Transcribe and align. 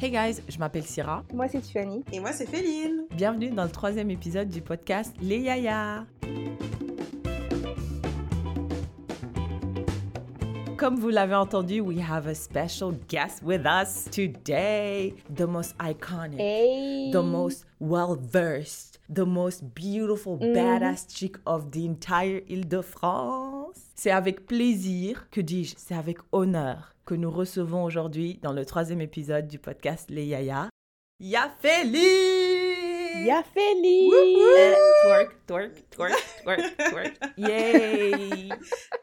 Hey 0.00 0.10
guys, 0.10 0.40
je 0.48 0.58
m'appelle 0.58 0.84
Syrah. 0.84 1.24
Moi, 1.34 1.48
c'est 1.48 1.60
Tiffany. 1.60 2.04
Et 2.12 2.20
moi, 2.20 2.32
c'est 2.32 2.46
Féline. 2.46 3.06
Bienvenue 3.16 3.50
dans 3.50 3.64
le 3.64 3.70
troisième 3.70 4.10
épisode 4.10 4.48
du 4.48 4.60
podcast 4.60 5.12
Les 5.20 5.40
Yaya. 5.40 6.04
Comme 10.76 10.94
vous 11.00 11.08
l'avez 11.08 11.34
entendu, 11.34 11.80
we 11.80 11.98
have 11.98 12.28
a 12.28 12.34
special 12.34 12.92
guest 13.08 13.42
with 13.42 13.62
us 13.66 14.04
today. 14.12 15.12
The 15.34 15.42
most 15.48 15.74
iconic, 15.80 16.38
Hey. 16.38 17.10
the 17.10 17.20
most 17.20 17.66
well 17.80 18.16
versed, 18.16 19.00
the 19.12 19.26
most 19.26 19.64
beautiful, 19.74 20.38
badass 20.38 21.08
chick 21.08 21.34
of 21.46 21.72
the 21.72 21.78
entire 21.84 22.42
Île-de-France. 22.48 23.74
C'est 23.96 24.12
avec 24.12 24.46
plaisir, 24.46 25.28
que 25.32 25.40
dis-je, 25.40 25.74
c'est 25.76 25.96
avec 25.96 26.18
honneur 26.30 26.94
que 27.08 27.14
nous 27.14 27.30
recevons 27.30 27.84
aujourd'hui 27.84 28.38
dans 28.42 28.52
le 28.52 28.66
troisième 28.66 29.00
épisode 29.00 29.48
du 29.48 29.58
podcast 29.58 30.10
Les 30.10 30.26
Yaya. 30.26 30.68
Yafeli! 31.20 32.04
Yafeli. 33.24 34.10
Euh, 34.12 34.74
twerk, 35.06 35.46
twerk, 35.46 35.90
twerk, 35.90 36.12
twerk, 36.42 36.76
twerk. 36.76 37.18
Yay! 37.38 38.50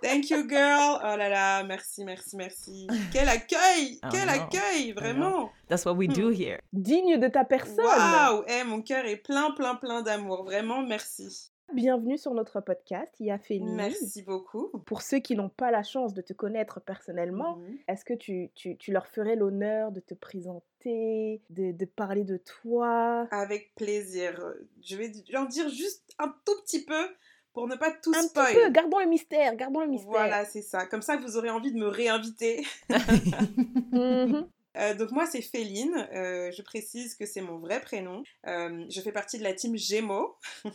Thank 0.04 0.30
you, 0.30 0.48
girl. 0.48 1.00
Oh 1.04 1.18
là 1.18 1.30
là, 1.30 1.64
merci, 1.64 2.06
merci, 2.06 2.38
merci. 2.38 2.88
Quel 3.12 3.28
accueil 3.28 3.98
Oh 4.04 4.08
Quel 4.12 4.28
non. 4.28 4.34
accueil, 4.34 4.92
vraiment. 4.92 5.50
That's 5.68 5.84
what 5.84 5.96
we 5.96 6.08
do 6.08 6.30
here. 6.30 6.60
Digne 6.74 7.18
de 7.18 7.28
ta 7.28 7.44
personne. 7.44 7.86
Waouh 7.86 8.44
Eh, 8.48 8.64
mon 8.66 8.84
cœur 8.84 9.04
est 9.06 9.18
plein, 9.18 9.50
plein, 9.56 9.74
plein 9.78 10.04
d'amour. 10.04 10.44
Vraiment, 10.46 10.84
merci. 10.86 11.52
Bienvenue 11.74 12.18
sur 12.18 12.34
notre 12.34 12.62
podcast, 12.62 13.12
Yafeli. 13.20 13.60
Merci 13.64 14.22
beaucoup. 14.22 14.70
Pour 14.86 15.02
ceux 15.02 15.18
qui 15.20 15.36
n'ont 15.36 15.50
pas 15.50 15.72
la 15.72 15.84
chance 15.84 16.14
de 16.14 16.22
te 16.22 16.32
connaître 16.32 16.80
personnellement, 16.80 17.58
Mhm. 17.58 17.78
est-ce 17.90 18.06
que 18.06 18.14
tu, 18.14 18.50
tu, 18.56 18.78
tu 18.78 18.92
leur 18.94 19.08
ferais 19.08 19.36
l'honneur 19.36 19.92
de 19.92 20.00
te 20.00 20.14
présenter, 20.14 21.42
de, 21.50 21.72
de 21.72 21.86
parler 21.86 22.24
de 22.24 22.38
toi? 22.38 23.28
Avec 23.32 23.74
plaisir. 23.76 24.42
Je 24.84 24.96
vais 24.96 25.12
en 25.36 25.46
dire 25.46 25.68
juste 25.70 26.04
un 26.20 26.34
tout 26.46 26.56
petit 26.64 26.86
peu 26.86 27.08
pour 27.52 27.68
ne 27.68 27.76
pas 27.76 27.92
tout 27.92 28.12
Un 28.16 28.22
spoil. 28.22 28.54
petit 28.54 28.62
peu, 28.64 28.70
gardons 28.70 29.00
le 29.00 29.08
mystère, 29.08 29.56
gardons 29.56 29.82
le 29.82 29.88
mystère. 29.88 30.10
Voilà, 30.12 30.46
c'est 30.46 30.62
ça. 30.62 30.86
Comme 30.86 31.02
ça, 31.02 31.18
vous 31.18 31.36
aurez 31.36 31.50
envie 31.50 31.74
de 31.74 31.80
me 31.80 31.88
réinviter. 31.88 32.64
Mhm. 33.92 34.48
Euh, 34.78 34.94
donc 34.94 35.12
moi 35.12 35.26
c'est 35.26 35.42
Féline, 35.42 36.08
Euh, 36.14 36.52
je 36.52 36.62
précise 36.62 37.16
que 37.16 37.26
c'est 37.26 37.42
mon 37.42 37.58
vrai 37.60 37.82
prénom. 37.82 38.24
Euh, 38.48 38.86
je 38.90 39.02
fais 39.02 39.12
partie 39.12 39.38
de 39.38 39.44
la 39.44 39.54
team 39.54 39.78
Gémeaux. 39.78 40.36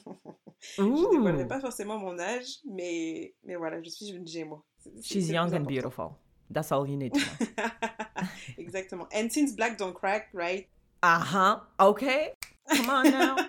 je 0.79 0.83
ne 0.83 1.11
dévoilerai 1.11 1.47
pas 1.47 1.61
forcément 1.61 1.98
mon 1.98 2.19
âge, 2.19 2.59
mais, 2.65 3.34
mais 3.45 3.56
voilà, 3.56 3.83
je 3.83 3.89
suis 3.91 4.09
une 4.09 4.27
Gémeaux. 4.27 4.65
She's 5.03 5.28
young 5.28 5.55
and 5.55 5.61
beautiful. 5.65 6.12
That's 6.53 6.73
all 6.73 6.89
you 6.89 6.97
need 6.97 7.12
to 7.12 7.21
know. 7.21 7.65
Exactement. 8.59 9.06
And 9.15 9.28
since 9.31 9.55
black 9.55 9.78
don't 9.78 9.95
crack, 9.95 10.28
right? 10.34 10.69
Uh-huh. 11.03 11.61
Okay. 11.78 12.33
Come 12.69 12.89
on 12.91 13.05
now. 13.11 13.37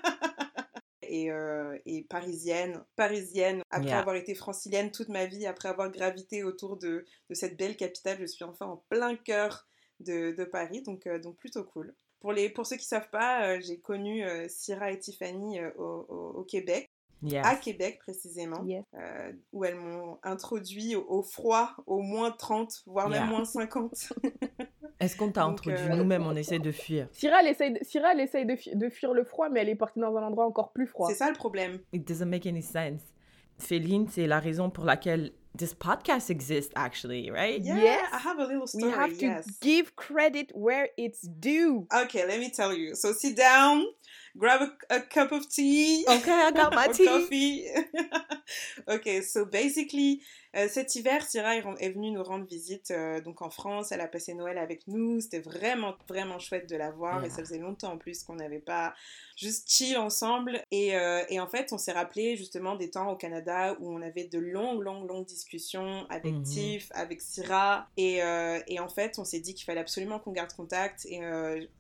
Et, 1.14 1.30
euh, 1.30 1.78
et 1.86 2.04
parisienne, 2.04 2.86
parisienne, 2.96 3.64
après 3.70 3.90
Yeah. 3.90 4.00
avoir 4.00 4.16
été 4.16 4.34
francilienne 4.34 4.92
toute 4.92 5.10
ma 5.10 5.26
vie, 5.26 5.46
après 5.46 5.68
avoir 5.68 5.92
gravité 5.92 6.46
autour 6.46 6.78
de, 6.78 7.04
de 7.30 7.34
cette 7.36 7.58
belle 7.58 7.76
capitale, 7.76 8.18
je 8.22 8.26
suis 8.28 8.46
enfin 8.46 8.66
en 8.68 8.78
plein 8.88 9.18
cœur 9.18 9.68
de, 10.02 10.36
de 10.36 10.44
Paris, 10.44 10.82
donc, 10.82 11.08
euh, 11.08 11.20
donc 11.20 11.38
plutôt 11.38 11.64
cool. 11.64 11.94
Pour, 12.20 12.34
les, 12.34 12.50
pour 12.50 12.66
ceux 12.68 12.76
qui 12.76 12.84
ne 12.86 13.00
savent 13.00 13.10
pas, 13.10 13.48
euh, 13.48 13.60
j'ai 13.62 13.80
connu 13.80 14.24
euh, 14.24 14.46
Syrah 14.48 14.92
et 14.92 15.00
Tiffany 15.00 15.60
euh, 15.60 15.72
au, 15.78 16.06
au- 16.10 16.40
au 16.40 16.44
Québec, 16.44 16.90
Yes. 17.24 17.46
à 17.46 17.56
Québec 17.56 18.00
précisément, 18.00 18.64
Yes. 18.66 18.84
euh, 18.96 19.32
où 19.54 19.64
elles 19.64 19.76
m'ont 19.76 20.18
introduit 20.24 20.96
au, 20.96 21.06
au 21.08 21.22
froid, 21.22 21.72
au 21.86 22.02
moins 22.02 22.32
30, 22.32 22.82
voire 22.88 23.10
même 23.10 23.22
Yeah. 23.22 23.30
moins 23.30 23.46
50. 23.46 24.14
Est-ce 25.00 25.16
qu'on 25.18 25.32
t'a 25.32 25.44
introduit 25.46 25.80
euh, 25.80 25.96
Nous-mêmes, 25.96 26.26
on 26.28 26.36
essaie 26.36 26.60
de 26.60 26.72
fuir. 26.72 27.08
Syrah, 27.12 27.42
elle 27.42 27.48
essaye, 27.50 27.74
de, 27.74 27.80
Syrah, 27.84 28.14
elle 28.14 28.20
essaye 28.22 28.46
de, 28.46 28.56
fu- 28.56 28.76
de 28.76 28.90
fuir 28.90 29.14
le 29.14 29.24
froid, 29.24 29.50
mais 29.50 29.62
elle 29.62 29.70
est 29.70 29.76
partie 29.76 30.00
dans 30.00 30.16
un 30.16 30.24
endroit 30.24 30.46
encore 30.46 30.72
plus 30.74 30.86
froid. 30.88 31.08
C'est 31.10 31.16
ça 31.16 31.28
le 31.30 31.36
problème. 31.36 31.80
It 31.94 32.08
doesn't 32.08 32.26
make 32.28 32.46
any 32.46 32.62
sense. 32.62 33.02
Féline, 33.60 34.08
c'est 34.10 34.28
la 34.28 34.40
raison 34.40 34.70
pour 34.70 34.86
laquelle 34.86 35.32
this 35.56 35.74
podcast 35.74 36.30
exists, 36.30 36.72
actually, 36.76 37.30
right? 37.30 37.62
Yeah, 37.62 37.76
Yes. 37.82 38.10
I 38.14 38.18
have 38.20 38.40
a 38.40 38.46
little 38.46 38.68
story 38.68 38.86
We 38.86 38.92
story, 38.92 39.10
have 39.10 39.18
to 39.20 39.26
yes. 39.26 39.58
give 39.62 39.96
credit 39.96 40.52
where 40.54 40.90
it's 40.98 41.22
due. 41.28 41.88
Okay, 41.94 42.26
let 42.26 42.40
me 42.40 42.50
tell 42.50 42.74
you. 42.74 42.96
So 42.96 43.12
sit 43.14 43.36
down, 43.36 43.86
grab 44.38 44.62
a, 44.62 44.96
a 44.96 45.02
cup 45.02 45.32
of 45.32 45.50
tea. 45.50 46.06
Okay, 46.08 46.32
I 46.32 46.52
got 46.52 46.74
my 46.74 46.88
tea. 46.94 47.06
coffee. 47.06 47.68
ok, 48.88 49.22
so 49.22 49.46
basically, 49.46 50.22
euh, 50.56 50.68
cet 50.70 50.96
hiver, 50.96 51.26
Syrah 51.26 51.56
est, 51.56 51.90
venue 51.90 52.12
nous 52.12 52.24
rendre 52.24 52.46
visite 52.46 52.92
euh, 52.92 53.22
donc 53.22 53.42
en 53.42 53.50
France. 53.50 53.92
Elle 53.92 54.02
a 54.02 54.08
passé 54.08 54.34
Noël 54.34 54.58
avec 54.58 54.88
nous. 54.88 55.22
C'était 55.22 55.40
vraiment, 55.40 55.96
vraiment 56.08 56.40
chouette 56.40 56.70
de 56.70 56.76
la 56.76 56.92
voir. 56.92 57.20
Yeah. 57.20 57.28
Et 57.28 57.30
ça 57.30 57.38
faisait 57.38 57.58
longtemps 57.58 57.94
en 57.94 57.98
plus 57.98 58.24
qu'on 58.24 58.36
n'avait 58.36 58.60
pas 58.60 58.94
juste 59.38 59.70
chill 59.70 59.98
ensemble. 59.98 60.62
Et, 60.72 60.96
euh, 60.96 61.22
et 61.30 61.40
en 61.40 61.48
fait, 61.48 61.72
on 61.72 61.78
s'est 61.78 61.94
rappelé 61.94 62.36
justement 62.36 62.76
des 62.76 62.90
temps 62.90 63.12
au 63.12 63.16
Canada 63.16 63.76
où 63.80 63.92
on 63.92 64.02
avait 64.02 64.26
de 64.26 64.40
longues, 64.40 64.82
longues, 64.82 65.08
longues 65.08 65.26
discussions 65.26 66.06
avec. 66.10 66.32
Tiff, 66.44 66.90
avec 66.94 67.22
Syrah. 67.22 67.88
Et, 67.98 68.20
et 68.68 68.80
en 68.80 68.90
fait, 68.90 69.20
on 69.20 69.24
s'est 69.24 69.40
dit 69.40 69.54
qu'il 69.54 69.66
fallait 69.66 69.82
absolument 69.82 70.20
qu'on 70.20 70.32
garde 70.32 70.54
contact. 70.54 71.06
Et 71.06 71.22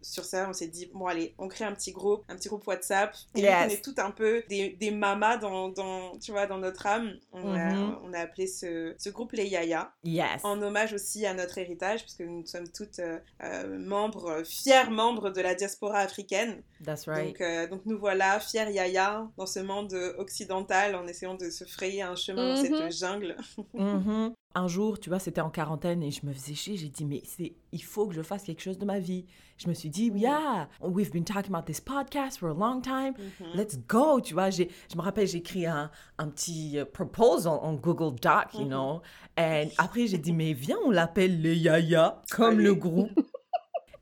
sur 0.01 0.23
ça, 0.23 0.47
on 0.49 0.53
s'est 0.53 0.67
dit, 0.67 0.89
bon, 0.93 1.07
allez, 1.07 1.33
on 1.37 1.47
crée 1.47 1.65
un 1.65 1.73
petit 1.73 1.91
groupe, 1.91 2.23
un 2.29 2.35
petit 2.35 2.49
groupe 2.49 2.65
WhatsApp. 2.67 3.15
Et 3.35 3.41
Yes. 3.41 3.63
qu'on 3.63 3.69
est 3.69 3.83
tout 3.83 3.95
un 3.97 4.11
peu 4.11 4.43
des, 4.49 4.69
des 4.69 4.91
mamas 4.91 5.37
dans, 5.37 5.69
dans, 5.69 6.17
tu 6.19 6.31
vois, 6.31 6.47
dans 6.47 6.57
notre 6.57 6.85
âme, 6.85 7.17
on, 7.33 7.55
a, 7.55 7.73
on 8.03 8.13
a 8.13 8.19
appelé 8.19 8.47
ce, 8.47 8.60
ce 8.97 9.09
groupe 9.09 9.31
les 9.33 9.47
Yaya. 9.47 9.93
Yes. 10.03 10.41
En 10.43 10.61
hommage 10.61 10.93
aussi 10.93 11.25
à 11.25 11.33
notre 11.33 11.57
héritage, 11.57 12.01
puisque 12.01 12.21
nous 12.21 12.45
sommes 12.45 12.69
toutes 12.69 12.99
euh, 12.99 13.19
euh, 13.43 13.77
membres, 13.79 14.29
euh, 14.29 14.43
fiers 14.43 14.89
membres 14.89 15.29
de 15.29 15.41
la 15.41 15.55
diaspora 15.55 15.99
africaine. 15.99 16.63
That's 16.83 17.07
right. 17.07 17.27
Donc, 17.27 17.41
euh, 17.41 17.67
donc 17.67 17.81
nous 17.85 17.99
voilà, 17.99 18.39
fiers 18.39 18.71
Yaya, 18.71 19.27
dans 19.37 19.45
ce 19.45 19.59
monde 19.59 19.93
occidental, 20.17 20.95
en 20.95 21.07
essayant 21.07 21.35
de 21.35 21.49
se 21.49 21.65
frayer 21.65 22.01
un 22.01 22.15
chemin 22.15 22.55
dans 22.55 22.61
cette 22.61 22.91
jungle. 22.97 23.35
Mhm. 23.73 24.33
Un 24.53 24.67
jour, 24.67 24.99
tu 24.99 25.09
vois, 25.09 25.19
c'était 25.19 25.39
en 25.41 25.49
quarantaine 25.49 26.03
et 26.03 26.11
je 26.11 26.25
me 26.25 26.33
faisais 26.33 26.53
chier. 26.53 26.75
J'ai 26.75 26.89
dit, 26.89 27.05
mais 27.05 27.21
c'est, 27.25 27.53
il 27.71 27.81
faut 27.83 28.05
que 28.07 28.13
je 28.13 28.21
fasse 28.21 28.43
quelque 28.43 28.61
chose 28.61 28.77
de 28.77 28.83
ma 28.85 28.99
vie. 28.99 29.25
Je 29.57 29.69
me 29.69 29.73
suis 29.73 29.89
dit, 29.89 30.11
yeah, 30.15 30.67
we've 30.81 31.11
been 31.11 31.23
talking 31.23 31.53
about 31.53 31.65
this 31.65 31.79
podcast 31.79 32.37
for 32.39 32.49
a 32.49 32.53
long 32.53 32.81
time. 32.81 33.13
Mhm. 33.17 33.47
Let's 33.55 33.77
go, 33.87 34.19
tu 34.19 34.33
vois. 34.33 34.49
J'ai, 34.49 34.69
je 34.91 34.97
me 34.97 35.01
rappelle, 35.01 35.27
j'ai 35.27 35.37
écrit 35.37 35.65
un, 35.65 35.89
un 36.17 36.27
petit 36.27 36.77
euh, 36.79 36.85
proposal 36.85 37.59
en 37.61 37.75
Google 37.75 38.19
Doc, 38.19 38.53
you 38.55 38.61
Mhm. 38.61 38.67
know. 38.67 39.01
Et 39.37 39.69
après, 39.77 40.07
j'ai 40.07 40.17
dit, 40.17 40.33
mais 40.33 40.51
viens, 40.53 40.77
on 40.85 40.91
l'appelle 40.91 41.41
les 41.41 41.55
Yaya, 41.57 42.21
comme 42.31 42.55
Allez. 42.55 42.63
le 42.63 42.75
groupe. 42.75 43.11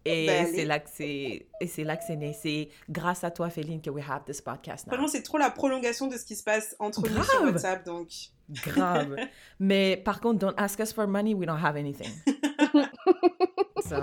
Et 0.05 0.27
Ben, 0.27 0.45
c'est 0.45 0.53
allez. 0.53 0.65
là 0.65 0.79
que 0.79 0.89
c'est, 0.91 1.47
et 1.59 1.67
c'est 1.67 1.83
là 1.83 1.97
que 1.97 2.03
c'est 2.07 2.15
né. 2.15 2.33
C'est 2.33 2.69
grâce 2.89 3.23
à 3.23 3.31
toi, 3.31 3.49
Féline, 3.49 3.81
que 3.81 3.89
we 3.89 4.03
have 4.07 4.23
this 4.25 4.41
podcast 4.41 4.87
now. 4.87 4.91
Vraiment, 4.91 5.07
c'est 5.07 5.23
trop 5.23 5.37
la 5.37 5.49
prolongation 5.51 6.07
de 6.07 6.17
ce 6.17 6.25
qui 6.25 6.35
se 6.35 6.43
passe 6.43 6.75
entre 6.79 7.01
nous 7.01 7.23
sur 7.23 7.39
Grave. 7.41 7.45
WhatsApp, 7.53 7.85
donc... 7.85 8.07
Grave. 8.49 9.15
Mais 9.59 9.97
par 9.97 10.21
contre, 10.21 10.39
don't 10.39 10.55
ask 10.57 10.79
us 10.79 10.91
for 10.93 11.05
money, 11.05 11.33
we 11.35 11.45
don't 11.45 11.63
have 11.63 11.75
anything. 11.75 12.09
so. 13.87 13.97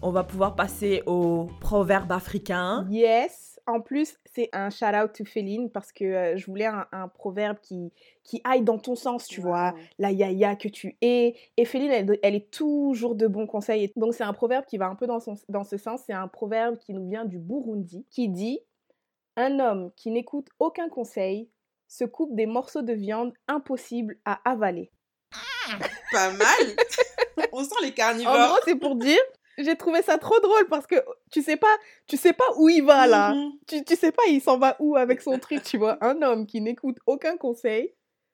On 0.00 0.10
va 0.10 0.24
pouvoir 0.24 0.56
passer 0.56 1.02
au 1.06 1.48
proverbe 1.60 2.10
africain. 2.10 2.86
Yes. 2.90 3.60
En 3.66 3.80
plus, 3.80 4.16
c'est 4.34 4.48
un 4.52 4.70
shout 4.70 4.86
out 4.86 5.12
to 5.12 5.24
Féline 5.24 5.70
parce 5.70 5.92
que 5.92 6.04
euh, 6.04 6.36
je 6.36 6.46
voulais 6.46 6.66
un, 6.66 6.86
un 6.92 7.08
proverbe 7.08 7.58
qui, 7.60 7.92
qui 8.24 8.40
aille 8.44 8.62
dans 8.62 8.78
ton 8.78 8.94
sens, 8.94 9.26
tu 9.26 9.40
vois. 9.40 9.74
La 9.98 10.10
yaya 10.10 10.56
que 10.56 10.68
tu 10.68 10.96
es. 11.02 11.36
Et 11.56 11.64
Féline, 11.64 11.90
elle, 11.90 12.18
elle 12.22 12.34
est 12.34 12.50
toujours 12.50 13.14
de 13.14 13.26
bons 13.26 13.46
conseils. 13.46 13.84
Et 13.84 13.92
Donc, 13.96 14.14
c'est 14.14 14.24
un 14.24 14.32
proverbe 14.32 14.64
qui 14.64 14.78
va 14.78 14.86
un 14.86 14.94
peu 14.94 15.06
dans, 15.06 15.20
son, 15.20 15.34
dans 15.48 15.64
ce 15.64 15.76
sens. 15.76 16.02
C'est 16.06 16.14
un 16.14 16.28
proverbe 16.28 16.78
qui 16.78 16.94
nous 16.94 17.08
vient 17.08 17.24
du 17.26 17.38
Burundi 17.38 18.06
qui 18.10 18.28
dit 18.28 18.60
Un 19.36 19.60
homme 19.60 19.90
qui 19.96 20.10
n'écoute 20.10 20.48
aucun 20.58 20.88
conseil 20.88 21.50
se 21.88 22.04
coupe 22.04 22.34
des 22.34 22.46
morceaux 22.46 22.82
de 22.82 22.94
viande 22.94 23.34
impossibles 23.48 24.18
à 24.24 24.40
avaler. 24.50 24.90
Pas 26.10 26.32
mal 26.32 26.76
On 27.52 27.64
sent 27.64 27.74
les 27.82 27.88
En 27.88 27.92
carnivores. 27.92 28.48
gros, 28.48 28.58
c'est 28.64 28.76
pour 28.76 28.96
dire. 28.96 29.20
J'ai 29.58 29.76
trouvé 29.76 30.00
ça 30.00 30.16
trop 30.16 30.40
drôle 30.40 30.66
parce 30.68 30.86
que 30.86 30.96
tu 31.32 31.42
sais 31.42 31.56
pas, 31.56 31.74
tu 32.06 32.16
sais 32.16 32.32
pas 32.32 32.44
où 32.58 32.68
il 32.68 32.84
va 32.84 33.06
là. 33.06 33.34
Mhm. 33.34 33.52
tu, 33.66 33.84
tu 33.84 33.96
sais 33.96 34.12
pas, 34.12 34.22
il 34.28 34.40
s'en 34.40 34.58
va 34.58 34.76
où 34.78 34.96
avec 34.96 35.22
son 35.22 35.38
truc, 35.38 35.62
tu 35.62 35.78
vois. 35.78 35.96
Un 36.00 36.22
homme 36.22 36.46
qui 36.46 36.60
n'écoute 36.60 36.98
aucun 37.06 37.36
conseil 37.36 37.92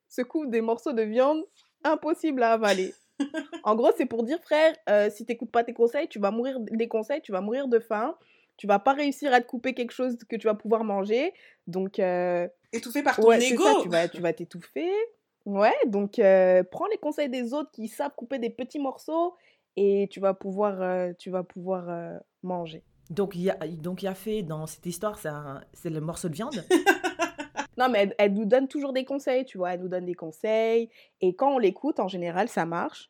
se 0.08 0.22
coupe 0.22 0.50
des 0.50 0.60
morceaux 0.60 0.92
de 0.92 1.02
viande 1.02 1.44
impossibles 1.84 2.42
à 2.42 2.52
avaler. 2.52 2.92
En 3.64 3.74
gros, 3.74 3.90
c'est 3.96 4.06
pour 4.06 4.22
dire, 4.22 4.38
frère, 4.40 4.74
euh, 4.88 5.10
si 5.10 5.26
t'écoutes 5.26 5.50
pas 5.50 5.64
tes 5.64 5.74
conseils, 5.74 6.08
tu 6.08 6.18
vas 6.20 6.30
mourir 6.30 6.60
des 6.60 6.86
conseils, 6.86 7.20
tu 7.20 7.32
vas 7.32 7.40
mourir 7.40 7.66
de 7.66 7.80
faim, 7.80 8.16
tu 8.56 8.66
vas 8.66 8.78
pas 8.78 8.92
réussir 8.92 9.32
à 9.32 9.40
te 9.40 9.46
couper 9.46 9.74
quelque 9.74 9.90
chose 9.90 10.16
que 10.28 10.36
tu 10.36 10.46
vas 10.46 10.54
pouvoir 10.54 10.84
manger. 10.84 11.32
Donc, 11.66 11.98
euh, 11.98 12.46
Étouffé 12.72 13.02
par 13.02 13.16
ton 13.16 13.26
ouais, 13.26 13.44
ego 13.44 13.64
ça, 13.64 13.74
tu 13.82 13.88
vas, 13.88 14.08
tu 14.08 14.20
vas 14.20 14.32
t'étouffer. 14.32 14.90
Ouais, 15.46 15.74
donc 15.86 16.18
euh, 16.18 16.62
prends 16.70 16.86
les 16.86 16.98
conseils 16.98 17.28
des 17.28 17.54
autres 17.54 17.70
qui 17.70 17.88
savent 17.88 18.14
couper 18.16 18.38
des 18.38 18.50
petits 18.50 18.78
morceaux 18.78 19.34
et 19.78 20.08
tu 20.08 20.20
vas 20.20 20.34
pouvoir, 20.34 20.80
euh, 20.82 21.12
tu 21.18 21.30
vas 21.30 21.44
pouvoir 21.44 21.88
euh, 21.88 22.18
manger. 22.42 22.82
Donc, 23.10 23.34
il 23.34 23.42
y 23.42 23.50
a, 23.50 23.56
donc, 23.66 24.02
il 24.02 24.06
a 24.08 24.14
fait 24.14 24.42
dans 24.42 24.66
cette 24.66 24.84
histoire, 24.86 25.18
c'est, 25.18 25.90
le 25.90 26.00
morceau 26.00 26.28
de 26.28 26.34
viande? 26.34 26.64
Non, 27.78 27.88
mais 27.88 28.00
elle, 28.00 28.14
elle 28.18 28.34
nous 28.34 28.44
donne 28.44 28.66
toujours 28.66 28.92
des 28.92 29.04
conseils, 29.04 29.44
tu 29.44 29.56
vois. 29.56 29.72
Elle 29.74 29.82
nous 29.82 29.88
donne 29.88 30.04
des 30.04 30.16
conseils. 30.16 30.90
Et 31.20 31.36
quand 31.36 31.54
on 31.54 31.58
l'écoute, 31.58 32.00
en 32.00 32.08
général, 32.08 32.48
ça 32.48 32.66
marche. 32.66 33.08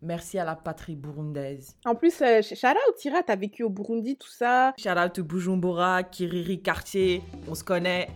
Merci 0.00 0.38
à 0.38 0.44
la 0.46 0.56
patrie 0.56 0.96
burundaise. 0.96 1.76
En 1.84 1.94
plus, 1.94 2.22
euh, 2.22 2.40
sh- 2.40 2.54
shout 2.58 2.66
out 2.68 2.96
Tira, 2.96 3.22
t'as 3.22 3.36
vécu 3.36 3.62
au 3.62 3.68
Burundi, 3.68 4.16
tout 4.16 4.30
ça. 4.30 4.72
Shout 4.78 4.88
out 4.98 5.20
Bujumbura, 5.20 6.02
Kiriri, 6.02 6.62
Cartier, 6.62 7.20
on 7.46 7.54
se 7.54 7.62
connaît. 7.62 8.08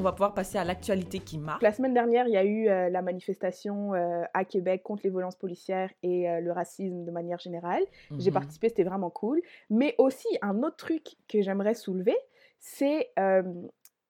On 0.00 0.02
va 0.02 0.12
pouvoir 0.12 0.32
passer 0.32 0.56
à 0.56 0.64
l'actualité 0.64 1.18
qui 1.18 1.36
marque. 1.36 1.60
La 1.60 1.72
semaine 1.72 1.92
dernière, 1.92 2.26
il 2.26 2.32
y 2.32 2.36
a 2.38 2.44
eu 2.44 2.68
euh, 2.70 2.88
la 2.88 3.02
manifestation 3.02 3.92
euh, 3.92 4.22
à 4.32 4.46
Québec 4.46 4.82
contre 4.82 5.02
les 5.04 5.10
violences 5.10 5.36
policières 5.36 5.90
et 6.02 6.26
euh, 6.26 6.40
le 6.40 6.52
racisme 6.52 7.04
de 7.04 7.10
manière 7.10 7.38
générale. 7.38 7.82
J'ai 8.16 8.30
Mhm. 8.30 8.34
participé, 8.34 8.70
c'était 8.70 8.84
vraiment 8.84 9.10
cool. 9.10 9.42
Mais 9.68 9.94
aussi, 9.98 10.26
un 10.40 10.62
autre 10.62 10.76
truc 10.76 11.16
que 11.28 11.42
j'aimerais 11.42 11.74
soulever, 11.74 12.16
c'est 12.60 13.10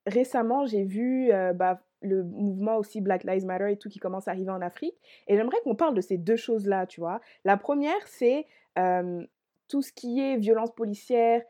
récemment, 0.06 0.64
j'ai 0.64 0.84
vu 0.84 1.32
bah, 1.56 1.81
le 2.02 2.22
mouvement 2.22 2.76
aussi 2.76 3.00
Black 3.00 3.25
Lives 3.25 3.44
Matter 3.44 3.72
et 3.72 3.76
tout 3.76 3.88
qui 3.88 3.98
commence 3.98 4.28
à 4.28 4.31
arriver 4.31 4.52
en 4.52 4.60
Afrique. 4.60 4.94
Et 5.26 5.36
j'aimerais 5.36 5.58
qu'on 5.64 5.75
parle 5.75 5.94
de 5.94 6.00
ces 6.00 6.19
deux 6.19 6.36
choses-là, 6.36 6.86
tu 6.86 7.00
vois. 7.00 7.20
La 7.44 7.56
première, 7.56 8.06
c'est 8.06 8.46
tout 9.66 9.82
ce 9.82 9.93
qui 9.93 10.20
est 10.20 10.36
violence 10.36 10.70
policière 10.72 11.43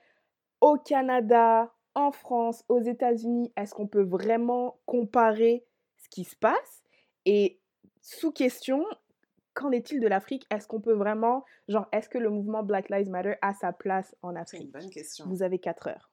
au 0.63 0.77
Canada, 0.77 1.71
en 1.95 2.13
France, 2.13 2.65
aux 2.69 2.81
États-Unis. 2.81 3.53
Est-ce 3.57 3.75
qu'on 3.75 3.87
peut 3.87 4.03
vraiment 4.05 4.79
comparer 4.87 5.65
ce 5.99 6.09
qui 6.09 6.25
se 6.25 6.37
passe? 6.37 6.83
Et 7.27 7.61
sous 8.01 8.33
question, 8.33 8.85
qu'en 9.55 9.71
est-il 9.73 10.01
de 10.01 10.07
l'Afrique? 10.09 10.47
Est-ce 10.51 10.67
qu'on 10.69 10.81
peut 10.81 10.95
vraiment, 10.95 11.45
genre, 11.69 11.87
est-ce 11.93 12.09
que 12.09 12.19
le 12.19 12.31
mouvement 12.31 12.63
Black 12.63 12.89
Lives 12.91 13.11
Matter 13.11 13.35
a 13.43 13.53
sa 13.55 13.73
place 13.73 14.15
en 14.23 14.29
C'est 14.31 14.35
une 14.59 14.65
Afrique? 14.69 14.73
bonne 14.73 14.91
question. 14.91 15.27
Vous 15.29 15.43
avez 15.43 15.59
4 15.59 15.89
heures. 15.89 16.11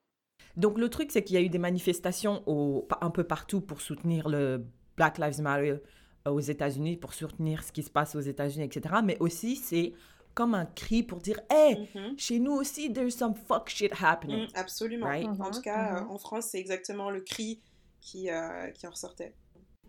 Donc 0.56 0.78
le 0.78 0.88
truc, 0.88 1.10
c'est 1.12 1.22
qu'il 1.22 1.34
y 1.36 1.38
a 1.38 1.42
eu 1.42 1.48
des 1.48 1.58
manifestations 1.58 2.42
au- 2.46 2.86
un 3.00 3.10
peu 3.10 3.24
partout 3.24 3.60
pour 3.60 3.80
soutenir 3.80 4.28
le 4.28 4.64
Black 4.96 5.18
Lives 5.18 5.40
Matter 5.40 5.78
euh, 6.26 6.30
aux 6.30 6.40
États-Unis, 6.40 6.96
pour 6.96 7.14
soutenir 7.14 7.62
ce 7.62 7.70
qui 7.70 7.82
se 7.84 7.90
passe 7.90 8.16
aux 8.16 8.20
États-Unis, 8.20 8.64
etc. 8.64 8.96
Mais 9.04 9.16
aussi, 9.20 9.54
c'est 9.56 9.92
comme 10.38 10.54
un 10.54 10.66
cri 10.66 11.02
pour 11.02 11.18
dire, 11.18 11.40
hey, 11.50 11.88
Mhm. 11.96 12.16
chez 12.16 12.38
nous 12.38 12.52
aussi, 12.52 12.92
there's 12.92 13.16
some 13.16 13.34
fuck 13.34 13.68
shit 13.68 13.92
happening. 14.00 14.46
Mm, 14.46 14.54
absolument. 14.54 15.06
Right? 15.06 15.26
En 15.26 15.50
tout 15.50 15.60
cas, 15.62 15.96
euh, 15.96 16.00
mhm. 16.02 16.10
en 16.12 16.18
France, 16.18 16.46
c'est 16.52 16.60
exactement 16.60 17.10
le 17.10 17.22
cri 17.22 17.60
qui, 18.00 18.30
euh, 18.30 18.70
qui 18.70 18.86
en 18.86 18.90
ressortait. 18.90 19.34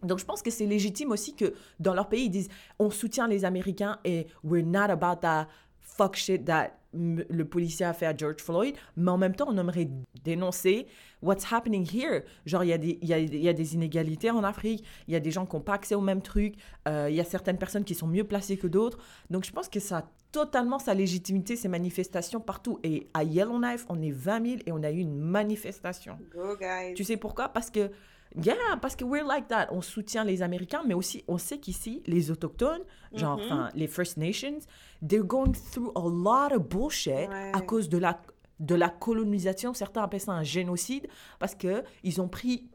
Donc 0.01 0.17
je 0.17 0.25
pense 0.25 0.41
que 0.41 0.49
c'est 0.49 0.65
légitime 0.65 1.11
aussi 1.11 1.35
que 1.35 1.53
dans 1.79 1.93
leur 1.93 2.09
pays, 2.09 2.25
ils 2.25 2.29
disent 2.31 2.49
on 2.79 2.89
soutient 2.89 3.27
les 3.27 3.45
Américains 3.45 3.99
et 4.03 4.25
we're 4.43 4.65
not 4.65 4.89
about 4.89 5.17
that 5.21 5.47
fuck 5.97 6.15
shit 6.15 6.45
that 6.45 6.71
le 6.91 7.43
policier 7.43 7.85
a 7.85 7.93
fait 7.93 8.07
à 8.07 8.17
George 8.17 8.41
Floyd, 8.41 8.75
mais 8.97 9.11
en 9.11 9.17
même 9.19 9.35
temps, 9.35 9.45
on 9.47 9.55
aimerait 9.59 9.87
dénoncer 10.23 10.87
what's 11.21 11.45
happening 11.53 11.85
here. 11.87 12.23
Genre, 12.47 12.63
il 12.63 12.69
y, 12.69 12.73
a 12.73 12.79
des- 12.79 12.97
il 13.03 13.07
y, 13.07 13.13
a, 13.13 13.19
il 13.19 13.35
y 13.39 13.47
a 13.47 13.53
des 13.53 13.75
inégalités 13.75 14.31
en 14.31 14.43
Afrique, 14.43 14.83
il 15.07 15.13
y 15.13 15.15
a 15.15 15.19
des 15.19 15.29
gens 15.29 15.45
qui 15.45 15.55
n'ont 15.55 15.61
pas 15.61 15.73
accès 15.75 15.93
aux 15.93 16.01
mêmes 16.01 16.23
trucs, 16.23 16.55
euh, 16.87 17.07
il 17.09 17.15
y 17.15 17.21
a 17.21 17.23
certaines 17.23 17.59
personnes 17.59 17.83
qui 17.83 17.93
sont 17.93 18.07
mieux 18.07 18.23
placées 18.23 18.57
que 18.57 18.65
d'autres. 18.65 18.97
Donc 19.29 19.45
je 19.45 19.51
pense 19.51 19.69
que 19.69 19.79
ça 19.79 19.97
a 19.99 20.03
totalement 20.31 20.79
sa 20.79 20.95
légitimité, 20.95 21.55
ces 21.55 21.67
manifestations 21.67 22.39
partout. 22.39 22.79
Et 22.83 23.07
à 23.13 23.23
Yellowknife, 23.23 23.85
on 23.89 24.01
est 24.01 24.11
20 24.11 24.45
000 24.47 24.61
et 24.65 24.71
on 24.71 24.81
a 24.81 24.89
eu 24.89 24.97
une 24.99 25.15
manifestation. 25.15 26.17
Go, 26.33 26.55
guys. 26.59 26.93
Tu 26.95 27.03
sais 27.03 27.17
pourquoi? 27.17 27.49
Parce 27.49 27.69
que, 27.69 27.91
yeah, 28.35 28.55
parce 28.81 28.95
que 28.95 29.03
we're 29.03 29.25
like 29.25 29.47
that. 29.47 29.67
On 29.71 29.81
soutient 29.81 30.23
les 30.23 30.41
Américains, 30.41 30.83
mais 30.85 30.93
aussi 30.93 31.23
on 31.27 31.37
sait 31.37 31.59
qu'ici, 31.59 32.03
les 32.05 32.31
autochtones, 32.31 32.81
genre, 33.13 33.37
Mhm. 33.37 33.43
enfin, 33.45 33.69
les 33.75 33.87
First 33.87 34.17
Nations, 34.17 34.59
they're 35.07 35.23
going 35.23 35.53
through 35.71 35.91
a 35.95 36.01
lot 36.07 36.55
of 36.55 36.67
bullshit 36.67 37.29
Ouais. 37.29 37.51
à 37.53 37.61
cause 37.61 37.89
de 37.89 37.97
la, 37.97 38.21
de 38.59 38.75
la 38.75 38.89
colonisation. 38.89 39.73
Certains 39.73 40.03
appellent 40.03 40.19
ça 40.21 40.33
un 40.33 40.43
génocide 40.43 41.07
parce 41.39 41.55
que 41.55 41.83
ils 42.03 42.19
ont 42.21 42.27
pris 42.27 42.69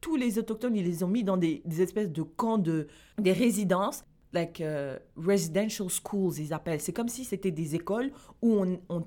tous 0.00 0.16
les 0.16 0.38
autochtones, 0.38 0.76
ils 0.76 0.84
les 0.84 1.02
ont 1.02 1.08
mis 1.08 1.24
dans 1.24 1.36
des, 1.36 1.62
des 1.64 1.82
espèces 1.82 2.10
de 2.10 2.22
camps 2.22 2.58
de, 2.58 2.86
des 3.18 3.32
résidences. 3.32 4.04
Like 4.32 4.60
euh, 4.60 4.98
residential 5.16 5.88
schools, 5.88 6.34
ils 6.38 6.52
appellent. 6.52 6.80
C'est 6.80 6.92
comme 6.92 7.08
si 7.08 7.24
c'était 7.24 7.52
des 7.52 7.74
écoles 7.74 8.10
où 8.42 8.52
on, 8.60 8.80
on 8.90 9.04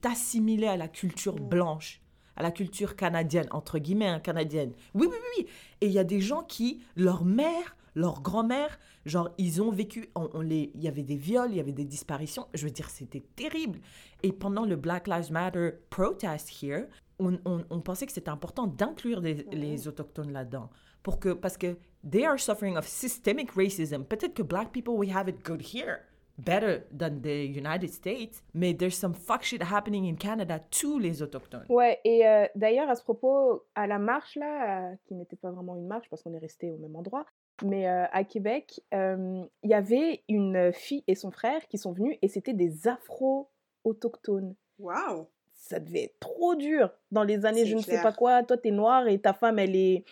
t'assimilait 0.00 0.66
à 0.68 0.76
la 0.76 0.88
culture 0.88 1.36
Mm. 1.36 1.48
blanche 1.48 2.02
à 2.36 2.42
la 2.42 2.50
culture 2.50 2.96
canadienne, 2.96 3.46
entre 3.50 3.78
guillemets, 3.78 4.08
hein, 4.08 4.20
canadienne. 4.20 4.72
Oui, 4.94 5.06
oui, 5.10 5.16
oui, 5.16 5.28
oui. 5.44 5.46
Et 5.80 5.86
il 5.86 5.92
y 5.92 5.98
a 5.98 6.04
des 6.04 6.20
gens 6.20 6.42
qui, 6.42 6.82
leur 6.96 7.24
mère, 7.24 7.76
leur 7.94 8.20
grand-mère, 8.20 8.78
genre, 9.06 9.30
ils 9.38 9.62
ont 9.62 9.70
vécu, 9.70 10.10
on, 10.14 10.28
on 10.34 10.40
les, 10.42 10.70
il 10.74 10.82
y 10.82 10.88
avait 10.88 11.02
des 11.02 11.16
viols, 11.16 11.50
il 11.50 11.56
y 11.56 11.60
avait 11.60 11.72
des 11.72 11.84
disparitions. 11.84 12.46
Je 12.54 12.64
veux 12.64 12.70
dire, 12.70 12.90
c'était 12.90 13.24
terrible. 13.36 13.78
Et 14.22 14.32
pendant 14.32 14.64
le 14.66 14.76
Black 14.76 15.08
Lives 15.08 15.32
Matter 15.32 15.70
protest 15.90 16.62
here, 16.62 16.86
on, 17.18 17.38
on- 17.46 17.64
on 17.70 17.80
pensait 17.80 18.04
que 18.06 18.12
c'était 18.12 18.28
important 18.30 18.66
d'inclure 18.66 19.20
les, 19.20 19.46
les 19.52 19.88
autochtones 19.88 20.32
là-dedans. 20.32 20.68
Pour 21.02 21.18
que, 21.20 21.30
parce 21.32 21.56
que 21.56 21.78
they 22.08 22.24
are 22.26 22.38
suffering 22.38 22.76
of 22.76 22.86
systemic 22.86 23.52
racism. 23.52 24.02
Peut-être 24.04 24.34
que 24.34 24.42
black 24.42 24.72
people, 24.72 24.94
we 24.94 25.10
have 25.14 25.28
it 25.28 25.42
good 25.44 25.62
here. 25.62 26.00
Better 26.38 26.84
than 26.96 27.20
the 27.22 27.46
United 27.46 27.90
States. 27.90 28.42
Mais 28.52 28.74
there's 28.74 28.96
some 28.96 29.14
fuck 29.14 29.42
shit 29.42 29.62
happening 29.62 30.06
in 30.06 30.16
Canada 30.16 30.60
to 30.70 30.98
les 30.98 31.22
autochtones. 31.22 31.66
Ouais, 31.68 31.98
et 32.04 32.26
euh, 32.26 32.46
d'ailleurs, 32.54 32.90
à 32.90 32.94
ce 32.94 33.02
propos, 33.02 33.64
à 33.74 33.86
la 33.86 33.98
marche, 33.98 34.36
là, 34.36 34.90
euh, 34.90 34.94
qui 35.06 35.14
n'était 35.14 35.36
pas 35.36 35.50
vraiment 35.50 35.76
une 35.76 35.86
marche 35.86 36.08
parce 36.10 36.22
qu'on 36.22 36.34
est 36.34 36.38
resté 36.38 36.70
au 36.70 36.76
même 36.76 36.94
endroit, 36.94 37.24
mais 37.64 37.88
euh, 37.88 38.04
à 38.12 38.24
Québec, 38.24 38.80
euh, 38.92 39.44
il 39.62 39.70
y 39.70 39.74
avait 39.74 40.22
une 40.28 40.72
fille 40.72 41.04
et 41.06 41.14
son 41.14 41.30
frère 41.30 41.66
qui 41.68 41.78
sont 41.78 41.92
venus 41.92 42.18
et 42.20 42.28
c'était 42.28 42.52
des 42.52 42.86
afro-autochtones. 42.86 44.54
Waouh. 44.78 45.26
Ça 45.54 45.80
devait 45.80 46.04
être 46.04 46.20
trop 46.20 46.54
dur 46.54 46.90
dans 47.10 47.24
les 47.24 47.46
années 47.46 47.64
je 47.64 47.76
ne 47.76 47.80
sais 47.80 48.02
pas 48.02 48.12
quoi. 48.12 48.42
Toi, 48.42 48.58
t'es 48.58 48.70
noire 48.70 49.08
et 49.08 49.18
ta 49.18 49.32
femme, 49.32 49.58
elle 49.58 49.74
est 49.74 50.04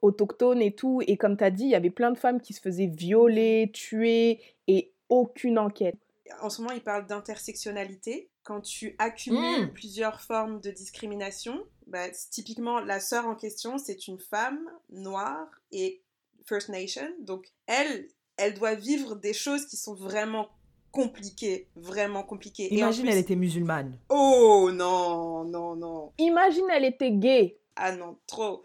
autochtone 0.00 0.62
et 0.62 0.72
tout. 0.72 1.02
Et 1.06 1.18
comme 1.18 1.36
t'as 1.36 1.50
dit, 1.50 1.64
il 1.64 1.70
y 1.70 1.74
avait 1.74 1.90
plein 1.90 2.10
de 2.10 2.18
femmes 2.18 2.40
qui 2.40 2.54
se 2.54 2.60
faisaient 2.60 2.86
violer, 2.86 3.70
tuer 3.74 4.40
et 4.66 4.94
aucune 5.08 5.58
enquête. 5.58 5.96
En 6.40 6.50
ce 6.50 6.60
moment, 6.60 6.74
il 6.74 6.82
parle 6.82 7.06
d'intersectionnalité. 7.06 8.28
Quand 8.42 8.60
tu 8.60 8.94
accumules 8.98 9.66
Mm. 9.66 9.72
plusieurs 9.72 10.20
formes 10.20 10.60
de 10.60 10.70
discrimination, 10.70 11.64
bah, 11.86 12.08
typiquement 12.30 12.80
la 12.80 13.00
sœur 13.00 13.26
en 13.26 13.34
question, 13.34 13.78
c'est 13.78 14.08
une 14.08 14.18
femme 14.18 14.68
noire 14.90 15.48
et 15.72 16.02
First 16.44 16.68
Nation. 16.68 17.08
Donc, 17.20 17.46
elle, 17.66 18.08
elle 18.36 18.54
doit 18.54 18.74
vivre 18.74 19.14
des 19.16 19.32
choses 19.32 19.66
qui 19.66 19.76
sont 19.76 19.94
vraiment 19.94 20.48
compliquées, 20.92 21.68
vraiment 21.76 22.22
compliquées. 22.22 22.72
Et 22.72 22.78
Imagine, 22.78 23.02
plus- 23.04 23.12
elle 23.12 23.18
était 23.18 23.36
musulmane. 23.36 23.98
Oh 24.08 24.70
non, 24.72 25.44
non, 25.44 25.76
non. 25.76 26.12
Imagine, 26.18 26.66
elle 26.72 26.84
était 26.84 27.12
gay. 27.12 27.58
Ah 27.76 27.94
non, 27.94 28.16
trop. 28.26 28.64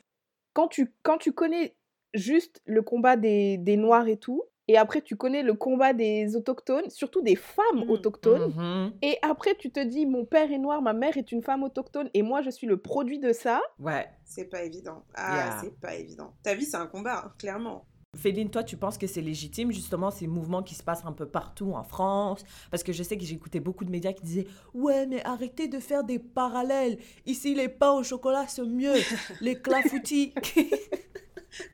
quand 0.53 0.67
tu, 0.67 0.93
quand 1.03 1.17
tu 1.17 1.31
connais 1.33 1.75
juste 2.13 2.61
le 2.65 2.81
combat 2.81 3.15
des, 3.17 3.57
des 3.57 3.77
Noirs 3.77 4.07
et 4.07 4.17
tout, 4.17 4.43
et 4.67 4.77
après 4.77 5.01
tu 5.01 5.15
connais 5.15 5.43
le 5.43 5.53
combat 5.53 5.93
des 5.93 6.35
autochtones, 6.35 6.89
surtout 6.89 7.21
des 7.21 7.35
femmes 7.35 7.83
Mhm. 7.85 7.89
autochtones, 7.89 8.53
Mhm. 8.55 8.93
et 9.01 9.17
après 9.21 9.55
tu 9.55 9.71
te 9.71 9.79
dis 9.79 10.05
mon 10.05 10.25
père 10.25 10.51
est 10.51 10.57
noir, 10.59 10.81
ma 10.81 10.93
mère 10.93 11.17
est 11.17 11.31
une 11.31 11.41
femme 11.41 11.63
autochtone, 11.63 12.09
et 12.13 12.21
moi 12.21 12.41
je 12.41 12.49
suis 12.49 12.67
le 12.67 12.77
produit 12.77 13.19
de 13.19 13.33
ça, 13.33 13.61
Ouais. 13.79 14.07
C'est 14.23 14.45
pas 14.45 14.63
évident. 14.63 15.03
Ah, 15.13 15.35
Yeah. 15.35 15.59
c'est 15.61 15.79
pas 15.79 15.95
évident. 15.95 16.33
Ta 16.43 16.55
vie, 16.55 16.65
c'est 16.65 16.77
un 16.77 16.87
combat, 16.87 17.23
hein, 17.25 17.33
clairement. 17.37 17.85
Féline, 18.15 18.49
toi, 18.49 18.61
tu 18.63 18.75
penses 18.75 18.97
que 18.97 19.07
c'est 19.07 19.21
légitime, 19.21 19.71
justement, 19.71 20.11
ces 20.11 20.27
mouvements 20.27 20.63
qui 20.63 20.75
se 20.75 20.83
passent 20.83 21.05
un 21.05 21.13
peu 21.13 21.25
partout 21.25 21.71
en 21.73 21.83
France? 21.83 22.43
Parce 22.69 22.83
que 22.83 22.91
je 22.91 23.03
sais 23.03 23.17
que 23.17 23.23
j'ai 23.23 23.35
écouté 23.35 23.61
beaucoup 23.61 23.85
de 23.85 23.89
médias 23.91 24.11
qui 24.11 24.23
disaient 24.23 24.47
Ouais, 24.73 25.05
mais 25.05 25.23
arrêtez 25.25 25.69
de 25.69 25.79
faire 25.79 26.03
des 26.03 26.19
parallèles. 26.19 26.97
Ici, 27.25 27.55
les 27.55 27.69
pains 27.69 27.91
au 27.93 28.03
chocolat 28.03 28.47
sont 28.49 28.65
mieux. 28.65 28.93
les 29.41 29.61
clafoutis. 29.61 30.33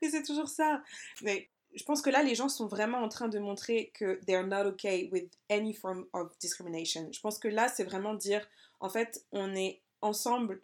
Et 0.01 0.09
c'est 0.09 0.23
toujours 0.23 0.47
ça. 0.47 0.81
Mais 1.23 1.49
je 1.77 1.83
pense 1.83 2.01
que 2.01 2.09
là, 2.09 2.23
les 2.23 2.35
gens 2.35 2.49
sont 2.49 2.67
vraiment 2.67 2.99
en 2.99 3.09
train 3.09 3.27
de 3.27 3.39
montrer 3.39 3.91
que 3.93 4.19
they 4.25 4.35
are 4.35 4.45
not 4.45 4.65
okay 4.67 5.09
with 5.11 5.29
any 5.49 5.73
form 5.73 6.05
of 6.13 6.37
discrimination. 6.39 7.09
Je 7.11 7.19
pense 7.19 7.39
que 7.39 7.47
là, 7.47 7.67
c'est 7.69 7.83
vraiment 7.83 8.15
dire, 8.15 8.45
en 8.79 8.89
fait, 8.89 9.25
on 9.31 9.55
est 9.55 9.81
ensemble 10.01 10.61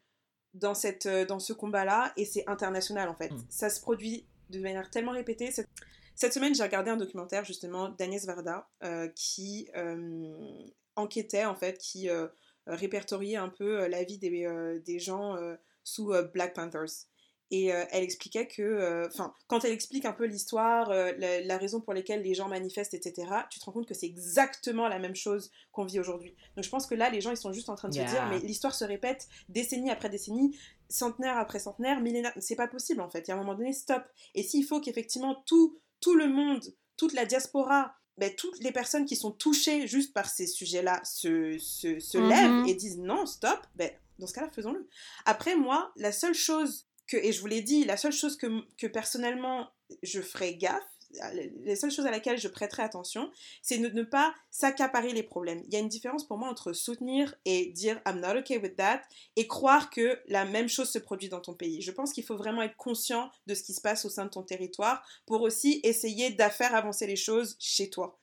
dans, 0.54 0.74
cette, 0.74 1.06
euh, 1.06 1.26
dans 1.26 1.40
ce 1.40 1.54
combat-là 1.54 2.14
et 2.18 2.26
c'est 2.26 2.48
international, 2.48 3.10
en 3.10 3.16
fait. 3.16 3.32
Mm. 3.32 3.46
Ça 3.50 3.70
se 3.70 3.80
produit 3.80 4.26
de 4.50 4.60
manière 4.60 4.90
tellement 4.90 5.12
répétée. 5.12 5.52
Cette, 5.52 5.70
cette 6.16 6.34
semaine, 6.34 6.54
j'ai 6.54 6.64
regardé 6.64 6.92
un 6.92 6.98
documentaire, 6.98 7.44
justement, 7.44 7.90
d'Agnès 7.90 8.26
Varda, 8.26 8.70
euh, 8.84 9.08
qui 9.16 9.70
euh, 9.76 10.68
enquêtait, 10.96 11.46
en 11.46 11.56
fait, 11.56 11.78
qui 11.78 12.10
euh, 12.10 12.28
répertoriait 12.68 13.38
un 13.38 13.50
peu 13.50 13.88
la 13.88 14.04
vie 14.04 14.18
des, 14.18 14.48
des 14.86 15.00
gens 15.00 15.38
sous 15.84 16.14
Black 16.34 16.54
Panthers. 16.54 17.08
Et 17.52 17.72
euh, 17.74 17.86
elle 17.92 18.04
expliquait 18.04 18.48
que, 18.48 18.62
euh, 18.64 19.08
enfin, 19.14 19.34
quand 19.48 19.64
elle 19.64 19.72
explique 19.74 20.06
un 20.06 20.14
peu 20.14 20.26
l'histoire, 20.26 20.90
euh, 20.90 21.12
la, 21.20 21.42
la 21.42 21.58
raison 21.58 21.82
pour 21.82 21.94
laquelle 21.94 22.24
les 22.24 22.34
gens 22.34 22.48
manifestent, 22.48 22.94
etc., 22.96 23.28
tu 23.52 23.60
te 23.60 23.66
rends 23.66 23.72
compte 23.74 23.88
que 23.88 23.94
c'est 23.94 24.08
exactement 24.08 24.88
la 24.88 24.98
même 24.98 25.16
chose 25.16 25.52
qu'on 25.72 25.86
vit 25.86 26.00
aujourd'hui. 26.00 26.36
Donc 26.56 26.66
je 26.66 26.70
pense 26.70 26.88
que 26.88 26.96
là, 26.96 27.10
les 27.12 27.22
gens, 27.22 27.30
ils 27.32 27.38
sont 27.38 27.54
juste 27.54 27.70
en 27.70 27.76
train 27.76 27.90
de 27.90 27.94
Yeah. 27.96 28.08
se 28.08 28.12
dire, 28.14 28.26
mais 28.30 28.40
l'histoire 28.40 28.74
se 28.74 28.86
répète 28.86 29.28
décennie 29.50 29.92
après 29.92 30.10
décennie, 30.10 30.58
centenaire 30.90 31.38
après 31.38 31.60
centenaire, 31.60 32.00
millénaire. 32.02 32.34
C'est 32.40 32.56
pas 32.56 32.68
possible 32.68 33.02
en 33.02 33.10
fait. 33.10 33.28
Il 33.28 33.30
y 33.30 33.32
a 33.32 33.36
un 33.36 33.38
moment 33.38 33.54
donné, 33.56 33.72
stop. 33.74 34.04
Et 34.34 34.42
s'il 34.42 34.66
faut 34.66 34.82
qu'effectivement 34.82 35.44
tout, 35.46 35.78
tout 36.00 36.16
le 36.16 36.28
monde, 36.28 36.64
toute 36.98 37.14
la 37.14 37.26
diaspora 37.26 37.94
ben, 38.20 38.32
toutes 38.36 38.60
les 38.60 38.72
personnes 38.72 39.06
qui 39.06 39.16
sont 39.16 39.32
touchées 39.32 39.88
juste 39.88 40.14
par 40.14 40.30
ces 40.30 40.46
sujets-là 40.46 41.02
se, 41.04 41.58
se, 41.58 42.00
se 42.00 42.18
Mhm. 42.20 42.28
lèvent 42.30 42.62
et 42.68 42.76
disent 42.76 43.00
non, 43.00 43.26
stop, 43.26 43.60
ben, 43.76 43.90
dans 44.20 44.28
ce 44.28 44.34
cas-là, 44.34 44.52
faisons-le. 44.52 44.88
Après, 45.26 45.56
moi, 45.56 45.92
la 45.96 46.12
seule 46.12 46.36
chose 46.36 46.88
et 47.12 47.32
je 47.32 47.42
vous 47.42 47.48
l'ai 47.48 47.62
dit, 47.62 47.84
la 47.86 47.98
seule 47.98 48.14
chose 48.14 48.38
que, 48.38 48.48
que 48.78 48.88
personnellement 48.88 49.70
je 50.02 50.22
ferais 50.22 50.56
gaffe, 50.56 50.82
la 51.66 51.76
seule 51.76 51.92
chose 51.92 52.06
à 52.06 52.12
laquelle 52.12 52.38
je 52.38 52.48
prêterai 52.48 52.84
attention, 52.84 53.30
c'est 53.62 53.78
de 53.78 53.88
ne 53.90 54.04
pas 54.04 54.34
s'accaparer 54.50 55.14
les 55.14 55.24
problèmes. 55.24 55.62
Il 55.68 55.74
y 55.74 55.78
a 55.78 55.80
une 55.80 55.88
différence 55.88 56.26
pour 56.26 56.38
moi 56.38 56.50
entre 56.50 56.74
soutenir 56.74 57.36
et 57.46 57.68
dire 57.68 58.02
I'm 58.08 58.20
not 58.20 58.40
okay 58.40 58.58
with 58.58 58.76
that 58.78 59.02
et 59.36 59.48
croire 59.48 59.90
que 59.90 60.20
la 60.28 60.46
même 60.46 60.70
chose 60.70 60.90
se 60.90 61.00
produit 61.00 61.30
dans 61.30 61.42
ton 61.42 61.54
pays. 61.54 61.82
Je 61.82 61.92
pense 61.92 62.14
qu'il 62.14 62.24
faut 62.24 62.38
vraiment 62.38 62.62
être 62.62 62.78
conscient 62.78 63.32
de 63.48 63.54
ce 63.54 63.64
qui 63.64 63.74
se 63.74 63.82
passe 63.82 64.06
au 64.06 64.10
sein 64.10 64.26
de 64.26 64.32
ton 64.32 64.44
territoire 64.44 65.06
pour 65.26 65.42
aussi 65.42 65.80
essayer 65.84 66.32
de 66.32 66.44
faire 66.44 66.76
avancer 66.76 67.08
les 67.08 67.16
choses 67.16 67.56
chez 67.60 67.90
toi. 67.90 68.18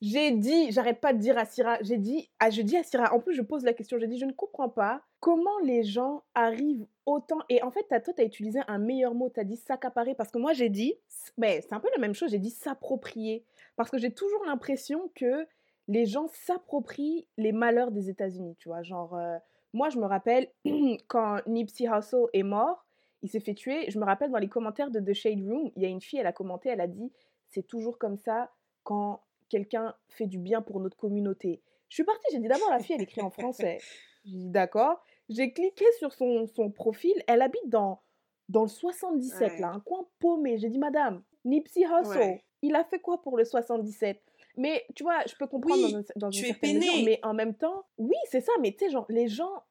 J'ai 0.00 0.32
dit, 0.32 0.70
j'arrête 0.70 1.00
pas 1.00 1.12
de 1.12 1.18
dire 1.18 1.38
à 1.38 1.44
Syrah, 1.44 1.78
j'ai 1.80 1.96
dit, 1.96 2.28
ah, 2.38 2.50
je 2.50 2.60
dis 2.62 2.76
à 2.76 2.82
Syrah, 2.82 3.14
en 3.14 3.20
plus 3.20 3.34
je 3.34 3.42
pose 3.42 3.64
la 3.64 3.72
question, 3.72 3.98
j'ai 3.98 4.06
dit, 4.06 4.18
je 4.18 4.26
ne 4.26 4.32
comprends 4.32 4.68
pas 4.68 5.02
comment 5.20 5.58
les 5.62 5.82
gens 5.82 6.24
arrivent 6.34 6.86
autant. 7.06 7.38
Et 7.48 7.62
en 7.62 7.70
fait, 7.70 7.86
t'as- 7.88 8.00
toi, 8.00 8.12
tu 8.12 8.20
as 8.20 8.24
utilisé 8.24 8.60
un 8.68 8.78
meilleur 8.78 9.14
mot, 9.14 9.30
tu 9.30 9.40
as 9.40 9.44
dit 9.44 9.56
s'accaparer, 9.56 10.14
parce 10.14 10.30
que 10.30 10.38
moi 10.38 10.52
j'ai 10.52 10.68
dit, 10.68 10.94
mais 11.38 11.60
c'est 11.62 11.72
un 11.72 11.80
peu 11.80 11.88
la 11.94 12.00
même 12.00 12.14
chose, 12.14 12.30
j'ai 12.30 12.38
dit 12.38 12.50
s'approprier. 12.50 13.44
Parce 13.76 13.90
que 13.90 13.98
j'ai 13.98 14.12
toujours 14.12 14.44
l'impression 14.44 15.10
que 15.14 15.46
les 15.88 16.06
gens 16.06 16.26
s'approprient 16.28 17.26
les 17.36 17.52
malheurs 17.52 17.90
des 17.90 18.10
États-Unis, 18.10 18.56
tu 18.58 18.68
vois. 18.68 18.82
Genre, 18.82 19.14
euh, 19.14 19.38
moi 19.72 19.88
je 19.88 19.98
me 19.98 20.06
rappelle 20.06 20.48
quand 21.08 21.38
Nipsey 21.46 21.86
Hussle 21.86 22.26
est 22.32 22.42
mort, 22.42 22.84
il 23.22 23.30
s'est 23.30 23.40
fait 23.40 23.54
tuer. 23.54 23.90
Je 23.90 23.98
me 23.98 24.04
rappelle 24.04 24.30
dans 24.30 24.38
les 24.38 24.48
commentaires 24.48 24.90
de 24.90 25.00
The 25.00 25.14
Shade 25.14 25.40
Room, 25.40 25.70
il 25.76 25.82
y 25.82 25.86
a 25.86 25.88
une 25.88 26.00
fille, 26.02 26.18
elle 26.18 26.26
a 26.26 26.32
commenté, 26.32 26.68
elle 26.68 26.80
a 26.80 26.86
dit, 26.86 27.10
c'est 27.48 27.66
toujours 27.66 27.98
comme 27.98 28.16
ça 28.18 28.50
quand 28.82 29.22
quelqu'un 29.54 29.94
fait 30.08 30.26
du 30.26 30.38
bien 30.38 30.62
pour 30.62 30.80
notre 30.80 30.96
communauté. 30.96 31.62
Je 31.88 31.94
suis 31.94 32.04
partie, 32.04 32.26
j'ai 32.32 32.40
dit 32.40 32.48
d'abord 32.48 32.70
la 32.70 32.80
fille, 32.80 32.96
elle 32.96 33.02
écrit 33.02 33.20
en 33.22 33.30
français. 33.30 33.78
J'ai 34.24 34.38
dit 34.38 34.48
d'accord. 34.50 35.00
J'ai 35.28 35.52
cliqué 35.52 35.84
sur 35.98 36.12
son, 36.12 36.46
son 36.46 36.70
profil, 36.70 37.12
elle 37.28 37.40
habite 37.42 37.68
dans, 37.68 38.00
dans 38.48 38.62
le 38.62 38.68
77, 38.68 39.52
Ouais. 39.52 39.58
là, 39.60 39.68
un 39.68 39.80
coin 39.80 40.06
paumé. 40.18 40.56
J'ai 40.58 40.70
dit, 40.70 40.78
madame, 40.78 41.22
Nipsey 41.44 41.82
Hussle, 41.84 42.18
Ouais. 42.18 42.44
il 42.62 42.74
a 42.74 42.84
fait 42.84 42.98
quoi 43.00 43.20
pour 43.22 43.36
le 43.36 43.44
77 43.44 44.20
Mais 44.56 44.84
tu 44.96 45.02
vois, 45.04 45.20
je 45.26 45.34
peux 45.36 45.46
comprendre 45.46 45.84
Oui, 45.84 45.92
dans, 45.92 45.98
un- 45.98 46.04
dans 46.16 46.30
tu 46.30 46.38
une 46.40 46.44
es 46.46 46.48
certaine 46.48 46.76
mesure, 46.78 47.04
mais 47.04 47.20
en 47.22 47.34
même 47.34 47.54
temps, 47.54 47.84
oui, 47.98 48.16
c'est 48.30 48.40
ça, 48.40 48.52
mais 48.60 48.72
tu 48.72 48.86
sais, 48.86 48.90
genre, 48.90 49.06
les 49.10 49.28
gens, 49.28 49.62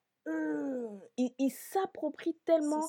ils 1.18 1.52
s'approprient 1.52 2.38
tellement 2.46 2.86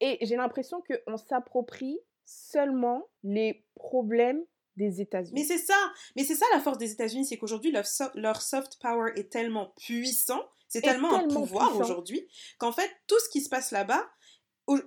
et 0.00 0.18
j'ai 0.22 0.36
l'impression 0.36 0.82
qu'on 0.82 1.16
s'approprie 1.16 2.00
seulement 2.24 3.04
les 3.22 3.64
problèmes 3.74 4.44
des 4.78 4.88
Mais 4.96 5.02
États-Unis. 5.02 5.44
c'est 5.44 5.58
ça, 5.58 5.76
mais 6.16 6.24
c'est 6.24 6.34
ça 6.36 6.46
la 6.54 6.60
force 6.60 6.78
des 6.78 6.90
États-Unis, 6.92 7.26
c'est 7.26 7.36
qu'aujourd'hui 7.36 7.70
leur, 7.70 7.86
so- 7.86 8.04
leur 8.14 8.40
soft 8.40 8.78
power 8.80 9.12
est 9.16 9.30
tellement 9.30 9.74
puissant, 9.76 10.40
c'est 10.68 10.78
Est 10.78 10.82
tellement, 10.82 11.12
un 11.14 11.18
tellement 11.20 11.40
pouvoir 11.40 11.76
aujourd'hui 11.78 12.26
qu'en 12.58 12.72
fait 12.72 12.90
tout 13.06 13.18
ce 13.20 13.28
qui 13.28 13.40
se 13.42 13.48
passe 13.50 13.70
là-bas, 13.72 14.06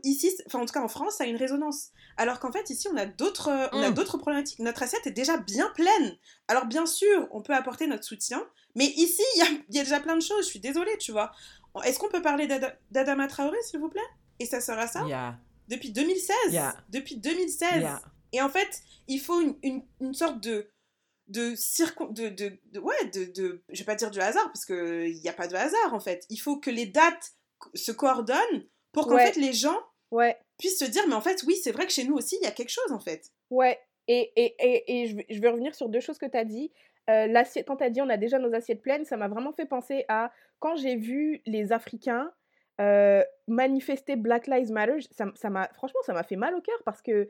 ici, 0.04 0.30
enfin 0.46 0.60
en 0.60 0.66
tout 0.66 0.74
cas 0.74 0.82
en 0.82 0.88
France, 0.88 1.16
ça 1.16 1.24
a 1.24 1.28
une 1.28 1.36
résonance. 1.38 1.90
Alors 2.18 2.40
qu'en 2.40 2.52
fait 2.52 2.70
ici 2.70 2.88
on 2.94 2.98
a 2.98 3.06
d'autres, 3.08 3.50
euh, 3.50 3.68
on 3.72 3.82
a 3.82 3.90
Mm. 3.90 3.94
d'autres 3.96 4.18
problématiques. 4.18 4.60
Notre 4.60 4.84
assiette 4.84 5.08
est 5.08 5.12
déjà 5.12 5.38
bien 5.38 5.70
pleine. 5.76 6.18
Alors 6.48 6.66
bien 6.66 6.86
sûr, 6.86 7.28
on 7.32 7.42
peut 7.42 7.54
apporter 7.56 7.88
notre 7.88 8.04
soutien, 8.04 8.46
mais 8.76 8.86
ici 8.86 9.24
il 9.36 9.40
y 9.40 9.42
a, 9.42 9.48
il 9.70 9.76
y 9.76 9.80
a 9.80 9.84
déjà 9.84 10.00
plein 10.00 10.16
de 10.16 10.22
choses. 10.22 10.46
Je 10.46 10.50
suis 10.50 10.60
désolée, 10.60 10.98
tu 11.00 11.12
vois. 11.12 11.32
Est-ce 11.84 11.98
qu'on 11.98 12.10
peut 12.10 12.22
parler 12.22 12.46
d'Ada- 12.48 12.78
d'Adama 12.92 13.28
Traoré, 13.28 13.58
s'il 13.64 13.80
vous 13.80 13.90
plaît? 13.90 14.02
Et 14.40 14.46
ça 14.46 14.62
sera 14.62 14.88
ça? 14.88 15.04
Yeah. 15.08 15.38
depuis 15.68 15.92
2016. 15.92 16.36
Yeah. 16.52 16.76
Depuis 16.90 17.16
2016. 17.18 17.82
Yeah. 17.82 18.02
Et 18.34 18.42
en 18.42 18.50
fait, 18.50 18.82
il 19.08 19.20
faut 19.20 19.42
une, 19.42 19.56
une, 19.64 19.84
une 20.00 20.14
sorte 20.14 20.40
de 20.42 20.70
de 21.28 21.56
circon 21.56 22.08
de, 22.08 22.28
de, 22.30 22.52
de- 22.74 22.80
ouais 22.80 23.06
de, 23.14 23.26
de 23.26 23.64
je 23.70 23.80
vais 23.80 23.86
pas 23.86 23.96
dire 23.96 24.12
du 24.12 24.20
hasard 24.20 24.46
parce 24.48 24.66
que 24.66 25.06
il 25.08 25.22
n'y 25.22 25.30
a 25.30 25.34
pas 25.34 25.48
de 25.48 25.56
hasard 25.56 25.94
en 25.94 26.00
fait 26.02 26.26
il 26.30 26.38
faut 26.38 26.58
que 26.58 26.70
les 26.70 26.88
dates 26.88 27.32
se 27.74 27.92
coordonnent 27.94 28.66
pour 28.92 29.08
qu'en 29.08 29.16
Ouais. 29.16 29.28
fait 29.32 29.40
les 29.40 29.54
gens 29.54 29.78
Ouais, 30.10 30.38
puissent 30.58 30.80
se 30.80 30.84
dire 30.86 31.04
mais 31.08 31.14
en 31.14 31.22
fait 31.22 31.42
oui 31.48 31.56
c'est 31.64 31.72
vrai 31.72 31.86
que 31.86 31.94
chez 31.94 32.04
nous 32.04 32.16
aussi 32.16 32.38
il 32.42 32.44
y 32.44 32.48
a 32.48 32.52
quelque 32.52 32.72
chose 32.72 32.92
en 32.92 33.00
fait 33.00 33.32
ouais. 33.50 33.80
Et, 34.10 34.34
et, 34.36 34.56
et, 34.60 35.02
et 35.04 35.08
je, 35.08 35.16
vais, 35.16 35.26
vais 35.30 35.48
revenir 35.50 35.74
sur 35.76 35.88
deux 35.88 36.02
choses 36.02 36.18
que 36.18 36.26
tu 36.26 36.36
as 36.38 36.44
dit. 36.44 36.72
Euh, 37.10 37.28
l'assiette, 37.28 37.66
quand 37.68 37.78
tu 37.78 37.84
as 37.86 37.90
dit 37.90 38.02
on 38.02 38.10
a 38.10 38.18
déjà 38.18 38.38
nos 38.40 38.54
assiettes 38.54 38.82
pleines, 38.82 39.06
ça 39.06 39.16
m'a 39.16 39.28
vraiment 39.30 39.54
fait 39.54 39.66
penser 39.68 40.04
à 40.10 40.34
quand 40.60 40.76
j'ai 40.76 40.96
vu 40.98 41.42
les 41.46 41.72
Africains 41.72 42.34
euh, 42.82 43.24
manifester 43.48 44.16
Black 44.18 44.48
Lives 44.48 44.72
Matter, 44.72 44.98
ça 45.12 45.50
m'a 45.50 45.70
franchement 45.76 46.00
ça 46.06 46.14
m'a 46.14 46.24
fait 46.24 46.36
mal 46.36 46.56
au 46.56 46.62
cœur 46.62 46.82
parce 46.84 47.02
que 47.02 47.30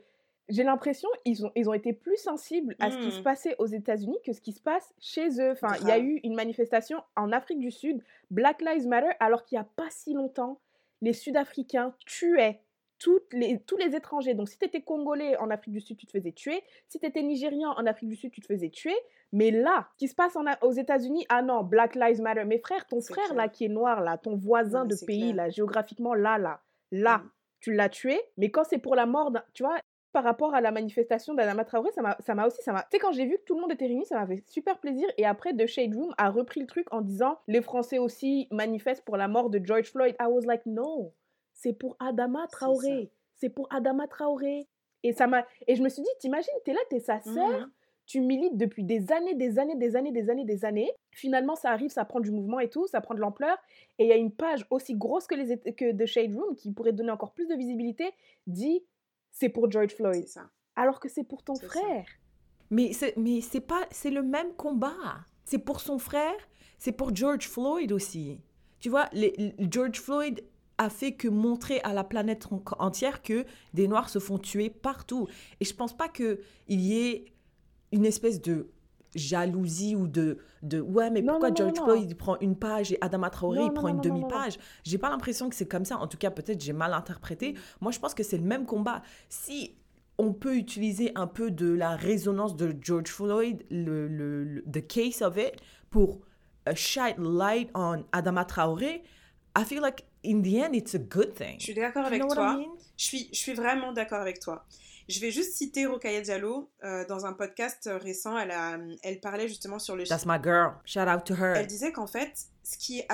j'ai 0.52 0.62
l'impression 0.62 1.08
ils 1.24 1.44
ont, 1.44 1.50
ils 1.56 1.68
ont 1.68 1.72
été 1.72 1.92
plus 1.92 2.16
sensibles 2.16 2.76
à 2.78 2.90
ce 2.90 2.98
qui 2.98 3.10
se 3.10 3.20
Mm. 3.20 3.24
passait 3.24 3.56
aux 3.58 3.66
États-Unis 3.66 4.18
que 4.24 4.32
ce 4.32 4.40
qui 4.40 4.52
se 4.52 4.60
passe 4.60 4.94
chez 5.00 5.40
eux. 5.40 5.50
Enfin, 5.52 5.74
il 5.80 5.88
y 5.88 5.90
a 5.90 5.98
eu 5.98 6.20
une 6.22 6.34
manifestation 6.34 7.02
en 7.16 7.32
Afrique 7.32 7.58
du 7.58 7.70
Sud, 7.70 8.02
Black 8.30 8.62
Lives 8.62 8.86
Matter, 8.86 9.10
alors 9.18 9.44
qu'il 9.44 9.56
n'y 9.56 9.60
a 9.62 9.68
pas 9.76 9.88
si 9.90 10.12
longtemps, 10.14 10.60
les 11.00 11.12
Sud-Africains 11.12 11.94
tuaient 12.06 12.60
toutes 12.98 13.32
les, 13.32 13.58
tous 13.60 13.76
les 13.78 13.96
étrangers. 13.96 14.34
Donc, 14.34 14.48
si 14.48 14.56
tu 14.58 14.64
étais 14.64 14.80
Congolais 14.80 15.36
en 15.38 15.50
Afrique 15.50 15.72
du 15.74 15.80
Sud, 15.80 15.96
tu 15.96 16.06
te 16.06 16.12
faisais 16.12 16.30
tuer. 16.30 16.62
Si 16.88 17.00
tu 17.00 17.06
étais 17.06 17.22
Nigérian 17.22 17.70
en 17.70 17.84
Afrique 17.86 18.10
du 18.10 18.14
Sud, 18.14 18.30
tu 18.30 18.40
te 18.40 18.46
faisais 18.46 18.68
tuer. 18.70 18.94
Mais 19.32 19.50
là, 19.50 19.88
ce 19.94 19.96
qui 19.98 20.06
se 20.08 20.14
passe 20.14 20.36
en 20.36 20.44
aux 20.60 20.70
États-Unis, 20.70 21.26
ah 21.28 21.42
non, 21.42 21.64
Black 21.64 21.96
Lives 21.96 22.20
Matter. 22.20 22.44
Mes 22.44 22.58
frères, 22.58 22.86
ton 22.86 23.00
frère 23.00 23.24
clair. 23.24 23.34
là 23.34 23.48
qui 23.48 23.64
est 23.64 23.68
noir, 23.68 24.02
là, 24.02 24.18
ton 24.18 24.36
voisin 24.36 24.84
Non, 24.84 24.88
mais 24.90 24.94
de 24.94 25.04
pays, 25.04 25.20
clair. 25.32 25.34
là, 25.34 25.50
géographiquement, 25.50 26.14
là, 26.14 26.38
là, 26.38 26.60
là, 26.92 27.18
Mm. 27.18 27.30
tu 27.60 27.72
l'as 27.72 27.88
tué. 27.88 28.20
Mais 28.36 28.50
quand 28.52 28.62
c'est 28.64 28.78
pour 28.78 28.94
la 28.94 29.06
mort, 29.06 29.32
tu 29.52 29.64
vois, 29.64 29.78
par 30.12 30.24
rapport 30.24 30.54
à 30.54 30.60
la 30.60 30.70
manifestation 30.70 31.34
d'Adama 31.34 31.64
Traoré, 31.64 31.90
ça 31.92 32.34
m'a 32.34 32.46
aussi, 32.46 32.62
ça 32.62 32.72
m'a... 32.72 32.82
Tu 32.82 32.88
sais, 32.92 32.98
quand 32.98 33.12
j'ai 33.12 33.24
vu 33.24 33.38
que 33.38 33.44
tout 33.44 33.54
le 33.54 33.62
monde 33.62 33.72
était 33.72 33.86
réuni, 33.86 34.04
ça 34.04 34.18
m'a 34.18 34.26
fait 34.26 34.42
super 34.46 34.78
plaisir. 34.78 35.08
Et 35.16 35.24
après, 35.24 35.54
The 35.54 35.66
Shade 35.66 35.94
Room 35.94 36.14
a 36.18 36.30
repris 36.30 36.60
le 36.60 36.66
truc 36.66 36.86
en 36.92 37.00
disant, 37.00 37.38
les 37.48 37.62
Français 37.62 37.98
aussi 37.98 38.46
manifestent 38.50 39.04
pour 39.04 39.16
la 39.16 39.28
mort 39.28 39.48
de 39.50 39.60
George 39.64 39.90
Floyd. 39.90 40.14
I 40.20 40.26
was 40.28 40.42
like, 40.42 40.66
no, 40.66 41.12
c'est 41.54 41.72
pour 41.72 41.96
Adama 41.98 42.46
Traoré. 42.48 43.10
C'est 43.36 43.48
pour 43.48 43.66
Adama 43.72 44.06
Traoré. 44.06 44.68
Et 45.02 45.12
ça 45.12 45.26
m'a... 45.26 45.46
Et 45.66 45.74
je 45.76 45.82
me 45.82 45.88
suis 45.88 46.02
dit, 46.02 46.08
t'imagines, 46.20 46.52
t'es 46.64 46.72
là, 46.72 46.80
t'es 46.90 47.00
sa 47.00 47.20
sœur, 47.20 47.48
Mhm. 47.60 47.70
tu 48.06 48.20
milites 48.20 48.56
depuis 48.56 48.84
des 48.84 49.10
années, 49.10 49.34
des 49.34 49.58
années, 49.58 49.76
des 49.76 49.96
années, 49.96 50.12
des 50.12 50.28
années, 50.30 50.44
des 50.44 50.64
années. 50.64 50.92
Finalement, 51.10 51.56
ça 51.56 51.70
arrive, 51.70 51.90
ça 51.90 52.04
prend 52.04 52.20
du 52.20 52.30
mouvement 52.30 52.60
et 52.60 52.68
tout, 52.68 52.86
ça 52.86 53.00
prend 53.00 53.14
de 53.14 53.20
l'ampleur. 53.20 53.56
Et 53.98 54.04
il 54.04 54.08
y 54.08 54.12
a 54.12 54.16
une 54.16 54.30
page 54.32 54.66
aussi 54.70 54.94
grosse 54.94 55.26
que, 55.26 55.34
les, 55.34 55.58
que 55.72 55.92
The 55.92 56.06
Shade 56.06 56.34
Room, 56.34 56.54
qui 56.54 56.70
pourrait 56.70 56.92
donner 56.92 57.10
encore 57.10 57.32
plus 57.32 57.48
de 57.48 57.54
visibilité, 57.54 58.10
dit 58.46 58.84
c'est 59.32 59.48
pour 59.48 59.70
George 59.70 59.92
Floyd. 59.94 60.26
ça 60.28 60.48
Alors 60.76 61.00
que 61.00 61.08
c'est 61.08 61.24
pour 61.24 61.42
ton 61.42 61.54
ça. 61.56 61.66
frère. 61.66 62.06
Mais 62.70 62.92
c'est 62.92 63.16
mais 63.16 63.40
c'est 63.40 63.60
pas 63.60 63.82
c'est 63.90 64.10
le 64.10 64.22
même 64.22 64.52
combat. 64.54 64.94
C'est 65.44 65.58
pour 65.58 65.80
son 65.80 65.98
frère, 65.98 66.34
c'est 66.78 66.92
pour 66.92 67.14
George 67.14 67.48
Floyd 67.48 67.90
aussi. 67.92 68.38
Tu 68.80 68.88
vois, 68.88 69.08
les- 69.12 69.34
les- 69.36 69.54
George 69.70 70.00
Floyd 70.00 70.42
a 70.78 70.88
fait 70.88 71.12
que 71.12 71.28
montrer 71.28 71.80
à 71.82 71.92
la 71.92 72.02
planète 72.04 72.46
en- 72.50 72.62
entière 72.78 73.22
que 73.22 73.44
des 73.74 73.86
noirs 73.88 74.08
se 74.08 74.18
font 74.18 74.38
tuer 74.38 74.70
partout. 74.70 75.28
Et 75.60 75.64
je 75.64 75.74
pense 75.74 75.96
pas 75.96 76.08
que 76.08 76.40
il 76.68 76.80
y 76.80 77.08
ait 77.08 77.24
une 77.92 78.06
espèce 78.06 78.40
de 78.40 78.70
jalousie 79.14 79.94
ou 79.96 80.06
de 80.06 80.38
de 80.62 80.80
ouais 80.80 81.10
mais 81.10 81.22
Non, 81.22 81.32
pourquoi 81.34 81.50
non, 81.50 81.56
George 81.56 81.74
non. 81.78 81.84
Floyd 81.84 82.10
il 82.10 82.16
prend 82.16 82.38
une 82.40 82.56
page 82.56 82.92
et 82.92 82.98
Adama 83.00 83.30
Traoré 83.30 83.58
Non, 83.58 83.64
il 83.64 83.68
non, 83.68 83.74
prend 83.74 83.88
non, 83.88 83.94
une 83.94 84.00
demi-page? 84.00 84.58
J'ai 84.84 84.98
pas 84.98 85.10
l'impression 85.10 85.48
que 85.48 85.54
c'est 85.56 85.66
comme 85.68 85.84
ça. 85.84 85.98
En 85.98 86.06
tout 86.06 86.18
cas, 86.18 86.30
peut-être 86.30 86.60
j'ai 86.62 86.72
mal 86.72 86.94
interprété. 86.94 87.54
Moi, 87.80 87.92
je 87.92 87.98
pense 87.98 88.14
que 88.14 88.22
c'est 88.22 88.38
le 88.38 88.44
même 88.44 88.64
combat. 88.66 89.02
Si 89.28 89.74
on 90.18 90.32
peut 90.32 90.56
utiliser 90.56 91.12
un 91.14 91.26
peu 91.26 91.50
de 91.50 91.72
la 91.72 91.96
résonance 91.96 92.54
de 92.56 92.74
George 92.80 93.08
Floyd, 93.08 93.64
le, 93.70 94.06
le, 94.08 94.44
le- 94.44 94.62
the 94.70 94.86
case 94.86 95.20
of 95.22 95.36
it, 95.36 95.54
pour 95.90 96.20
uh, 96.68 96.74
shine 96.74 97.16
light 97.18 97.70
on 97.74 98.04
Adama 98.12 98.44
Traoré, 98.44 99.02
I 99.56 99.64
feel 99.64 99.80
like 99.82 100.04
in 100.24 100.42
the 100.42 100.56
end 100.62 100.74
it's 100.74 100.94
a 100.94 100.98
good 100.98 101.34
thing. 101.34 101.56
je 101.58 101.64
suis 101.64 101.74
d'accord 101.74 102.02
You 102.02 102.06
avec 102.08 102.20
know 102.20 102.28
what 102.28 102.34
toi 102.36 102.52
I 102.54 102.56
mean? 102.66 102.72
je 102.96 103.04
suis 103.04 103.28
je 103.32 103.38
suis 103.38 103.54
vraiment 103.54 103.92
d'accord 103.92 104.20
avec 104.20 104.38
toi 104.38 104.64
je 105.08 105.20
vais 105.20 105.30
juste 105.30 105.52
citer 105.54 105.86
Rokhaya 105.86 106.20
Diallo 106.20 106.70
euh, 106.84 107.04
dans 107.06 107.26
un 107.26 107.32
podcast 107.32 107.88
récent 108.00 108.36
elle 108.38 108.50
a 108.50 108.78
elle 109.02 109.20
parlait 109.20 109.48
justement 109.48 109.78
sur 109.78 109.96
le 109.96 110.04
That's 110.04 110.26
my 110.26 110.38
girl. 110.42 110.72
Shout 110.84 111.00
out 111.08 111.24
to 111.24 111.34
her. 111.34 111.54
Elle 111.56 111.66
disait 111.66 111.92
qu'en 111.92 112.06
fait, 112.06 112.46
ce 112.64 112.76
qui 112.78 112.98
est 113.00 113.06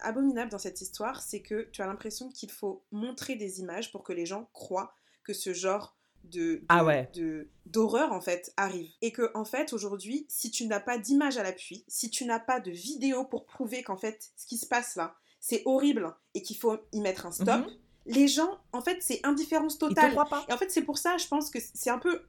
abominable 0.00 0.50
dans 0.50 0.58
cette 0.58 0.80
histoire, 0.80 1.22
c'est 1.22 1.40
que 1.40 1.68
tu 1.72 1.82
as 1.82 1.86
l'impression 1.86 2.28
qu'il 2.28 2.50
faut 2.50 2.82
montrer 2.92 3.36
des 3.36 3.60
images 3.60 3.92
pour 3.92 4.02
que 4.02 4.12
les 4.12 4.26
gens 4.26 4.48
croient 4.52 4.92
que 5.24 5.32
ce 5.32 5.52
genre 5.52 5.96
de, 6.24 6.56
de- 6.56 6.62
Ah 6.68 6.84
ouais. 6.84 7.08
de- 7.14 7.48
d'horreur 7.66 8.12
en 8.12 8.20
fait 8.20 8.52
arrive. 8.56 8.90
Et 9.00 9.12
que 9.12 9.30
en 9.34 9.44
fait 9.44 9.72
aujourd'hui, 9.72 10.26
si 10.28 10.50
tu 10.50 10.66
n'as 10.66 10.80
pas 10.80 10.98
d'image 10.98 11.38
à 11.38 11.42
l'appui, 11.44 11.84
si 11.88 12.10
tu 12.10 12.24
n'as 12.24 12.40
pas 12.40 12.58
de 12.60 12.70
vidéo 12.72 13.24
pour 13.24 13.46
prouver 13.46 13.82
qu'en 13.84 13.96
fait 13.96 14.30
ce 14.36 14.46
qui 14.46 14.58
se 14.58 14.66
passe 14.66 14.96
là, 14.96 15.14
c'est 15.38 15.62
horrible 15.66 16.12
et 16.34 16.42
qu'il 16.42 16.56
faut 16.56 16.78
y 16.92 17.00
mettre 17.00 17.26
un 17.26 17.30
stop, 17.30 17.48
Mhm. 17.66 17.70
Les 18.06 18.28
gens 18.28 18.58
en 18.72 18.80
fait 18.80 18.98
c'est 19.00 19.20
indifférence 19.24 19.78
te 19.78 19.86
totale. 19.86 20.10
croit 20.12 20.26
pas? 20.26 20.44
Et 20.48 20.52
en 20.52 20.56
fait, 20.58 20.70
c'est 20.70 20.82
pour 20.82 20.98
ça, 20.98 21.16
je 21.18 21.26
pense 21.26 21.50
que 21.50 21.58
c'est 21.74 21.90
un 21.90 21.98
peu, 21.98 22.22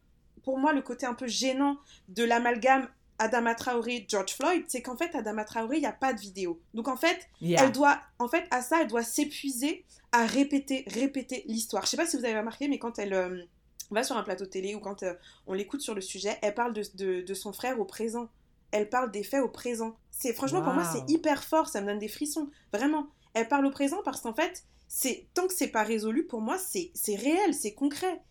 pour 0.43 0.57
moi, 0.57 0.73
le 0.73 0.81
côté 0.81 1.05
un 1.05 1.13
peu 1.13 1.27
gênant 1.27 1.77
de 2.09 2.23
l'amalgame 2.23 2.87
Adama 3.19 3.55
Traoré, 3.55 4.05
George 4.07 4.33
Floyd, 4.33 4.63
c'est 4.67 4.81
qu'en 4.83 4.95
fait, 4.95 5.15
Adama 5.15 5.43
Traoré, 5.43 5.77
il 5.77 5.81
n'y 5.81 5.85
a 5.87 5.91
pas 5.91 6.13
de 6.13 6.19
vidéo. 6.19 6.59
Donc 6.73 6.87
en 6.87 6.97
fait, 6.97 7.27
Yeah. 7.41 7.63
elle 7.63 7.71
doit, 7.71 7.99
en 8.19 8.27
fait, 8.27 8.45
à 8.51 8.61
ça, 8.61 8.81
elle 8.81 8.87
doit 8.87 9.01
s'épuiser 9.03 9.85
à 10.11 10.25
répéter, 10.25 10.83
répéter 10.87 11.43
l'histoire. 11.47 11.83
Je 11.85 11.89
sais 11.89 11.97
pas 11.97 12.05
si 12.05 12.15
vous 12.17 12.25
avez 12.25 12.37
remarqué, 12.37 12.67
mais 12.67 12.77
quand 12.79 12.99
elle, 12.99 13.13
euh, 13.13 13.41
va 13.89 14.03
sur 14.03 14.17
un 14.17 14.23
plateau 14.23 14.45
télé 14.45 14.75
ou 14.75 14.79
quand 14.79 15.01
euh, 15.03 15.13
on 15.47 15.53
l'écoute 15.53 15.81
sur 15.81 15.95
le 15.95 16.01
sujet, 16.01 16.37
elle 16.41 16.53
parle 16.53 16.73
de, 16.73 16.83
de, 16.95 17.21
de 17.21 17.33
son 17.33 17.53
frère 17.53 17.79
au 17.79 17.85
présent. 17.85 18.29
Elle 18.71 18.89
parle 18.89 19.11
des 19.11 19.23
faits 19.23 19.41
au 19.41 19.47
présent. 19.49 19.95
C'est 20.11 20.33
franchement 20.33 20.61
pour 20.61 20.73
moi 20.73 20.83
c'est 20.83 21.09
hyper 21.09 21.43
fort, 21.43 21.69
ça 21.69 21.79
me 21.81 21.85
donne 21.87 21.99
des 21.99 22.07
frissons, 22.09 22.49
vraiment. 22.73 23.07
Elle 23.33 23.47
parle 23.47 23.65
au 23.65 23.71
présent 23.71 24.01
parce 24.03 24.19
qu'en 24.21 24.33
fait, 24.33 24.65
c'est 24.87 25.27
tant 25.33 25.47
que 25.47 25.53
c'est 25.53 25.67
pas 25.67 25.83
résolu 25.83 26.25
pour 26.25 26.41
moi, 26.41 26.57
c'est 26.57 26.91
c'est 26.93 27.15
réel, 27.15 27.53
c'est 27.53 27.73
concret. 27.73 28.21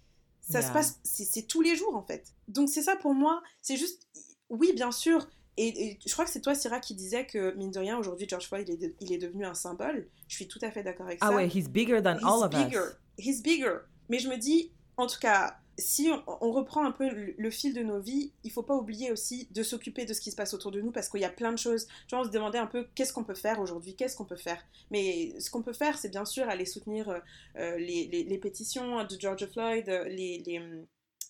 Ça 0.49 0.63
se 0.63 0.71
passe, 0.73 1.01
c'est 1.03 1.49
tous 1.49 1.61
les 1.61 1.75
jours 1.75 1.97
en 1.97 2.03
fait. 2.05 2.33
Donc 2.47 2.69
c'est 2.69 2.83
ça 2.83 2.95
pour 2.95 3.15
moi, 3.15 3.43
c'est 3.63 3.77
juste, 3.77 4.07
oui 4.49 4.73
bien 4.75 4.93
sûr, 4.93 5.29
et, 5.57 5.87
et 5.87 5.99
je 6.07 6.13
crois 6.13 6.25
que 6.25 6.31
c'est 6.31 6.41
toi 6.41 6.55
Syrah 6.55 6.79
qui 6.79 6.95
disait 6.95 7.27
que 7.27 7.53
mine 7.57 7.73
de 7.73 7.81
rien 7.81 7.99
aujourd'hui 7.99 8.29
George 8.29 8.47
Floyd 8.47 8.69
il 8.69 8.75
est, 8.75 8.89
de- 8.89 8.95
il 9.01 9.13
est 9.13 9.19
devenu 9.19 9.45
un 9.45 9.55
symbole. 9.55 10.09
Je 10.29 10.37
suis 10.37 10.47
tout 10.47 10.61
à 10.63 10.71
fait 10.71 10.85
d'accord 10.85 11.07
avec 11.07 11.19
Ah 11.23 11.29
ça. 11.31 11.35
ouais, 11.35 11.49
he's 11.49 11.69
bigger 11.69 12.01
than 12.01 12.15
He's 12.19 12.25
all 12.25 12.45
of 12.45 12.51
bigger. 12.51 12.79
us. 12.79 12.97
He's 13.19 13.43
bigger. 13.43 13.79
Mais 14.09 14.21
je 14.21 14.29
me 14.29 14.37
dis, 14.37 14.71
en 14.97 15.09
tout 15.09 15.19
cas, 15.19 15.59
si 15.79 16.11
on, 16.27 16.51
reprend 16.53 16.85
un 16.85 16.93
peu 16.93 17.09
le, 17.37 17.51
fil 17.51 17.75
de 17.75 17.83
nos 17.83 18.01
vies, 18.01 18.33
il 18.45 18.51
faut 18.51 18.63
pas 18.63 18.75
oublier 18.75 19.11
aussi 19.13 19.49
de 19.51 19.63
s'occuper 19.63 20.05
de 20.05 20.15
ce 20.15 20.21
qui 20.21 20.31
se 20.31 20.37
passe 20.37 20.55
autour 20.55 20.71
de 20.71 20.81
nous 20.81 20.91
parce 20.93 21.09
qu'il 21.09 21.21
y 21.21 21.25
a 21.25 21.31
plein 21.31 21.53
de 21.53 21.59
choses. 21.59 21.87
Vois, 22.11 22.21
on 22.21 22.25
se 22.25 22.31
demandait 22.31 22.59
un 22.59 22.67
peu 22.67 22.87
qu'est-ce 22.95 23.13
qu'on 23.13 23.25
peut 23.25 23.35
faire 23.35 23.61
aujourd'hui, 23.61 23.95
qu'est-ce 23.95 24.17
qu'on 24.17 24.25
peut 24.25 24.37
faire. 24.37 24.63
Mais 24.91 25.39
ce 25.39 25.51
qu'on 25.51 25.63
peut 25.63 25.73
faire, 25.73 25.99
c'est 25.99 26.09
bien 26.09 26.25
sûr 26.25 26.49
aller 26.49 26.65
soutenir 26.67 27.09
euh, 27.11 27.19
euh, 27.57 27.77
les, 27.79 28.07
les- 28.07 28.25
les 28.25 28.39
pétitions 28.39 29.05
de 29.05 29.21
George 29.21 29.47
Floyd, 29.53 29.89
euh, 29.89 30.05
les, 30.05 30.43
les, 30.47 30.61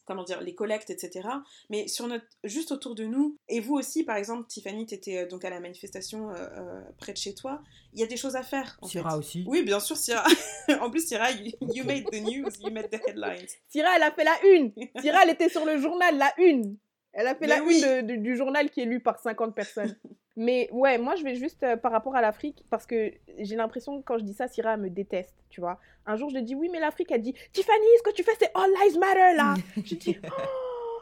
comment 0.07 0.23
dire, 0.23 0.41
les 0.41 0.55
collectes, 0.55 0.89
etc. 0.91 1.29
Mais 1.69 1.89
sur 1.89 2.07
notre, 2.07 2.25
juste 2.45 2.73
autour 2.73 2.95
de 2.95 3.05
nous, 3.05 3.37
et 3.49 3.61
vous 3.61 3.75
aussi, 3.75 4.05
par 4.05 4.17
exemple, 4.17 4.47
Tiffany, 4.49 4.87
tu 4.87 4.95
étais 4.95 5.27
donc 5.27 5.45
à 5.45 5.51
la 5.51 5.61
manifestation 5.61 6.31
euh, 6.31 6.35
euh, 6.37 6.81
près 6.99 7.13
de 7.13 7.19
chez 7.19 7.35
toi, 7.35 7.63
il 7.93 8.01
y 8.01 8.03
a 8.03 8.07
des 8.07 8.17
choses 8.17 8.37
à 8.37 8.43
faire. 8.43 8.79
En 8.81 8.87
Syrah 8.87 9.11
fait. 9.11 9.17
aussi. 9.17 9.45
Oui, 9.47 9.63
bien 9.63 9.81
sûr, 9.81 9.97
Syrah. 9.97 10.25
en 10.81 10.91
plus, 10.91 11.07
Syrah, 11.07 11.31
you, 11.33 11.53
you 11.75 11.85
made 11.85 12.05
the 12.11 12.21
news, 12.23 12.51
you 12.61 12.71
made 12.71 12.89
the 12.91 13.01
headlines. 13.07 13.47
Syrah, 13.69 13.97
elle 13.97 14.03
a 14.05 14.13
fait 14.13 14.25
la 14.25 14.37
une. 14.55 14.73
Syrah, 15.01 15.25
elle 15.25 15.31
était 15.31 15.49
sur 15.49 15.65
le 15.67 15.79
journal, 15.79 16.17
la 16.17 16.33
une. 16.39 16.77
Elle 17.13 17.27
a 17.27 17.35
fait 17.35 17.43
Mais 17.43 17.57
la 17.59 17.63
oui. 17.63 17.77
une 17.83 18.07
de- 18.07 18.15
de- 18.15 18.21
du 18.23 18.37
journal 18.37 18.71
qui 18.71 18.81
est 18.83 18.85
lu 18.85 19.01
par 19.01 19.19
50 19.19 19.55
personnes. 19.55 19.97
Mais 20.37 20.69
ouais, 20.71 20.99
moi, 20.99 21.17
je 21.17 21.25
vais 21.25 21.35
juste 21.35 21.63
euh, 21.63 21.77
par 21.77 21.93
rapport 21.93 22.15
à 22.15 22.21
l'Afrique, 22.21 22.65
parce 22.69 22.85
que 22.85 23.11
j'ai 23.39 23.57
l'impression 23.57 23.99
que 23.99 24.05
quand 24.05 24.19
je 24.19 24.25
dis 24.25 24.35
ça, 24.35 24.49
Syrah 24.49 24.75
elle 24.75 24.81
me 24.81 24.91
déteste, 24.91 25.35
tu 25.49 25.61
vois. 25.63 25.81
Un 26.05 26.17
jour, 26.17 26.29
je 26.29 26.37
lui 26.37 26.43
dis, 26.43 26.55
oui, 26.55 26.69
mais 26.71 26.79
l'Afrique, 26.79 27.11
elle 27.11 27.23
dit, 27.23 27.35
Tiffany, 27.53 27.87
ce 27.99 28.03
que 28.03 28.15
tu 28.15 28.23
fais, 28.23 28.33
c'est 28.39 28.51
All 28.55 28.71
Lives 28.83 28.99
Matter, 28.99 29.37
là. 29.37 29.55
je 29.77 29.95
dis, 29.95 30.19
oh, 30.25 31.01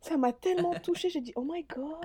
ça 0.00 0.16
m'a 0.16 0.32
tellement 0.32 0.74
touchée. 0.74 1.08
J'ai 1.08 1.20
dit, 1.20 1.32
oh 1.34 1.42
my 1.42 1.64
God. 1.64 1.96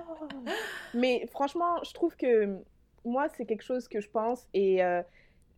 Mais 0.94 1.26
franchement, 1.30 1.82
je 1.84 1.92
trouve 1.92 2.16
que 2.16 2.58
moi, 3.04 3.28
c'est 3.36 3.46
quelque 3.46 3.64
chose 3.64 3.86
que 3.86 4.00
je 4.00 4.10
pense 4.10 4.48
et 4.52 4.82
euh, 4.82 5.02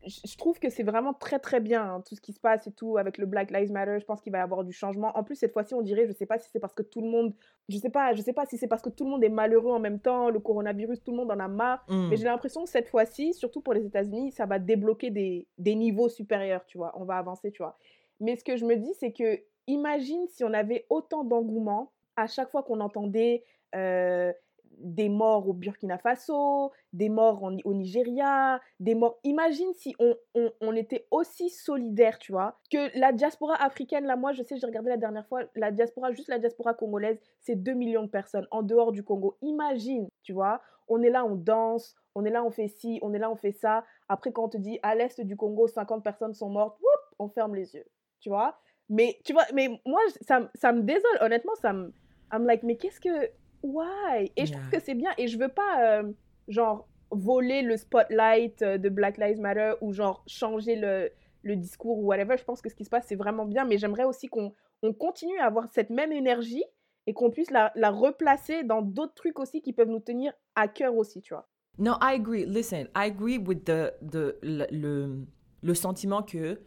je 0.06 0.36
trouve 0.36 0.58
que 0.58 0.70
c'est 0.70 0.82
vraiment 0.82 1.12
très 1.12 1.38
très 1.38 1.60
bien 1.60 1.82
hein, 1.82 2.02
tout 2.06 2.14
ce 2.14 2.20
qui 2.20 2.32
se 2.32 2.40
passe 2.40 2.66
et 2.66 2.72
tout 2.72 2.96
avec 2.96 3.18
le 3.18 3.26
Black 3.26 3.50
Lives 3.50 3.72
Matter. 3.72 3.98
Je 4.00 4.04
pense 4.04 4.20
qu'il 4.20 4.32
va 4.32 4.38
y 4.38 4.40
avoir 4.40 4.64
du 4.64 4.72
changement. 4.72 5.10
En 5.16 5.24
plus, 5.24 5.34
cette 5.34 5.52
fois-ci, 5.52 5.74
on 5.74 5.82
dirait, 5.82 6.06
je 6.06 6.12
sais 6.12 6.26
pas 6.26 6.38
si 6.38 6.48
c'est 6.50 6.60
parce 6.60 6.74
que 6.74 6.82
tout 6.82 7.00
le 7.00 7.08
monde, 7.08 7.34
je 7.68 7.76
sais 7.78 7.90
pas, 7.90 8.14
je 8.14 8.22
sais 8.22 8.32
pas 8.32 8.46
si 8.46 8.56
c'est 8.56 8.68
parce 8.68 8.82
que 8.82 8.88
tout 8.88 9.04
le 9.04 9.10
monde 9.10 9.24
est 9.24 9.28
malheureux 9.28 9.72
en 9.72 9.80
même 9.80 9.98
temps, 9.98 10.30
le 10.30 10.38
coronavirus, 10.38 11.02
tout 11.02 11.10
le 11.10 11.16
monde 11.16 11.30
en 11.32 11.40
a 11.40 11.48
marre. 11.48 11.84
Mm. 11.88 12.08
Mais 12.08 12.16
j'ai 12.16 12.24
l'impression 12.24 12.64
que 12.64 12.70
cette 12.70 12.88
fois-ci, 12.88 13.34
surtout 13.34 13.60
pour 13.60 13.74
les 13.74 13.84
États-Unis, 13.84 14.30
ça 14.32 14.46
va 14.46 14.58
débloquer 14.58 15.10
des, 15.10 15.46
des 15.58 15.74
niveaux 15.74 16.08
supérieurs, 16.08 16.64
tu 16.66 16.78
vois. 16.78 16.92
On 16.96 17.04
va 17.04 17.16
avancer, 17.16 17.50
tu 17.50 17.62
vois. 17.62 17.76
Mais 18.20 18.36
ce 18.36 18.44
que 18.44 18.56
je 18.56 18.64
me 18.64 18.76
dis, 18.76 18.94
c'est 18.94 19.12
que 19.12 19.40
imagine 19.66 20.26
si 20.28 20.44
on 20.44 20.52
avait 20.52 20.86
autant 20.88 21.24
d'engouement 21.24 21.92
à 22.16 22.26
chaque 22.26 22.50
fois 22.50 22.62
qu'on 22.62 22.80
entendait 22.80 23.42
euh, 23.74 24.32
des 24.78 25.08
morts 25.08 25.48
au 25.48 25.52
Burkina 25.52 25.98
Faso, 25.98 26.72
des 26.92 27.08
morts 27.08 27.42
au 27.42 27.74
Nigeria, 27.74 28.60
des 28.80 28.94
morts. 28.94 29.18
Imagine 29.24 29.72
si 29.74 29.94
on, 29.98 30.14
on, 30.60 30.72
était 30.74 31.06
aussi 31.10 31.50
solidaires, 31.50 32.18
tu 32.18 32.32
vois, 32.32 32.58
que 32.70 32.98
la 32.98 33.12
diaspora 33.12 33.54
africaine, 33.62 34.04
là, 34.04 34.16
moi, 34.16 34.32
je 34.32 34.42
sais, 34.42 34.56
j'ai 34.56 34.66
regardé 34.66 34.90
la 34.90 34.96
dernière 34.96 35.26
fois, 35.26 35.42
la 35.54 35.70
diaspora, 35.70 36.12
juste 36.12 36.28
la 36.28 36.38
diaspora 36.38 36.74
congolaise, 36.74 37.18
c'est 37.40 37.56
2 37.56 37.72
millions 37.74 38.02
de 38.02 38.10
personnes 38.10 38.46
en 38.50 38.62
dehors 38.62 38.92
du 38.92 39.02
Congo. 39.02 39.36
Imagine, 39.42 40.08
tu 40.22 40.32
vois, 40.32 40.60
on 40.88 41.02
est 41.02 41.10
là, 41.10 41.24
on 41.24 41.36
danse, 41.36 41.96
on 42.14 42.24
est 42.24 42.30
là, 42.30 42.44
on 42.44 42.50
fait 42.50 42.68
ci, 42.68 42.98
on 43.02 43.12
est 43.12 43.18
là, 43.18 43.30
on 43.30 43.36
fait 43.36 43.52
ça. 43.52 43.84
Après, 44.08 44.32
quand 44.32 44.44
on 44.44 44.48
te 44.48 44.56
dit 44.56 44.78
à 44.82 44.94
l'est 44.94 45.20
du 45.20 45.36
Congo, 45.36 45.66
50 45.66 46.02
personnes 46.02 46.34
sont 46.34 46.50
mortes, 46.50 46.78
on 47.18 47.28
ferme 47.28 47.54
les 47.54 47.74
yeux, 47.74 47.84
tu 48.20 48.28
vois. 48.28 48.58
Mais, 48.88 49.18
tu 49.24 49.32
vois, 49.32 49.44
mais 49.52 49.68
moi, 49.84 50.00
ça, 50.20 50.48
ça 50.54 50.72
me 50.72 50.82
désole, 50.82 51.18
honnêtement, 51.20 51.54
ça 51.56 51.72
me. 51.72 51.92
I'm 52.32 52.44
like, 52.44 52.62
mais 52.62 52.76
qu'est-ce 52.76 53.00
que. 53.00 53.30
Why? 53.66 54.30
Et 54.36 54.46
je 54.46 54.52
trouve 54.52 54.70
que 54.70 54.80
c'est 54.80 54.94
bien, 54.94 55.10
et 55.18 55.28
je 55.28 55.38
veux 55.38 55.48
pas, 55.48 56.00
euh, 56.00 56.12
genre, 56.48 56.88
voler 57.10 57.62
le 57.62 57.76
spotlight 57.76 58.62
euh, 58.62 58.78
de 58.78 58.88
Black 58.88 59.18
Lives 59.18 59.40
Matter 59.40 59.74
ou, 59.80 59.92
genre, 59.92 60.22
changer 60.26 60.76
le, 60.76 61.10
le 61.42 61.56
discours 61.56 61.98
ou 61.98 62.06
whatever. 62.06 62.36
Je 62.36 62.44
pense 62.44 62.60
que 62.62 62.68
ce 62.68 62.74
qui 62.74 62.84
se 62.84 62.90
passe, 62.90 63.06
c'est 63.08 63.16
vraiment 63.16 63.44
bien, 63.44 63.64
mais 63.64 63.78
j'aimerais 63.78 64.04
aussi 64.04 64.28
qu'on 64.28 64.52
on 64.82 64.92
continue 64.92 65.38
à 65.38 65.46
avoir 65.46 65.68
cette 65.72 65.90
même 65.90 66.12
énergie 66.12 66.64
et 67.06 67.12
qu'on 67.12 67.30
puisse 67.30 67.50
la, 67.50 67.72
la 67.76 67.90
replacer 67.90 68.64
dans 68.64 68.82
d'autres 68.82 69.14
trucs 69.14 69.38
aussi 69.38 69.62
qui 69.62 69.72
peuvent 69.72 69.88
nous 69.88 70.00
tenir 70.00 70.32
à 70.54 70.68
cœur 70.68 70.94
aussi, 70.96 71.20
tu 71.22 71.34
vois. 71.34 71.48
No, 71.78 71.92
I 72.00 72.14
agree. 72.14 72.46
Listen, 72.46 72.88
I 72.96 73.10
agree 73.10 73.38
with 73.38 73.64
the, 73.64 73.92
the, 74.02 74.36
le, 74.42 74.66
le, 74.70 75.26
le 75.62 75.74
sentiment 75.74 76.22
que 76.22 76.60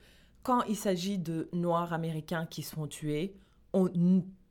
quand 0.44 0.62
il 0.64 0.76
s'agit 0.76 1.18
de 1.18 1.50
Noirs 1.52 1.94
américains 1.94 2.46
qui 2.46 2.62
se 2.62 2.76
font 2.76 2.88
tuer, 2.88 3.36
on, 3.74 3.90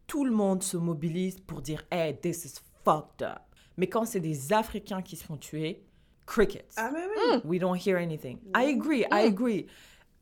tout 0.08 0.24
le 0.24 0.32
monde 0.32 0.64
se 0.64 0.76
mobilise 0.76 1.38
pour 1.38 1.62
dire 1.62 1.84
Hey, 1.92 2.16
this 2.20 2.44
is 2.44 2.54
fucked 2.84 3.22
up. 3.22 3.42
Mais 3.76 3.86
quand 3.86 4.04
c'est 4.04 4.18
des 4.18 4.52
Africains 4.52 5.02
qui 5.02 5.14
se 5.14 5.22
font 5.22 5.36
tuer, 5.36 5.84
crickets. 6.26 6.74
Ah, 6.76 6.90
mais 6.92 7.06
oui. 7.06 7.40
We 7.44 7.60
don't 7.60 7.76
hear 7.76 7.96
anything. 7.96 8.38
I 8.56 8.72
agree, 8.74 9.04
I 9.12 9.26
agree. 9.26 9.66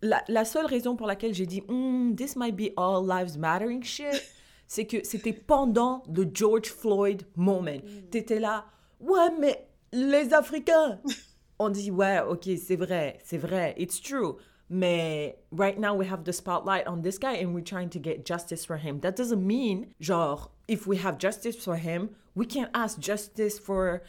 La, 0.03 0.23
la 0.29 0.45
seule 0.45 0.67
raison 0.67 0.95
pour 0.95 1.07
laquelle 1.07 1.33
j'ai 1.33 1.47
dit 1.47 1.63
Hmm, 1.69 2.15
this 2.15 2.37
might 2.37 2.55
be 2.55 2.71
all 2.77 3.03
lives 3.07 3.39
mattering 3.39 3.83
shit, 3.83 4.23
c'est 4.67 4.87
que 4.87 5.03
c'était 5.05 5.33
pendant 5.33 6.03
le 6.15 6.29
George 6.31 6.67
Floyd 6.67 7.23
moment. 7.35 7.81
T'étais 8.11 8.41
là, 8.41 8.67
ouais, 9.01 9.31
mais 9.41 9.67
les 9.93 10.35
Africains. 10.35 11.01
On 11.59 11.71
dit, 11.71 11.91
ouais, 11.91 12.21
ok, 12.21 12.51
c'est 12.63 12.77
vrai, 12.77 13.19
c'est 13.25 13.39
vrai, 13.39 13.75
it's 13.79 14.03
true. 14.03 14.35
Mais 14.69 15.37
right 15.53 15.79
now 15.79 15.95
we 15.95 16.07
have 16.07 16.25
the 16.25 16.33
spotlight 16.33 16.87
on 16.87 17.03
this 17.03 17.19
guy 17.19 17.35
and 17.35 17.55
we're 17.55 17.61
trying 17.65 17.89
to 17.91 17.99
get 17.99 18.25
justice 18.25 18.65
for 18.65 18.79
him. 18.79 19.01
That 19.01 19.15
doesn't 19.15 19.47
mean, 19.47 19.95
genre, 20.03 20.49
if 20.67 20.87
we 20.87 20.97
have 20.97 21.19
justice 21.19 21.57
for 21.57 21.77
him, 21.77 22.11
we 22.35 22.47
can't 22.47 22.71
ask 22.75 22.99
justice 22.99 23.59
for 23.59 24.03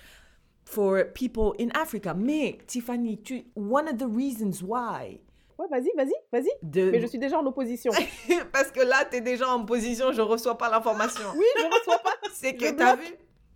for 0.66 1.06
people 1.06 1.54
in 1.54 1.72
Africa. 1.72 2.14
Mais 2.14 2.60
Tiffany, 2.68 3.18
tu, 3.18 3.44
one 3.54 3.88
of 3.88 4.00
the 4.00 4.08
reasons 4.08 4.62
why. 4.62 5.20
Ouais, 5.58 5.68
vas-y, 5.70 5.92
vas-y, 5.96 6.14
vas-y. 6.32 6.50
De... 6.62 6.92
Mais 6.92 7.02
je 7.02 7.08
suis 7.08 7.18
déjà 7.18 7.40
en 7.40 7.46
opposition. 7.46 7.92
Parce 8.52 8.70
que 8.72 8.82
là, 8.82 9.06
tu 9.10 9.18
es 9.18 9.22
déjà 9.22 9.48
en 9.48 9.66
position, 9.66 10.12
je 10.12 10.22
reçois 10.22 10.58
pas 10.58 10.70
l'information. 10.70 11.30
Oui, 11.36 11.46
je 11.58 11.66
reçois 11.66 12.00
pas. 12.00 12.14
C'est 12.34 12.56
que 12.56 12.72
tu 12.72 12.82
as 12.82 12.96
vu? 12.96 13.16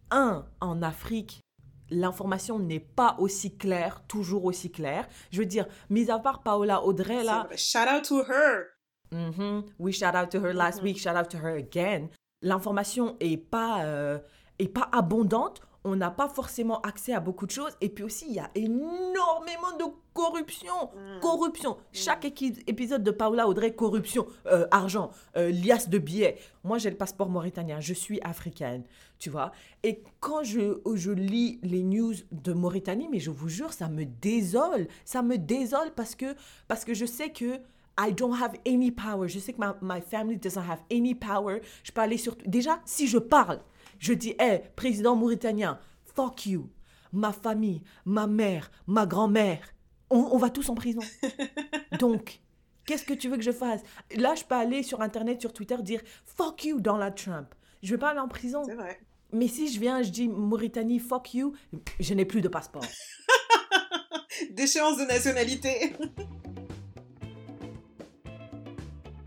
Un, 0.10 0.46
en 0.60 0.82
Afrique, 0.82 1.42
l'information 1.91 2.58
n'est 2.58 2.80
pas 2.80 3.15
aussi 3.19 3.58
claire, 3.58 4.04
toujours 4.08 4.45
aussi 4.45 4.71
claire. 4.71 5.08
Je 5.32 5.39
veux 5.39 5.45
dire, 5.45 5.67
mis 5.89 6.10
à 6.10 6.17
part 6.19 6.41
Paola 6.41 6.84
Audrey, 6.84 7.23
là. 7.23 7.47
Shout 7.56 7.80
out 7.95 8.04
to 8.06 8.23
her. 8.23 8.65
Mhm. 9.12 9.63
We 9.77 9.93
shout 9.93 10.15
out 10.15 10.30
to 10.32 10.39
her 10.39 10.54
last 10.54 10.77
Mhm. 10.80 10.84
week, 10.86 10.97
shout 10.99 11.15
out 11.15 11.30
to 11.30 11.38
her 11.38 11.56
again. 11.58 12.08
L'information 12.41 13.17
est 13.19 13.38
pas 13.38 13.84
euh, 13.84 14.17
est 14.58 14.67
pas 14.69 14.89
abondante. 14.91 15.62
On 15.84 15.96
n'a 15.96 16.12
pas 16.12 16.30
forcément 16.30 16.80
accès 16.82 17.13
à 17.13 17.20
beaucoup 17.20 17.46
de 17.48 17.52
choses. 17.52 17.76
Et 17.82 17.89
puis 17.89 18.04
aussi, 18.04 18.26
il 18.28 18.34
y 18.36 18.39
a 18.39 18.52
énormément 18.54 19.76
de 19.80 19.86
corruption. 20.13 20.74
Mm. 20.96 21.20
Corruption. 21.22 21.78
Chaque 21.91 22.24
équi- 22.26 22.62
épisode 22.67 23.04
de 23.04 23.12
Paola 23.12 23.48
Audrey, 23.48 23.74
corruption, 23.74 24.28
euh, 24.46 24.67
argent, 24.72 25.10
euh, 25.38 25.50
liasse 25.52 25.89
de 25.89 25.98
billets. 25.98 26.38
Moi, 26.63 26.78
j'ai 26.78 26.89
le 26.89 26.98
passeport 26.98 27.30
mauritanien. 27.30 27.80
Je 27.80 27.94
suis 27.94 28.20
africaine, 28.22 28.84
tu 29.17 29.30
vois. 29.30 29.52
Et 29.84 30.04
quand 30.20 30.44
je, 30.44 30.80
je 30.94 31.12
lis 31.12 31.60
les 31.63 31.84
news 31.84 32.13
de 32.32 32.54
Mauritanie, 32.54 33.08
mais 33.10 33.20
je 33.20 33.32
vous 33.32 33.50
jure, 33.50 33.74
ça 33.74 33.88
me 33.89 34.06
désole. 34.06 34.88
Ça 35.06 35.22
me 35.24 35.38
désole 35.38 35.91
parce 35.96 36.15
que, 36.15 36.36
parce 36.67 36.86
que 36.86 36.94
je 36.94 37.06
sais 37.06 37.30
que 37.32 37.60
I 38.00 38.13
don't 38.13 38.34
have 38.41 38.54
any 38.67 38.91
power. 38.91 39.28
Je 39.28 39.39
sais 39.39 39.54
que 39.54 39.60
ma 39.60 39.76
my 39.82 40.02
family 40.02 40.38
doesn't 40.38 40.62
have 40.70 40.80
any 40.91 41.13
power. 41.13 41.62
Je 41.84 41.91
peux 41.91 42.02
aller 42.02 42.17
sur... 42.17 42.36
Déjà, 42.46 42.80
si 42.86 43.06
je 43.08 43.17
parle, 43.17 43.60
je 44.02 44.14
dis, 44.14 44.34
hé, 44.40 44.64
président 44.76 45.16
mauritanien, 45.16 45.80
fuck 46.16 46.48
you. 46.48 46.70
Ma 47.14 47.32
famille, 47.32 47.84
ma 48.04 48.26
mère, 48.26 48.72
ma 48.88 49.06
grand-mère, 49.06 49.60
on, 50.10 50.18
on 50.32 50.38
va 50.38 50.50
tous 50.50 50.70
en 50.70 50.76
prison. 50.76 51.02
Donc, 52.00 52.40
qu'est-ce 52.86 53.06
que 53.06 53.14
tu 53.14 53.30
veux 53.30 53.38
que 53.38 53.44
je 53.44 53.52
fasse? 53.52 53.82
Là, 54.16 54.34
je 54.36 54.44
peux 54.44 54.56
aller 54.56 54.82
sur 54.82 55.02
Internet, 55.02 55.40
sur 55.40 55.54
Twitter, 55.54 55.76
dire, 55.82 56.02
fuck 56.26 56.66
you, 56.66 56.80
Donald 56.80 57.16
Trump. 57.16 57.54
Je 57.84 57.92
vais 57.92 58.00
pas 58.00 58.10
aller 58.10 58.20
en 58.20 58.28
prison. 58.28 58.64
C'est 58.66 58.76
vrai. 58.76 59.00
Mais 59.34 59.48
si 59.48 59.72
je 59.72 59.80
viens, 59.80 60.02
je 60.02 60.10
dis 60.10 60.28
Mauritanie, 60.28 61.00
fuck 61.00 61.34
you, 61.36 61.54
je 62.00 62.14
n'ai 62.14 62.26
plus 62.26 62.42
de 62.42 62.48
passeport. 62.48 62.84
Déchéance 64.52 64.98
de 64.98 65.04
nationalité. 65.04 65.94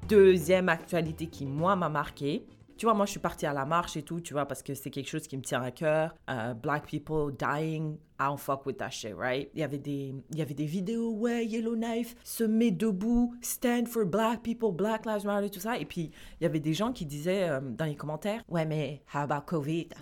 Deuxième 0.08 0.68
actualité 0.68 1.28
qui, 1.28 1.46
moi, 1.46 1.76
m'a 1.76 1.88
marqué, 1.88 2.46
Tu 2.76 2.86
vois, 2.86 2.94
moi, 2.94 3.06
je 3.06 3.12
suis 3.12 3.20
partie 3.20 3.46
à 3.46 3.52
la 3.52 3.64
marche 3.64 3.96
et 3.96 4.02
tout, 4.02 4.20
tu 4.20 4.34
vois, 4.34 4.46
parce 4.46 4.62
que 4.62 4.74
c'est 4.74 4.90
quelque 4.90 5.08
chose 5.08 5.26
qui 5.26 5.36
me 5.36 5.42
tient 5.42 5.62
à 5.62 5.70
cœur. 5.70 6.14
Euh, 6.28 6.54
black 6.54 6.86
people 6.86 7.32
dying, 7.36 7.96
I 8.18 8.26
don't 8.26 8.38
fuck 8.38 8.66
with 8.66 8.78
that 8.78 8.90
shit, 8.90 9.14
right? 9.16 9.50
Il 9.54 9.60
y 9.60 9.62
avait 9.62 9.78
des, 9.78 10.14
il 10.30 10.38
y 10.38 10.42
avait 10.42 10.54
des 10.54 10.66
vidéos, 10.66 11.12
ouais, 11.12 11.46
Yellowknife 11.46 12.16
se 12.24 12.44
met 12.44 12.70
debout, 12.70 13.34
stand 13.42 13.86
for 13.86 14.04
black 14.04 14.42
people, 14.42 14.72
Black 14.72 15.06
Lives 15.06 15.24
Matter, 15.24 15.50
tout 15.50 15.60
ça. 15.60 15.78
Et 15.78 15.84
puis, 15.84 16.10
il 16.40 16.44
y 16.44 16.46
avait 16.46 16.60
des 16.60 16.74
gens 16.74 16.92
qui 16.92 17.06
disaient 17.06 17.48
euh, 17.48 17.60
dans 17.60 17.84
les 17.84 17.96
commentaires, 17.96 18.42
ouais, 18.48 18.64
mais 18.64 19.02
how 19.12 19.20
about 19.20 19.42
COVID? 19.46 19.88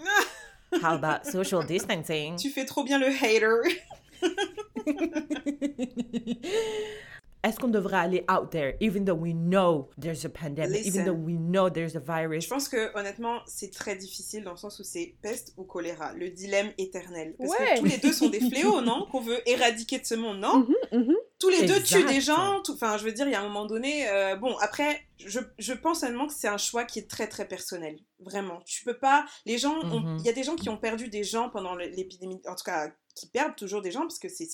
How 0.80 0.94
about 0.94 1.30
social 1.30 1.66
distancing? 1.66 2.36
Tu 2.36 2.48
fais 2.48 2.64
trop 2.64 2.82
bien 2.82 2.98
le 2.98 3.08
hater. 3.08 3.60
Est-ce 7.44 7.58
qu'on 7.58 7.68
devrait 7.68 7.96
aller 7.98 8.24
out 8.30 8.50
there, 8.50 8.74
even 8.80 9.04
though 9.04 9.16
we 9.18 9.32
know 9.34 9.90
there's 10.00 10.24
a 10.24 10.28
pandemic, 10.28 10.86
even 10.86 11.04
though 11.04 11.12
we 11.18 11.34
know 11.36 11.68
there's 11.68 11.96
a 11.96 12.00
virus? 12.00 12.44
Je 12.44 12.48
pense 12.48 12.68
que 12.68 12.96
honnêtement, 12.96 13.40
c'est 13.46 13.72
très 13.72 13.96
difficile 13.96 14.44
dans 14.44 14.52
le 14.52 14.56
sens 14.56 14.78
où 14.78 14.84
c'est 14.84 15.16
peste 15.22 15.52
ou 15.56 15.64
choléra, 15.64 16.12
le 16.14 16.30
dilemme 16.30 16.70
éternel. 16.78 17.34
Parce 17.38 17.50
Ouais. 17.50 17.74
que 17.74 17.78
tous 17.80 17.84
les 17.86 17.98
deux 17.98 18.12
sont 18.12 18.28
des 18.28 18.38
fléaux, 18.50 18.80
non? 18.80 19.06
Qu'on 19.10 19.20
veut 19.20 19.40
éradiquer 19.48 19.98
de 19.98 20.06
ce 20.06 20.14
monde, 20.14 20.38
non? 20.38 20.58
Mhm, 20.92 21.00
mhm. 21.00 21.16
Tous 21.40 21.48
les 21.48 21.66
deux 21.66 21.82
tuent 21.82 22.04
des 22.06 22.20
gens. 22.20 22.62
Enfin, 22.70 22.96
je 22.98 23.04
veux 23.04 23.12
dire, 23.12 23.26
il 23.26 23.32
y 23.32 23.34
a 23.34 23.40
un 23.40 23.48
moment 23.48 23.66
donné. 23.66 24.08
euh, 24.08 24.36
bon, 24.36 24.54
après, 24.60 25.00
je, 25.26 25.40
je 25.58 25.72
pense 25.72 26.02
honnêtement 26.02 26.26
que 26.26 26.34
c'est 26.34 26.48
un 26.48 26.58
choix 26.58 26.84
qui 26.84 26.98
est 26.98 27.08
très 27.08 27.28
très 27.28 27.46
personnel. 27.46 27.98
Vraiment. 28.20 28.60
Tu 28.66 28.84
peux 28.84 28.98
pas. 28.98 29.26
Les 29.46 29.58
gens. 29.58 29.82
Mhm. 29.84 30.18
Il 30.20 30.26
y 30.26 30.28
a 30.28 30.32
des 30.32 30.44
gens 30.44 30.56
qui 30.56 30.68
ont 30.68 30.76
perdu 30.76 31.08
des 31.08 31.24
gens 31.24 31.50
pendant 31.50 31.74
l'épidémie. 31.74 32.40
En 32.46 32.54
tout 32.54 32.64
cas, 32.64 32.90
qui 33.14 33.28
perdent 33.28 33.56
toujours 33.56 33.82
des 33.82 33.90
gens 33.90 34.02
parce 34.02 34.18
que 34.18 34.28
c'est 34.28 34.48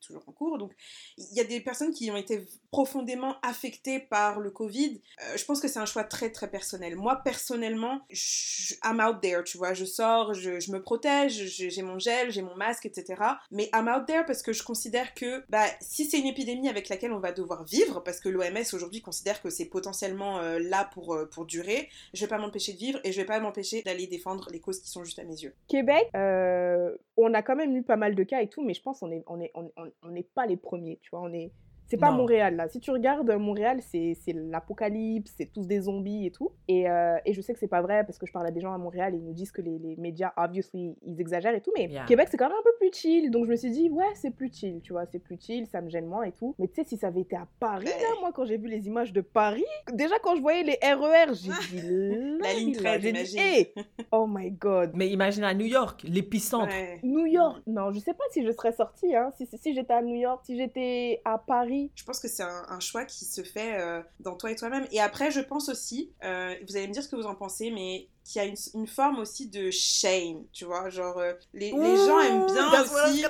toujours 0.00 0.22
en 0.26 0.32
cours. 0.32 0.58
Donc, 0.58 0.72
il 1.16 1.34
y 1.34 1.40
a 1.40 1.44
des 1.44 1.60
personnes 1.60 1.92
qui 1.92 2.10
ont 2.10 2.16
été 2.16 2.46
profondément 2.70 3.36
affectées 3.42 4.00
par 4.00 4.40
le 4.40 4.50
Covid. 4.50 5.00
Euh, 5.22 5.36
je 5.36 5.44
pense 5.44 5.60
que 5.60 5.68
c'est 5.68 5.78
un 5.78 5.86
choix 5.86 6.04
très 6.04 6.30
très 6.30 6.50
personnel. 6.50 6.96
Moi, 6.96 7.16
personnellement, 7.24 8.00
je, 8.10 8.74
I'm 8.84 9.00
out 9.00 9.20
there, 9.22 9.44
tu 9.44 9.58
vois. 9.58 9.72
Je 9.74 9.84
sors, 9.84 10.34
je, 10.34 10.60
je 10.60 10.72
me 10.72 10.82
protège, 10.82 11.44
j'ai 11.46 11.82
mon 11.82 11.98
gel, 11.98 12.30
j'ai 12.30 12.42
mon 12.42 12.54
masque, 12.56 12.86
etc. 12.86 13.22
Mais 13.50 13.70
I'm 13.74 13.88
out 13.88 14.06
there 14.06 14.24
parce 14.26 14.42
que 14.42 14.52
je 14.52 14.62
considère 14.62 15.14
que 15.14 15.44
bah, 15.48 15.66
si 15.80 16.04
c'est 16.04 16.18
une 16.18 16.26
épidémie 16.26 16.68
avec 16.68 16.88
laquelle 16.88 17.12
on 17.12 17.20
va 17.20 17.32
devoir 17.32 17.64
vivre, 17.64 18.00
parce 18.00 18.20
que 18.20 18.28
l'OMS 18.28 18.74
aujourd'hui 18.74 19.00
considère 19.00 19.40
que 19.40 19.50
c'est 19.50 19.66
potentiellement 19.66 19.95
euh, 20.02 20.58
là 20.58 20.88
pour, 20.92 21.14
euh, 21.14 21.26
pour 21.26 21.46
durer, 21.46 21.88
je 22.14 22.20
vais 22.20 22.28
pas 22.28 22.38
m'empêcher 22.38 22.72
de 22.72 22.78
vivre 22.78 23.00
et 23.04 23.12
je 23.12 23.20
vais 23.20 23.26
pas 23.26 23.40
m'empêcher 23.40 23.82
d'aller 23.82 24.06
défendre 24.06 24.48
les 24.50 24.60
causes 24.60 24.80
qui 24.80 24.88
sont 24.88 25.04
juste 25.04 25.18
à 25.18 25.24
mes 25.24 25.34
yeux. 25.34 25.54
Québec, 25.68 26.08
euh, 26.14 26.96
on 27.16 27.32
a 27.34 27.42
quand 27.42 27.56
même 27.56 27.76
eu 27.76 27.82
pas 27.82 27.96
mal 27.96 28.14
de 28.14 28.22
cas 28.22 28.40
et 28.40 28.48
tout, 28.48 28.62
mais 28.62 28.74
je 28.74 28.82
pense 28.82 29.00
qu'on 29.00 29.10
est, 29.10 29.24
on 29.26 29.40
est, 29.40 29.52
on, 29.54 30.08
n'est 30.08 30.22
pas 30.22 30.46
les 30.46 30.56
premiers, 30.56 30.98
tu 31.02 31.10
vois. 31.10 31.20
On 31.20 31.32
est, 31.32 31.50
c'est 31.86 31.96
pas 31.96 32.10
Non. 32.10 32.18
Montréal 32.18 32.56
là. 32.56 32.68
Si 32.68 32.80
tu 32.80 32.90
regardes 32.90 33.30
euh, 33.30 33.38
Montréal, 33.38 33.80
c'est, 33.80 34.16
l'apocalypse, 34.34 35.32
c'est 35.36 35.52
tous 35.52 35.66
des 35.66 35.80
zombies 35.82 36.26
et 36.26 36.30
tout. 36.30 36.50
Et, 36.68 36.88
euh, 36.88 37.16
et 37.24 37.32
je 37.32 37.40
sais 37.40 37.52
que 37.52 37.58
c'est 37.58 37.68
pas 37.68 37.82
vrai 37.82 38.04
parce 38.04 38.18
que 38.18 38.26
je 38.26 38.32
parle 38.32 38.46
à 38.46 38.50
des 38.50 38.60
gens 38.60 38.72
à 38.72 38.78
Montréal 38.78 39.14
et 39.14 39.18
ils 39.18 39.24
nous 39.24 39.32
disent 39.32 39.52
que 39.52 39.62
les, 39.62 39.78
les 39.78 39.96
médias, 39.96 40.32
obviously, 40.36 40.96
ils 41.06 41.20
exagèrent 41.20 41.54
et 41.54 41.60
tout. 41.60 41.72
Mais 41.76 41.86
Yeah. 41.86 42.04
Québec, 42.04 42.26
c'est 42.30 42.36
quand 42.36 42.48
même 42.48 42.58
un 42.58 42.64
peu 42.64 42.74
plus 42.80 42.90
chill. 42.92 43.30
Donc 43.30 43.44
je 43.46 43.50
me 43.50 43.56
suis 43.56 43.70
dit, 43.70 43.88
ouais, 43.90 44.10
c'est 44.14 44.32
plus 44.32 44.52
chill, 44.52 44.80
tu 44.82 44.92
vois, 44.92 45.06
c'est 45.06 45.20
plus 45.20 45.38
chill, 45.40 45.66
ça 45.66 45.80
me 45.80 45.88
gêne 45.88 46.06
moins 46.06 46.24
et 46.24 46.32
tout. 46.32 46.54
Mais 46.58 46.66
tu 46.66 46.74
sais, 46.74 46.84
si 46.84 46.96
ça 46.96 47.06
avait 47.06 47.20
été 47.20 47.36
à 47.36 47.46
Paris, 47.60 47.84
là, 47.84 47.92
moi, 48.20 48.32
quand 48.34 48.44
j'ai 48.44 48.56
vu 48.56 48.66
les 48.68 48.86
images 48.88 49.12
de 49.12 49.20
Paris, 49.20 49.64
déjà 49.92 50.18
quand 50.18 50.34
je 50.34 50.40
voyais 50.40 50.64
les 50.64 50.78
RER, 50.82 51.32
j'ai 51.32 51.50
dit, 51.70 52.38
La 52.42 52.54
ligne 52.54 52.74
là, 52.74 52.98
13, 52.98 53.02
j'ai 53.02 53.12
dit, 53.12 53.38
hey, 53.38 53.72
oh 54.12 54.26
my 54.28 54.50
god. 54.50 54.90
Mais 54.94 55.08
imagine 55.08 55.44
à 55.44 55.54
New 55.54 55.66
York, 55.66 56.02
l'épicentre. 56.02 56.66
Ouais. 56.74 56.98
New 57.04 57.26
York, 57.26 57.62
non, 57.68 57.92
je 57.92 58.00
sais 58.00 58.14
pas 58.14 58.24
si 58.30 58.44
je 58.44 58.50
serais 58.50 58.72
sortie, 58.72 59.14
hein. 59.14 59.30
Si, 59.36 59.46
si, 59.46 59.56
si 59.58 59.74
j'étais 59.74 59.94
à 59.94 60.02
New 60.02 60.16
York, 60.16 60.40
si 60.44 60.56
j'étais 60.56 61.20
à 61.24 61.38
Paris. 61.38 61.75
Je 61.94 62.04
pense 62.04 62.20
que 62.20 62.28
c'est 62.28 62.42
un, 62.42 62.64
un 62.68 62.80
choix 62.80 63.04
qui 63.04 63.24
se 63.24 63.42
fait 63.42 63.78
euh, 63.80 64.02
dans 64.20 64.34
toi 64.36 64.50
et 64.50 64.56
toi-même. 64.56 64.86
Et 64.92 65.00
après, 65.00 65.30
je 65.30 65.40
pense 65.40 65.68
aussi, 65.68 66.12
euh, 66.24 66.54
vous 66.68 66.76
allez 66.76 66.88
me 66.88 66.92
dire 66.92 67.02
ce 67.02 67.08
que 67.08 67.16
vous 67.16 67.26
en 67.26 67.34
pensez, 67.34 67.70
mais 67.70 68.08
qu'il 68.24 68.42
y 68.42 68.44
a 68.44 68.48
une, 68.48 68.56
une 68.74 68.86
forme 68.88 69.18
aussi 69.20 69.48
de 69.48 69.70
shame, 69.70 70.44
tu 70.52 70.64
vois, 70.64 70.90
genre 70.90 71.18
euh, 71.18 71.32
les, 71.54 71.70
les 71.70 71.96
gens 71.96 72.18
aiment 72.20 72.44
bien 72.46 72.70
aussi 72.82 73.20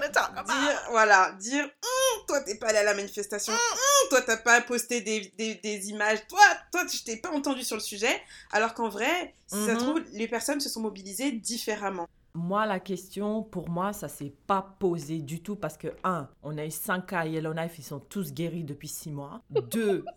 dire, 0.44 0.82
voilà, 0.90 1.32
dire, 1.38 1.64
Hum, 1.64 2.22
toi 2.26 2.40
t'es 2.40 2.54
pas 2.54 2.68
allé 2.68 2.78
à 2.78 2.82
la 2.84 2.94
manifestation, 2.94 3.52
Hum, 3.52 4.08
toi 4.08 4.22
t'as 4.22 4.38
pas 4.38 4.60
posté 4.62 5.02
des, 5.02 5.32
des, 5.36 5.56
des 5.56 5.90
images, 5.90 6.26
toi, 6.28 6.40
toi 6.72 6.84
je 6.90 7.02
t'ai 7.04 7.18
pas 7.18 7.30
entendu 7.30 7.62
sur 7.62 7.76
le 7.76 7.82
sujet, 7.82 8.22
alors 8.52 8.72
qu'en 8.72 8.88
vrai, 8.88 9.34
si 9.46 9.64
ça 9.66 9.74
Mhm. 9.74 9.78
se 9.80 9.84
trouve, 9.84 10.00
les 10.12 10.28
personnes 10.28 10.60
se 10.60 10.70
sont 10.70 10.80
mobilisées 10.80 11.32
différemment. 11.32 12.06
Moi, 12.36 12.66
la 12.66 12.80
question, 12.80 13.42
pour 13.42 13.70
moi, 13.70 13.92
ça 13.92 14.08
s'est 14.08 14.32
pas 14.46 14.76
posé 14.78 15.18
du 15.18 15.42
tout 15.42 15.56
parce 15.56 15.76
que, 15.76 15.88
un, 16.04 16.28
on 16.42 16.58
a 16.58 16.66
eu 16.66 16.70
5 16.70 17.06
cas 17.06 17.20
à 17.20 17.26
Yellowknife, 17.26 17.78
ils 17.78 17.82
sont 17.82 17.98
tous 17.98 18.32
guéris 18.32 18.62
depuis 18.62 18.88
6 18.88 19.10
mois. 19.10 19.40
Deux, 19.50 20.04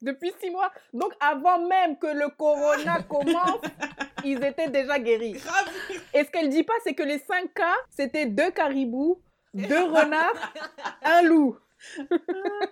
Depuis 0.00 0.32
six 0.40 0.50
mois. 0.50 0.70
Donc 0.92 1.12
avant 1.20 1.66
même 1.66 1.98
que 1.98 2.06
le 2.06 2.28
corona 2.28 3.02
commence, 3.08 3.60
ils 4.24 4.42
étaient 4.44 4.68
déjà 4.68 4.98
guéris. 4.98 5.32
Grave 5.32 5.68
Et 6.14 6.24
ce 6.24 6.30
qu'elle 6.30 6.48
dit 6.48 6.62
pas, 6.62 6.74
c'est 6.84 6.94
que 6.94 7.02
les 7.02 7.18
cinq 7.18 7.52
cas, 7.54 7.74
c'était 7.90 8.26
deux 8.26 8.50
caribous, 8.50 9.20
deux 9.54 9.84
renards, 9.84 10.52
un 11.02 11.22
loup. 11.22 11.56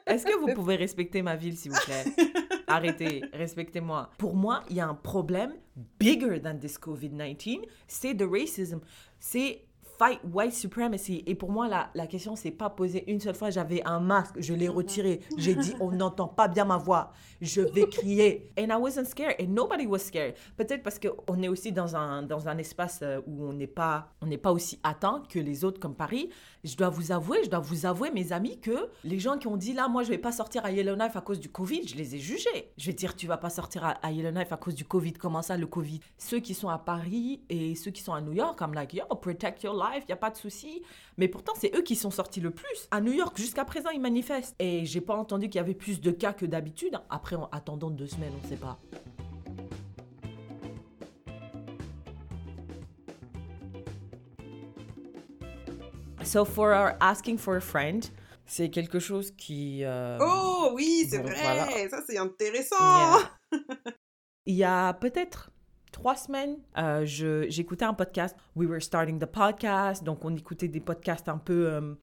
Est-ce 0.06 0.26
que 0.26 0.36
vous 0.38 0.54
pouvez 0.54 0.76
respecter 0.76 1.22
ma 1.22 1.36
ville, 1.36 1.56
s'il 1.56 1.72
vous 1.72 1.80
plaît? 1.84 2.04
Arrêtez, 2.66 3.24
respectez-moi. 3.32 4.10
Pour 4.18 4.34
moi, 4.34 4.62
il 4.70 4.76
y 4.76 4.80
a 4.80 4.88
un 4.88 4.94
problème 4.94 5.54
bigger 5.98 6.40
than 6.40 6.58
this 6.58 6.78
COVID-19, 6.78 7.60
c'est 7.86 8.14
the 8.14 8.24
racism. 8.28 8.80
C'est 9.18 9.65
fight 9.98 10.20
white 10.32 10.52
supremacy. 10.52 11.22
Et 11.26 11.34
pour 11.34 11.50
moi, 11.50 11.68
la, 11.68 11.90
la 11.94 12.06
question 12.06 12.36
s'est 12.36 12.50
pas 12.50 12.70
posée 12.70 13.04
une 13.10 13.20
seule 13.20 13.34
fois. 13.34 13.50
J'avais 13.50 13.82
un 13.84 14.00
masque, 14.00 14.34
je 14.38 14.54
l'ai 14.54 14.68
retiré. 14.68 15.20
J'ai 15.36 15.54
dit, 15.54 15.74
on 15.80 15.90
n'entend 15.92 16.28
pas 16.28 16.48
bien 16.48 16.64
ma 16.64 16.76
voix. 16.76 17.12
Je 17.40 17.60
vais 17.60 17.86
crier. 17.86 18.50
And 18.58 18.68
I 18.70 18.76
wasn't 18.76 19.06
scared. 19.06 19.36
And 19.40 19.48
nobody 19.48 19.86
was 19.86 19.98
scared. 20.00 20.34
Peut-être 20.56 20.82
parce 20.82 20.98
qu'on 20.98 21.42
est 21.42 21.48
aussi 21.48 21.72
dans 21.72 21.96
un, 21.96 22.22
dans 22.22 22.48
un 22.48 22.58
espace 22.58 23.00
euh, 23.02 23.20
où 23.26 23.44
on 23.46 23.52
n'est 23.52 23.66
pas, 23.66 24.08
on 24.20 24.26
n'est 24.26 24.38
pas 24.38 24.52
aussi 24.52 24.78
atteint 24.82 25.22
que 25.28 25.38
les 25.38 25.64
autres 25.64 25.80
comme 25.80 25.94
Paris. 25.94 26.30
Je 26.64 26.76
dois 26.76 26.88
vous 26.88 27.12
avouer, 27.12 27.44
je 27.44 27.50
dois 27.50 27.60
vous 27.60 27.86
avouer, 27.86 28.10
mes 28.10 28.32
amis, 28.32 28.58
que 28.60 28.88
les 29.04 29.18
gens 29.18 29.38
qui 29.38 29.46
ont 29.46 29.56
dit 29.56 29.72
là, 29.72 29.88
moi, 29.88 30.02
je 30.02 30.08
vais 30.08 30.18
pas 30.18 30.32
sortir 30.32 30.64
à 30.64 30.72
Yellowknife 30.72 31.16
à 31.16 31.20
cause 31.20 31.38
du 31.38 31.48
Covid, 31.48 31.86
je 31.86 31.96
les 31.96 32.16
ai 32.16 32.18
jugés. 32.18 32.72
Je 32.76 32.86
vais 32.86 32.92
dire, 32.92 33.14
tu 33.14 33.26
vas 33.26 33.36
pas 33.36 33.50
sortir 33.50 33.84
à, 33.84 33.90
à 34.02 34.10
Yellowknife 34.10 34.52
à 34.52 34.56
cause 34.56 34.74
du 34.74 34.84
Covid. 34.84 35.12
Comment 35.14 35.42
ça, 35.42 35.56
le 35.56 35.66
Covid? 35.66 36.00
Ceux 36.18 36.40
qui 36.40 36.54
sont 36.54 36.68
à 36.68 36.78
Paris 36.78 37.40
et 37.48 37.74
ceux 37.74 37.90
qui 37.90 38.02
sont 38.02 38.14
à 38.14 38.20
New 38.20 38.32
York, 38.32 38.60
I'm 38.60 38.72
like, 38.74 38.94
yo, 38.94 39.04
protect 39.16 39.62
your 39.62 39.74
life, 39.74 39.85
y 40.08 40.12
a 40.12 40.16
pas 40.16 40.30
de 40.30 40.36
souci. 40.36 40.82
Mais 41.16 41.28
pourtant, 41.28 41.52
c'est 41.56 41.74
eux 41.76 41.82
qui 41.82 41.96
sont 41.96 42.10
sortis 42.10 42.40
le 42.40 42.50
plus. 42.50 42.88
À 42.90 43.00
New 43.00 43.12
York, 43.12 43.36
jusqu'à 43.38 43.64
présent, 43.64 43.90
ils 43.90 44.00
manifestent. 44.00 44.54
Et 44.58 44.84
j'ai 44.86 45.00
pas 45.00 45.14
entendu 45.16 45.48
qu'il 45.48 45.56
y 45.58 45.60
avait 45.60 45.74
plus 45.74 46.00
de 46.00 46.10
cas 46.10 46.32
que 46.32 46.46
d'habitude. 46.46 46.98
Après, 47.10 47.36
en 47.36 47.48
attendant 47.52 47.90
deux 47.90 48.06
semaines, 48.06 48.32
on 48.44 48.48
sait 48.48 48.56
pas. 48.56 48.78
So 56.24 56.44
for 56.44 56.72
our 56.72 56.96
asking 57.00 57.38
for 57.38 57.56
a 57.56 57.60
friend, 57.60 58.10
c'est 58.46 58.70
quelque 58.70 58.98
chose 58.98 59.30
qui. 59.36 59.84
euh, 59.84 60.18
Oh 60.20 60.70
oui, 60.74 61.06
c'est 61.08 61.18
vrai, 61.18 61.34
voilà. 61.40 61.88
ça 61.88 62.02
c'est 62.06 62.18
intéressant. 62.18 62.76
Yeah. 62.78 63.60
Il 64.46 64.54
y 64.56 64.64
a 64.64 64.92
peut-être 64.94 65.50
trois 65.96 66.14
semaines, 66.14 66.58
euh, 66.76 67.06
j'écoutais 67.48 67.86
un 67.86 67.94
podcast. 67.94 68.36
We 68.54 68.68
were 68.68 68.82
starting 68.82 69.18
the 69.18 69.24
podcast, 69.24 70.04
donc 70.04 70.26
on 70.26 70.36
écoutait 70.36 70.68
des 70.68 70.80
podcasts 70.80 71.26
un 71.26 71.38
peu 71.38 71.68
euh, 71.72 71.94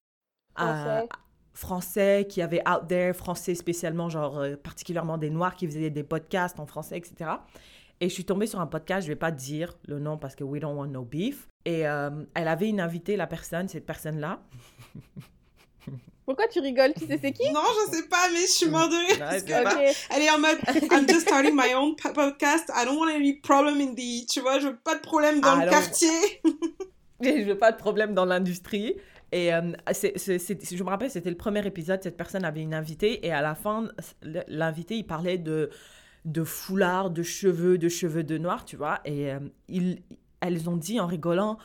Français. 0.56 1.08
français 1.52 2.26
qui 2.28 2.42
avaient 2.42 2.68
out 2.68 2.88
there, 2.88 3.14
français 3.14 3.54
spécialement, 3.54 4.08
genre 4.08 4.38
euh, 4.40 4.56
particulièrement 4.56 5.16
des 5.16 5.30
noirs 5.30 5.54
qui 5.54 5.68
faisaient 5.68 5.90
des 5.90 6.02
podcasts 6.02 6.58
en 6.58 6.66
français, 6.66 6.98
etc. 6.98 7.30
Et 8.00 8.08
je 8.08 8.14
suis 8.14 8.24
tombée 8.24 8.48
sur 8.48 8.60
un 8.60 8.66
podcast, 8.66 9.06
je 9.06 9.12
vais 9.12 9.16
pas 9.16 9.30
dire 9.30 9.78
le 9.86 10.00
nom 10.00 10.18
parce 10.18 10.34
que 10.34 10.42
we 10.42 10.60
don't 10.60 10.76
want 10.76 10.88
no 10.88 11.04
beef. 11.04 11.48
Et 11.64 11.86
euh, 11.86 12.10
elle 12.34 12.48
avait 12.48 12.68
une 12.68 12.80
invitée, 12.80 13.16
la 13.16 13.28
personne, 13.28 13.68
cette 13.68 13.86
personne-là. 13.86 14.40
Pourquoi 16.26 16.46
tu 16.48 16.60
rigoles? 16.60 16.94
Tu 16.98 17.06
sais 17.06 17.18
c'est 17.20 17.32
qui? 17.32 17.50
Non, 17.52 17.60
je 17.90 17.96
sais 17.96 18.08
pas, 18.08 18.28
mais 18.32 18.40
je 18.40 18.50
suis 18.52 18.68
mort 18.70 18.88
de 18.88 18.94
rire. 18.96 19.18
Parce 19.18 19.42
que- 19.42 19.52
Ok. 19.90 19.96
Elle 20.16 20.22
est 20.22 20.30
en 20.30 20.38
mode 20.38 20.58
I'm 20.92 21.06
just 21.08 21.22
starting 21.28 21.54
my 21.54 21.74
own 21.74 21.94
po- 21.96 22.12
podcast. 22.14 22.70
I 22.74 22.84
don't 22.86 22.96
want 22.98 23.10
any 23.14 23.34
problem 23.40 23.78
in 23.80 23.94
the. 23.94 24.26
Tu 24.26 24.40
vois, 24.40 24.58
je 24.58 24.68
veux 24.68 24.76
pas 24.76 24.94
de 24.94 25.00
problème 25.02 25.40
dans 25.40 25.56
le 25.56 25.68
quartier. 25.70 26.08
Je 27.22 27.42
veux 27.44 27.56
pas 27.58 27.72
de 27.72 27.76
problème 27.78 28.12
dans 28.12 28.24
l'industrie. 28.26 28.96
Et 29.32 29.54
euh, 29.54 29.72
je 29.90 30.82
me 30.84 30.88
rappelle, 30.90 31.10
c'était 31.10 31.30
le 31.30 31.36
premier 31.36 31.64
épisode, 31.66 32.02
cette 32.02 32.16
personne 32.16 32.44
avait 32.44 32.60
une 32.60 32.74
invitée 32.74 33.24
et 33.26 33.32
à 33.32 33.40
la 33.40 33.54
fin, 33.54 33.88
l'invité, 34.46 34.96
il 34.96 35.04
parlait 35.06 35.38
de, 35.38 35.70
de 36.24 36.44
foulard, 36.44 37.10
de 37.10 37.22
cheveux, 37.22 37.78
de 37.78 37.88
cheveux 37.88 38.24
de 38.24 38.36
noir, 38.36 38.64
tu 38.64 38.76
vois. 38.76 39.00
Et 39.04 39.32
euh, 39.32 39.38
ils- 39.68 40.02
elles 40.40 40.68
ont 40.68 40.76
dit 40.76 41.00
en 41.00 41.06
rigolant, 41.06 41.56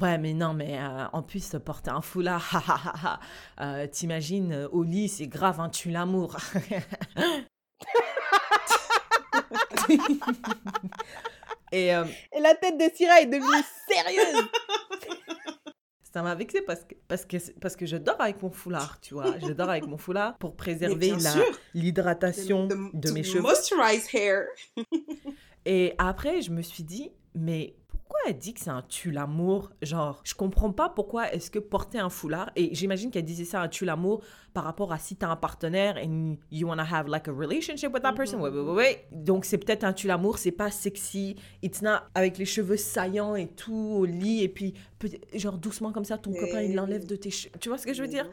ouais, 0.00 0.18
mais 0.18 0.32
non, 0.34 0.54
mais 0.54 0.78
euh, 0.78 1.06
en 1.12 1.22
plus, 1.22 1.56
porter 1.64 1.90
un 1.90 2.00
foulard. 2.02 3.20
Euh, 3.60 3.86
t'imagines, 3.86 4.52
euh, 4.52 4.68
au 4.70 4.82
lit, 4.82 5.08
c'est 5.08 5.26
grave, 5.26 5.60
hein, 5.60 5.68
tu 5.68 5.90
l'amour. 5.90 6.38
et... 11.72 11.94
euh, 11.94 12.04
Et 12.34 12.40
la 12.40 12.54
tête 12.54 12.78
de 12.78 12.90
Syrah 12.94 13.20
est 13.20 13.26
devenue 13.26 13.62
sérieuse. 13.88 14.48
Ça 16.12 16.22
m'a 16.22 16.34
vexé 16.34 16.60
parce 16.62 16.80
que, 16.84 16.94
parce, 17.06 17.24
que, 17.24 17.36
parce 17.60 17.76
que 17.76 17.86
je 17.86 17.96
dors 17.96 18.20
avec 18.20 18.42
mon 18.42 18.50
foulard, 18.50 18.98
tu 19.00 19.14
vois. 19.14 19.38
Je 19.38 19.52
dors 19.52 19.70
avec 19.70 19.86
mon 19.86 19.96
foulard 19.96 20.36
pour 20.38 20.56
préserver 20.56 21.14
l'hydratation 21.72 22.66
de 22.66 23.10
mes 23.12 23.22
cheveux. 23.22 23.42
Moisturize 23.42 24.08
hair. 24.12 24.42
Et 25.64 25.84
Et 25.86 25.94
après, 25.98 26.40
je 26.42 26.50
me 26.50 26.62
suis 26.62 26.82
dit, 26.82 27.12
mais 27.34 27.76
pourquoi 28.10 28.28
elle 28.28 28.38
dit 28.38 28.54
que 28.54 28.60
c'est 28.60 28.70
un 28.70 28.82
tue 28.82 29.12
l'amour 29.12 29.70
Genre, 29.82 30.20
je 30.24 30.34
comprends 30.34 30.72
pas 30.72 30.88
pourquoi 30.88 31.32
est-ce 31.32 31.48
que 31.48 31.60
porter 31.60 32.00
un 32.00 32.10
foulard, 32.10 32.50
et 32.56 32.74
j'imagine 32.74 33.12
qu'elle 33.12 33.24
disait 33.24 33.44
ça 33.44 33.60
un 33.60 33.68
tue 33.68 33.84
l'amour 33.84 34.24
par 34.52 34.64
rapport 34.64 34.92
à 34.92 34.98
si 34.98 35.14
t'as 35.14 35.28
un 35.28 35.36
partenaire 35.36 35.96
and 35.96 36.34
you 36.50 36.66
wanna 36.66 36.82
have 36.82 37.06
like 37.06 37.28
a 37.28 37.32
relationship 37.32 37.92
with 37.94 38.02
that 38.02 38.14
person. 38.14 38.38
Mhm. 38.38 38.42
Ouais, 38.42 38.50
ouais, 38.50 38.60
ouais, 38.62 38.72
ouais. 38.72 39.06
Donc 39.12 39.44
c'est 39.44 39.58
peut-être 39.58 39.84
un 39.84 39.92
tue 39.92 40.08
l'amour, 40.08 40.38
c'est 40.38 40.50
pas 40.50 40.72
sexy, 40.72 41.36
it's 41.62 41.82
not 41.82 41.98
avec 42.16 42.36
les 42.36 42.46
cheveux 42.46 42.76
saillants 42.76 43.36
et 43.36 43.46
tout 43.46 43.72
au 43.72 44.04
lit, 44.06 44.42
et 44.42 44.48
puis 44.48 44.74
genre 45.34 45.56
doucement 45.56 45.92
comme 45.92 46.04
ça, 46.04 46.18
ton 46.18 46.32
Mais 46.32 46.40
copain 46.40 46.62
il 46.62 46.74
l'enlève 46.74 47.06
de 47.06 47.14
tes 47.14 47.30
cheveux. 47.30 47.54
Tu 47.60 47.68
vois 47.68 47.78
ce 47.78 47.86
que 47.86 47.94
je 47.94 48.02
veux 48.02 48.08
dire? 48.08 48.28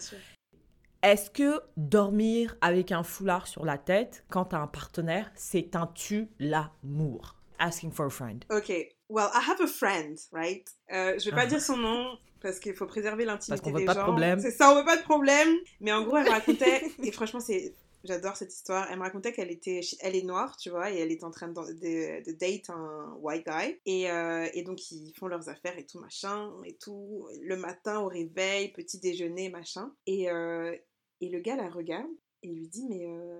Est-ce 1.03 1.29
que 1.29 1.61
dormir 1.77 2.57
avec 2.61 2.91
un 2.91 3.03
foulard 3.03 3.45
sur 3.45 3.63
la 3.63 3.77
tête 3.77 4.25
quand 4.27 4.45
t'as 4.45 4.59
un 4.59 4.65
partenaire, 4.65 5.31
c'est 5.35 5.75
un 5.75 5.85
tue 5.85 6.29
l'amour 6.39 7.36
Asking 7.59 7.91
for 7.91 8.05
a 8.05 8.09
friend. 8.09 8.45
Ok, 8.51 8.69
well, 9.09 9.27
I 9.33 9.39
have 9.49 9.59
a 9.61 9.67
friend, 9.67 10.17
right? 10.31 10.67
Euh, 10.91 11.17
je 11.19 11.25
vais 11.29 11.35
pas 11.35 11.43
Ah. 11.43 11.47
dire 11.47 11.61
son 11.61 11.77
nom 11.77 12.17
parce 12.41 12.59
qu'il 12.59 12.73
faut 12.75 12.85
préserver 12.85 13.25
l'intimité 13.25 13.49
Parce 13.49 13.61
qu'on 13.61 13.71
veut 13.71 13.79
des 13.79 13.85
pas 13.85 13.95
de 13.95 13.99
problème. 14.01 14.39
C'est 14.39 14.51
ça, 14.51 14.71
on 14.71 14.75
veut 14.75 14.85
pas 14.85 14.97
de 14.97 15.03
problème. 15.03 15.55
Mais 15.81 15.91
en 15.91 16.03
gros, 16.03 16.17
elle 16.17 16.25
me 16.25 16.29
racontait, 16.29 16.83
et 17.03 17.11
franchement, 17.11 17.39
c'est, 17.39 17.73
j'adore 18.03 18.37
cette 18.37 18.53
histoire. 18.53 18.87
Elle 18.91 18.97
me 18.99 19.03
racontait 19.03 19.33
qu'elle 19.33 19.49
était, 19.49 19.81
elle 20.01 20.15
est 20.15 20.21
noire, 20.23 20.55
tu 20.57 20.69
vois, 20.69 20.91
et 20.91 20.97
elle 20.99 21.11
est 21.11 21.23
en 21.23 21.31
train 21.31 21.47
de, 21.47 21.53
de, 21.53 22.23
de 22.23 22.37
date 22.37 22.69
un 22.69 23.17
white 23.21 23.45
guy. 23.47 23.79
Et, 23.87 24.11
euh, 24.11 24.47
et 24.53 24.61
donc 24.61 24.91
ils 24.91 25.11
font 25.17 25.27
leurs 25.27 25.49
affaires 25.49 25.77
et 25.79 25.85
tout 25.85 25.99
machin 25.99 26.51
et 26.63 26.75
tout. 26.75 27.27
Le 27.41 27.57
matin 27.57 27.99
au 28.01 28.07
réveil, 28.07 28.71
petit 28.71 28.99
déjeuner 28.99 29.49
machin. 29.49 29.91
Et 30.05 30.29
euh, 30.29 30.75
et 31.21 31.29
le 31.29 31.39
gars 31.39 31.55
la 31.55 31.67
regarde 31.69 32.05
et 32.43 32.49
lui 32.53 32.67
dit 32.67 32.85
mais 32.87 33.07
euh, 33.07 33.39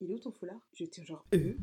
il 0.00 0.12
est 0.12 0.14
où 0.14 0.18
ton 0.20 0.30
foulard? 0.30 0.60
J'étais 0.74 1.02
genre 1.02 1.26
Euh. 1.34 1.54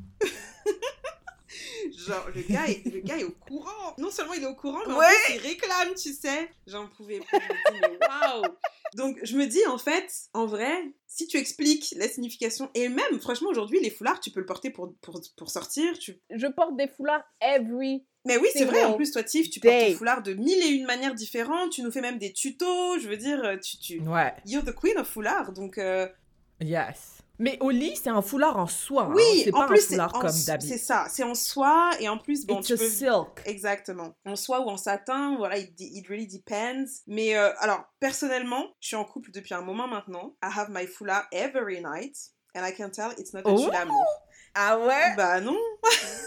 Genre, 2.08 2.28
le 2.36 2.42
gars, 2.42 2.66
est, 2.68 2.86
le 2.86 3.00
gars 3.02 3.18
est 3.18 3.24
au 3.24 3.32
courant. 3.32 3.94
Non 3.98 4.10
seulement 4.12 4.34
il 4.34 4.44
est 4.44 4.48
au 4.48 4.56
courant, 4.56 4.80
mais 4.88 4.94
en 4.94 4.98
Ouais. 4.98 5.06
plus 5.26 5.36
il 5.36 5.40
réclame, 5.42 5.94
tu 5.96 6.14
sais. 6.14 6.50
J'en 6.68 6.88
pouvais 6.88 7.20
plus. 7.20 7.40
Je 7.40 7.72
me 7.74 7.76
dis, 7.76 7.98
mais 8.00 8.08
waouh 8.08 8.44
Donc, 8.96 9.20
je 9.24 9.36
me 9.38 9.46
dis, 9.46 9.66
en 9.68 9.78
fait, 9.78 10.12
en 10.34 10.46
vrai, 10.46 10.72
si 11.08 11.28
tu 11.28 11.38
expliques 11.38 11.94
la 11.98 12.08
signification, 12.08 12.70
et 12.76 12.90
même, 12.90 13.20
franchement, 13.20 13.50
aujourd'hui, 13.50 13.80
les 13.82 13.90
foulards, 13.90 14.20
tu 14.20 14.30
peux 14.32 14.40
le 14.40 14.46
porter 14.46 14.70
pour, 14.70 14.94
pour, 15.02 15.22
pour 15.38 15.50
sortir. 15.50 15.98
Tu... 16.00 16.20
Je 16.30 16.48
porte 16.48 16.76
des 16.78 16.88
foulards 16.88 17.24
every. 17.42 18.04
Mais 18.26 18.38
oui, 18.38 18.48
c'est 18.54 18.66
vrai, 18.66 18.84
en 18.86 18.94
plus, 18.94 19.12
toi, 19.12 19.24
Tiff, 19.24 19.50
tu 19.50 19.60
portes 19.60 19.74
ton 19.80 19.94
foulard 19.96 20.24
de 20.24 20.34
mille 20.34 20.64
et 20.64 20.70
une 20.70 20.86
manières 20.86 21.14
différentes. 21.16 21.72
Tu 21.72 21.82
nous 21.82 21.92
fais 21.92 22.00
même 22.02 22.18
des 22.20 22.32
tutos. 22.32 22.98
Je 23.00 23.10
veux 23.10 23.18
dire, 23.18 23.58
tu. 23.62 23.78
tu... 23.78 24.00
Ouais. 24.00 24.34
You're 24.46 24.64
the 24.64 24.74
queen 24.74 24.98
of 24.98 25.08
foulard. 25.10 25.52
Donc, 25.54 25.78
euh, 25.78 26.08
Yes. 26.62 27.18
Mais 27.44 27.58
au 27.60 27.72
lit, 27.72 27.94
c'est 28.02 28.10
un 28.10 28.22
foulard 28.22 28.56
en 28.58 28.68
soie. 28.68 29.04
hein. 29.04 29.14
oui, 29.14 29.42
c'est 29.44 29.52
pas 29.52 29.68
plus, 29.68 29.76
un 29.76 29.82
c'est 29.82 29.88
foulard 29.96 30.14
comme 30.14 30.30
c'est 30.30 30.48
d'habitude. 30.48 30.78
ça. 30.78 31.08
C'est 31.10 31.24
en 31.24 31.36
soie, 31.36 31.92
et 32.00 32.08
en 32.08 32.18
plus, 32.18 32.46
bon, 32.46 32.60
It's 32.60 32.68
tu 32.68 32.74
a 32.74 32.78
peux. 32.78 32.88
silk. 32.90 33.42
Exactement. 33.46 34.14
En 34.26 34.38
soie 34.38 34.62
ou 34.62 34.70
en 34.70 34.78
satin, 34.78 35.36
voilà, 35.38 35.58
it, 35.58 35.74
it 35.78 36.08
really 36.08 36.26
depends. 36.28 36.86
Mais 37.06 37.36
euh, 37.36 37.52
alors, 37.60 37.84
personnellement, 38.00 38.66
je 38.80 38.88
suis 38.88 38.96
en 38.96 39.04
couple 39.04 39.32
depuis 39.32 39.54
un 39.54 39.62
moment 39.62 39.88
maintenant. 39.90 40.36
I 40.42 40.48
have 40.56 40.70
my 40.72 40.88
foulard 40.88 41.26
every 41.34 41.82
night. 41.82 42.16
And 42.56 42.64
I 42.66 42.72
can 42.72 42.92
tell 42.92 43.12
it's 43.18 43.34
not 43.34 43.42
a 43.42 43.44
Oh. 43.50 43.70
Ah 44.56 44.78
ouais? 44.80 45.14
Bah 45.18 45.42
non. 45.42 45.58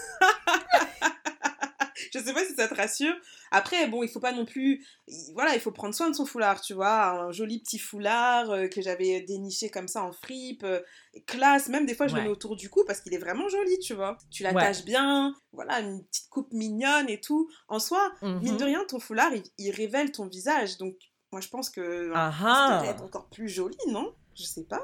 je 2.13 2.19
sais 2.19 2.33
pas 2.33 2.43
si 2.45 2.53
ça 2.55 2.67
te 2.67 2.73
rassure. 2.75 3.13
Après, 3.51 3.87
bon, 3.87 4.03
il 4.03 4.09
faut 4.09 4.19
pas 4.19 4.31
non 4.31 4.45
plus. 4.45 4.85
Voilà, 5.33 5.53
il 5.55 5.59
faut 5.61 5.71
prendre 5.71 5.93
soin 5.95 6.09
de 6.09 6.15
son 6.15 6.25
foulard, 6.25 6.61
tu 6.61 6.73
vois. 6.73 7.09
Un 7.11 7.31
joli 7.31 7.59
petit 7.61 7.79
foulard 7.79 8.49
euh, 8.51 8.67
que 8.67 8.81
j'avais 8.81 9.21
déniché 9.21 9.69
comme 9.69 9.87
ça 9.87 10.03
en 10.03 10.11
fripe. 10.11 10.63
euh, 10.63 10.79
classe. 11.25 11.69
Même 11.69 11.85
des 11.85 11.95
fois, 11.95 12.07
je 12.07 12.13
le 12.13 12.19
Ouais. 12.19 12.25
mets 12.27 12.31
autour 12.31 12.55
du 12.55 12.69
cou 12.69 12.83
parce 12.85 13.01
qu'il 13.01 13.13
est 13.13 13.17
vraiment 13.19 13.47
joli, 13.49 13.77
tu 13.79 13.93
vois. 13.93 14.17
Tu 14.31 14.43
l'attaches 14.43 14.83
bien. 14.85 15.33
Voilà, 15.53 15.79
une 15.79 16.03
petite 16.05 16.29
coupe 16.29 16.51
mignonne 16.53 17.09
et 17.09 17.19
tout. 17.19 17.49
En 17.67 17.79
soi, 17.79 18.11
Mhm. 18.21 18.39
mine 18.41 18.57
de 18.57 18.63
rien, 18.63 18.83
ton 18.87 18.99
foulard, 18.99 19.33
il, 19.33 19.43
il 19.57 19.71
révèle 19.71 20.11
ton 20.11 20.27
visage. 20.27 20.77
Donc, 20.77 20.95
moi, 21.31 21.41
je 21.41 21.47
pense 21.49 21.69
que. 21.69 22.11
Ah 22.15 22.31
ça 22.39 22.45
ah. 22.47 22.73
devrait 22.77 22.93
être 22.93 23.03
encore 23.03 23.27
plus 23.29 23.49
joli, 23.49 23.75
non? 23.89 24.13
Je 24.35 24.43
sais 24.43 24.63
pas. 24.65 24.81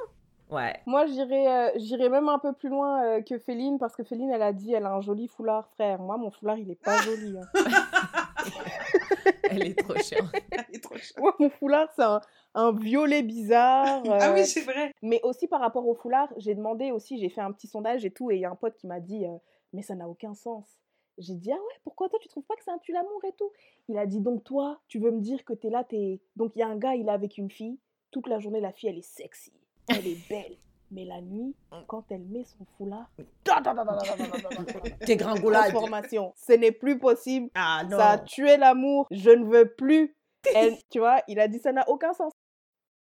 Ouais. 0.50 0.76
Moi, 0.86 1.06
j'irais 1.08 1.48
euh, 1.48 1.72
j'irais 1.78 2.10
même 2.10 2.30
un 2.30 2.38
peu 2.40 2.54
plus 2.54 2.70
loin 2.70 3.04
euh, 3.04 3.22
que 3.22 3.40
Féline 3.40 3.80
parce 3.80 3.96
que 3.96 4.04
Féline, 4.04 4.30
elle 4.30 4.42
a 4.44 4.54
dit 4.54 4.74
elle 4.74 4.86
a 4.86 4.92
un 4.94 5.02
joli 5.02 5.28
foulard, 5.28 5.68
frère. 5.70 6.00
Moi, 6.00 6.18
mon 6.18 6.30
foulard, 6.30 6.58
il 6.58 6.70
est 6.70 6.76
pas 6.84 6.98
joli. 7.04 7.38
hein. 7.38 7.64
Elle 9.50 9.68
est 9.68 9.76
trop 9.80 9.96
chiante. 9.96 10.30
Elle 10.52 10.76
est 10.76 10.84
trop 10.84 10.96
chouette. 10.98 11.18
Moi, 11.20 11.36
mon 11.40 11.50
foulard, 11.50 11.88
c'est 11.96 12.04
un, 12.04 12.22
un 12.56 12.72
violet 12.72 13.22
bizarre. 13.24 14.02
Ah 14.08 14.30
euh, 14.30 14.34
oui, 14.34 14.46
c'est 14.46 14.62
vrai. 14.62 14.92
Mais 15.02 15.20
aussi 15.24 15.48
par 15.48 15.60
rapport 15.60 15.88
au 15.88 15.94
foulard, 15.96 16.30
j'ai 16.38 16.56
demandé 16.56 16.92
aussi, 16.92 17.18
j'ai 17.20 17.30
fait 17.30 17.42
un 17.42 17.52
petit 17.52 17.68
sondage 17.68 18.04
et 18.06 18.12
tout, 18.12 18.32
et 18.32 18.36
il 18.36 18.42
y 18.42 18.46
a 18.46 18.50
un 18.52 18.56
pote 18.56 18.76
qui 18.76 18.88
m'a 18.88 19.00
dit, 19.00 19.26
euh, 19.26 19.36
mais 19.72 19.82
ça 19.82 19.96
n'a 19.96 20.08
aucun 20.10 20.34
sens. 20.34 20.66
J'ai 21.20 21.36
dit, 21.36 21.52
ah 21.52 21.56
ouais, 21.56 21.80
pourquoi 21.84 22.10
toi 22.10 22.18
tu 22.22 22.28
trouves 22.28 22.46
pas 22.46 22.56
que 22.56 22.64
c'est 22.64 22.72
un 22.72 22.80
tue 22.80 22.92
l'amour 22.94 23.22
et 23.28 23.34
tout? 23.34 23.52
Il 23.90 23.98
a 23.98 24.06
dit, 24.08 24.20
donc 24.22 24.44
toi, 24.44 24.80
tu 24.88 24.98
veux 25.00 25.12
me 25.12 25.22
dire 25.22 25.46
que 25.46 25.54
t'es 25.54 25.70
là, 25.70 25.84
t'es. 25.84 26.20
Donc 26.36 26.56
il 26.56 26.60
y 26.60 26.64
a 26.64 26.68
un 26.68 26.76
gars, 26.78 26.96
il 26.96 27.08
est 27.08 27.12
avec 27.12 27.38
une 27.38 27.52
fille, 27.52 27.80
toute 28.12 28.28
la 28.28 28.40
journée, 28.40 28.60
la 28.60 28.72
fille, 28.72 28.90
elle 28.90 28.98
est 28.98 29.02
sexy, 29.08 29.54
elle 29.88 30.08
est 30.08 30.30
belle. 30.30 30.58
Mais 30.92 31.06
la 31.06 31.22
nuit, 31.22 31.56
quand 31.88 32.04
elle 32.12 32.22
met 32.26 32.44
son 32.44 32.66
foulard, 32.78 33.10
T'es 35.06 35.16
gringolade. 35.16 35.70
transformation. 35.72 36.34
Ce 36.38 36.54
n'est 36.54 36.72
plus 36.72 37.00
possible. 37.00 37.50
Ah 37.56 37.84
non. 37.90 37.98
Ça 37.98 38.12
a 38.12 38.18
tué 38.20 38.58
l'amour. 38.58 39.08
Je 39.10 39.32
ne 39.32 39.46
veux 39.46 39.74
plus. 39.74 40.16
Elle, 40.54 40.78
tu 40.92 41.00
vois, 41.00 41.22
il 41.28 41.40
a 41.40 41.48
dit 41.48 41.58
ça 41.60 41.72
n'a 41.72 41.88
aucun 41.90 42.14
sens. 42.14 42.33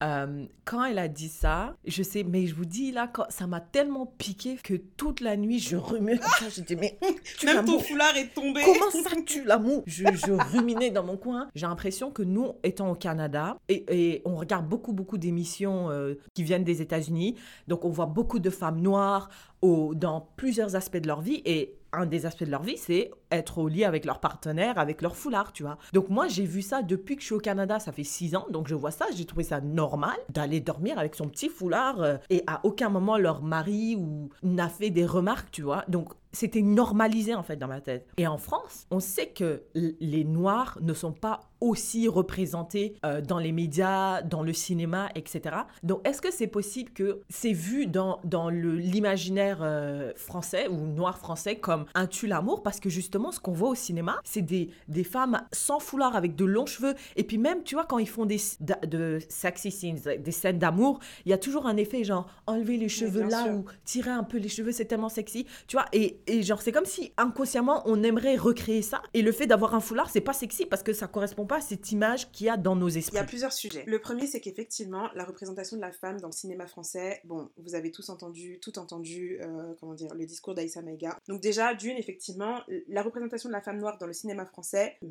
Euh, 0.01 0.45
quand 0.65 0.83
elle 0.83 0.99
a 0.99 1.07
dit 1.07 1.29
ça, 1.29 1.75
je 1.85 2.01
sais, 2.01 2.23
mais 2.23 2.47
je 2.47 2.55
vous 2.55 2.65
dis 2.65 2.91
là, 2.91 3.07
quand, 3.07 3.25
ça 3.29 3.45
m'a 3.45 3.59
tellement 3.59 4.05
piqué 4.05 4.57
que 4.63 4.73
toute 4.73 5.19
la 5.21 5.37
nuit, 5.37 5.59
je 5.59 5.75
remuais 5.75 6.17
comme 6.17 6.29
ça. 6.39 6.49
Je 6.49 6.61
dis, 6.61 6.75
mais 6.75 6.97
tu 7.37 7.45
Même 7.45 7.65
ton 7.65 7.79
foulard 7.79 8.15
est 8.17 8.33
tombé. 8.33 8.61
Comment 8.65 8.89
ça 8.89 9.15
tue 9.25 9.43
l'amour 9.43 9.83
je, 9.85 10.03
je 10.13 10.31
ruminais 10.31 10.89
dans 10.89 11.03
mon 11.03 11.17
coin. 11.17 11.49
J'ai 11.55 11.67
l'impression 11.67 12.11
que 12.11 12.23
nous, 12.23 12.53
étant 12.63 12.91
au 12.91 12.95
Canada, 12.95 13.57
et, 13.69 13.85
et 13.89 14.21
on 14.25 14.35
regarde 14.35 14.67
beaucoup, 14.67 14.93
beaucoup 14.93 15.17
d'émissions 15.17 15.89
euh, 15.89 16.15
qui 16.33 16.43
viennent 16.43 16.63
des 16.63 16.81
États-Unis, 16.81 17.35
donc 17.67 17.85
on 17.85 17.89
voit 17.89 18.05
beaucoup 18.07 18.39
de 18.39 18.49
femmes 18.49 18.81
noires 18.81 19.29
dans 19.61 20.29
plusieurs 20.37 20.75
aspects 20.75 20.97
de 20.97 21.07
leur 21.07 21.21
vie, 21.21 21.41
et 21.45 21.75
un 21.93 22.05
des 22.05 22.25
aspects 22.25 22.43
de 22.43 22.51
leur 22.51 22.63
vie, 22.63 22.77
c'est 22.77 23.11
être 23.31 23.57
au 23.57 23.67
lit 23.67 23.83
avec 23.83 24.05
leur 24.05 24.19
partenaire, 24.19 24.77
avec 24.77 25.01
leur 25.01 25.15
foulard, 25.15 25.51
tu 25.51 25.63
vois. 25.63 25.77
Donc 25.93 26.09
moi, 26.09 26.27
j'ai 26.27 26.45
vu 26.45 26.61
ça 26.61 26.81
depuis 26.81 27.15
que 27.15 27.21
je 27.21 27.27
suis 27.27 27.35
au 27.35 27.39
Canada, 27.39 27.79
ça 27.79 27.91
fait 27.91 28.03
six 28.03 28.35
ans, 28.35 28.47
donc 28.49 28.67
je 28.67 28.75
vois 28.75 28.91
ça, 28.91 29.05
j'ai 29.13 29.25
trouvé 29.25 29.43
ça 29.43 29.61
normal 29.61 30.15
d'aller 30.29 30.59
dormir 30.61 30.97
avec 30.97 31.15
son 31.15 31.27
petit 31.27 31.49
foulard, 31.49 32.01
euh, 32.01 32.17
et 32.29 32.43
à 32.47 32.61
aucun 32.63 32.89
moment 32.89 33.17
leur 33.17 33.41
mari 33.41 33.95
ou 33.97 34.29
n'a 34.43 34.69
fait 34.69 34.89
des 34.89 35.05
remarques, 35.05 35.51
tu 35.51 35.61
vois. 35.61 35.83
Donc 35.87 36.13
c'était 36.33 36.61
normalisé 36.61 37.35
en 37.35 37.43
fait 37.43 37.57
dans 37.57 37.67
ma 37.67 37.81
tête. 37.81 38.07
Et 38.17 38.27
en 38.27 38.37
France, 38.37 38.87
on 38.91 38.99
sait 38.99 39.27
que 39.27 39.63
les 39.73 40.23
Noirs 40.23 40.77
ne 40.81 40.93
sont 40.93 41.11
pas 41.11 41.51
aussi 41.61 42.07
représentés 42.07 42.95
euh, 43.05 43.21
dans 43.21 43.37
les 43.37 43.51
médias, 43.51 44.23
dans 44.23 44.41
le 44.41 44.51
cinéma, 44.51 45.09
etc. 45.15 45.55
Donc 45.83 46.05
est-ce 46.07 46.21
que 46.21 46.31
c'est 46.31 46.47
possible 46.47 46.91
que 46.91 47.21
c'est 47.29 47.53
vu 47.53 47.85
dans, 47.85 48.19
dans 48.23 48.49
l'imaginaire 48.49 49.59
euh, 49.61 50.11
français 50.15 50.67
ou 50.67 50.87
noir 50.87 51.19
français 51.19 51.57
comme 51.57 51.85
un 51.93 52.07
tue 52.07 52.27
l'amour? 52.27 52.63
Parce 52.63 52.79
que 52.79 52.89
justement, 52.89 53.31
ce 53.31 53.39
qu'on 53.39 53.53
voit 53.53 53.69
au 53.69 53.75
cinéma, 53.75 54.19
c'est 54.23 54.41
des, 54.41 54.71
des 54.87 55.03
femmes 55.03 55.41
sans 55.51 55.79
foulard 55.79 56.15
avec 56.15 56.35
de 56.35 56.45
longs 56.45 56.65
cheveux. 56.65 56.95
Et 57.15 57.23
puis 57.23 57.37
même, 57.37 57.63
tu 57.63 57.75
vois, 57.75 57.85
quand 57.85 57.99
ils 57.99 58.09
font 58.09 58.25
des 58.25 58.39
de 58.59 59.19
sexy 59.29 59.71
scenes, 59.71 59.99
des 60.19 60.31
scènes 60.31 60.57
d'amour, 60.57 60.99
il 61.25 61.29
y 61.29 61.33
a 61.33 61.37
toujours 61.37 61.67
un 61.67 61.77
effet 61.77 62.03
genre 62.03 62.27
enlever 62.47 62.77
les 62.77 62.89
cheveux 62.89 63.27
là 63.27 63.43
sûr. 63.43 63.53
ou 63.53 63.65
tirer 63.85 64.09
un 64.09 64.23
peu 64.23 64.37
les 64.37 64.49
cheveux, 64.49 64.71
c'est 64.71 64.85
tellement 64.85 65.09
sexy. 65.09 65.45
Tu 65.67 65.75
vois, 65.75 65.85
et, 65.93 66.20
et 66.27 66.43
genre, 66.43 66.61
c'est 66.61 66.71
comme 66.71 66.85
si 66.85 67.13
inconsciemment, 67.17 67.81
on 67.85 68.03
aimerait 68.03 68.35
recréer 68.35 68.81
ça. 68.81 69.01
Et 69.13 69.21
le 69.21 69.31
fait 69.31 69.47
d'avoir 69.47 69.75
un 69.75 69.79
foulard, 69.79 70.09
c'est 70.09 70.21
pas 70.21 70.33
sexy 70.33 70.65
parce 70.65 70.83
que 70.83 70.93
ça 70.93 71.07
correspond 71.07 71.45
pas 71.45 71.57
à 71.57 71.61
cette 71.61 71.91
image 71.91 72.31
qu'il 72.31 72.47
y 72.47 72.49
a 72.49 72.57
dans 72.57 72.75
nos 72.75 72.89
Il 72.89 72.95
y 72.95 72.97
esprits. 72.99 73.17
a 73.19 73.23
plusieurs 73.23 73.53
sujets. 73.53 73.83
Le 73.87 73.99
premier, 73.99 74.27
c'est 74.27 74.39
qu'effectivement, 74.41 75.09
la 75.15 75.23
représentation 75.23 75.77
de 75.77 75.81
la 75.81 75.91
femme 75.91 76.19
dans 76.19 76.27
le 76.27 76.33
cinéma 76.33 76.67
français, 76.67 77.21
bon, 77.25 77.49
vous 77.57 77.75
avez 77.75 77.91
tous 77.91 78.09
entendu, 78.09 78.59
tout 78.61 78.77
entendu, 78.79 79.39
euh, 79.41 79.73
comment 79.79 79.93
dire, 79.93 80.13
le 80.13 80.25
discours 80.25 80.53
d'Aïssa 80.55 80.81
Maïga. 80.81 81.17
Donc 81.27 81.41
déjà, 81.41 81.73
d'une, 81.73 81.97
effectivement, 81.97 82.61
la 82.87 83.03
représentation 83.03 83.49
de 83.49 83.53
la 83.53 83.61
femme 83.61 83.77
noire 83.79 83.97
dans 83.97 84.07
le 84.07 84.13
cinéma 84.13 84.45
français 84.45 84.97
euh, 85.03 85.07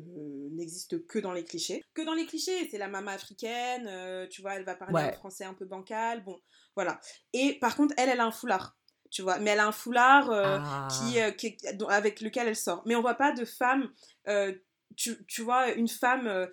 n'existe 0.51 1.05
que 1.07 1.19
dans 1.19 1.33
les 1.33 1.43
clichés. 1.43 1.83
Que 1.93 2.03
dans 2.05 2.13
les 2.13 2.25
clichés, 2.25 2.67
c'est 2.69 2.77
la 2.77 2.87
maman 2.87 3.11
africaine, 3.11 3.85
euh, 3.87 4.27
tu 4.27 4.41
vois, 4.41 4.55
elle 4.55 4.63
va 4.65 4.75
parler 4.75 4.93
Ouais. 4.95 5.01
un 5.09 5.11
français 5.13 5.43
un 5.45 5.53
peu 5.53 5.65
bancal, 5.65 6.23
bon, 6.23 6.37
voilà. 6.75 6.99
Et 7.33 7.57
par 7.59 7.75
contre, 7.75 7.93
elle, 7.97 8.09
elle 8.09 8.19
a 8.19 8.25
un 8.25 8.31
foulard, 8.31 8.77
tu 9.11 9.21
vois, 9.21 9.37
mais 9.39 9.51
elle 9.51 9.59
a 9.59 9.67
un 9.67 9.71
foulard... 9.71 10.31
euh, 10.31 10.57
Ah. 10.59 10.87
qui, 10.89 11.19
euh, 11.19 11.29
qui- 11.31 11.57
avec 11.89 12.21
lequel 12.21 12.47
elle 12.47 12.55
sort. 12.55 12.81
Mais 12.85 12.95
on 12.95 13.01
voit 13.01 13.13
pas 13.15 13.31
de 13.33 13.45
femme, 13.45 13.91
euh, 14.27 14.53
tu, 14.97 15.23
tu 15.27 15.41
vois, 15.43 15.69
une 15.73 15.87
femme 15.87 16.47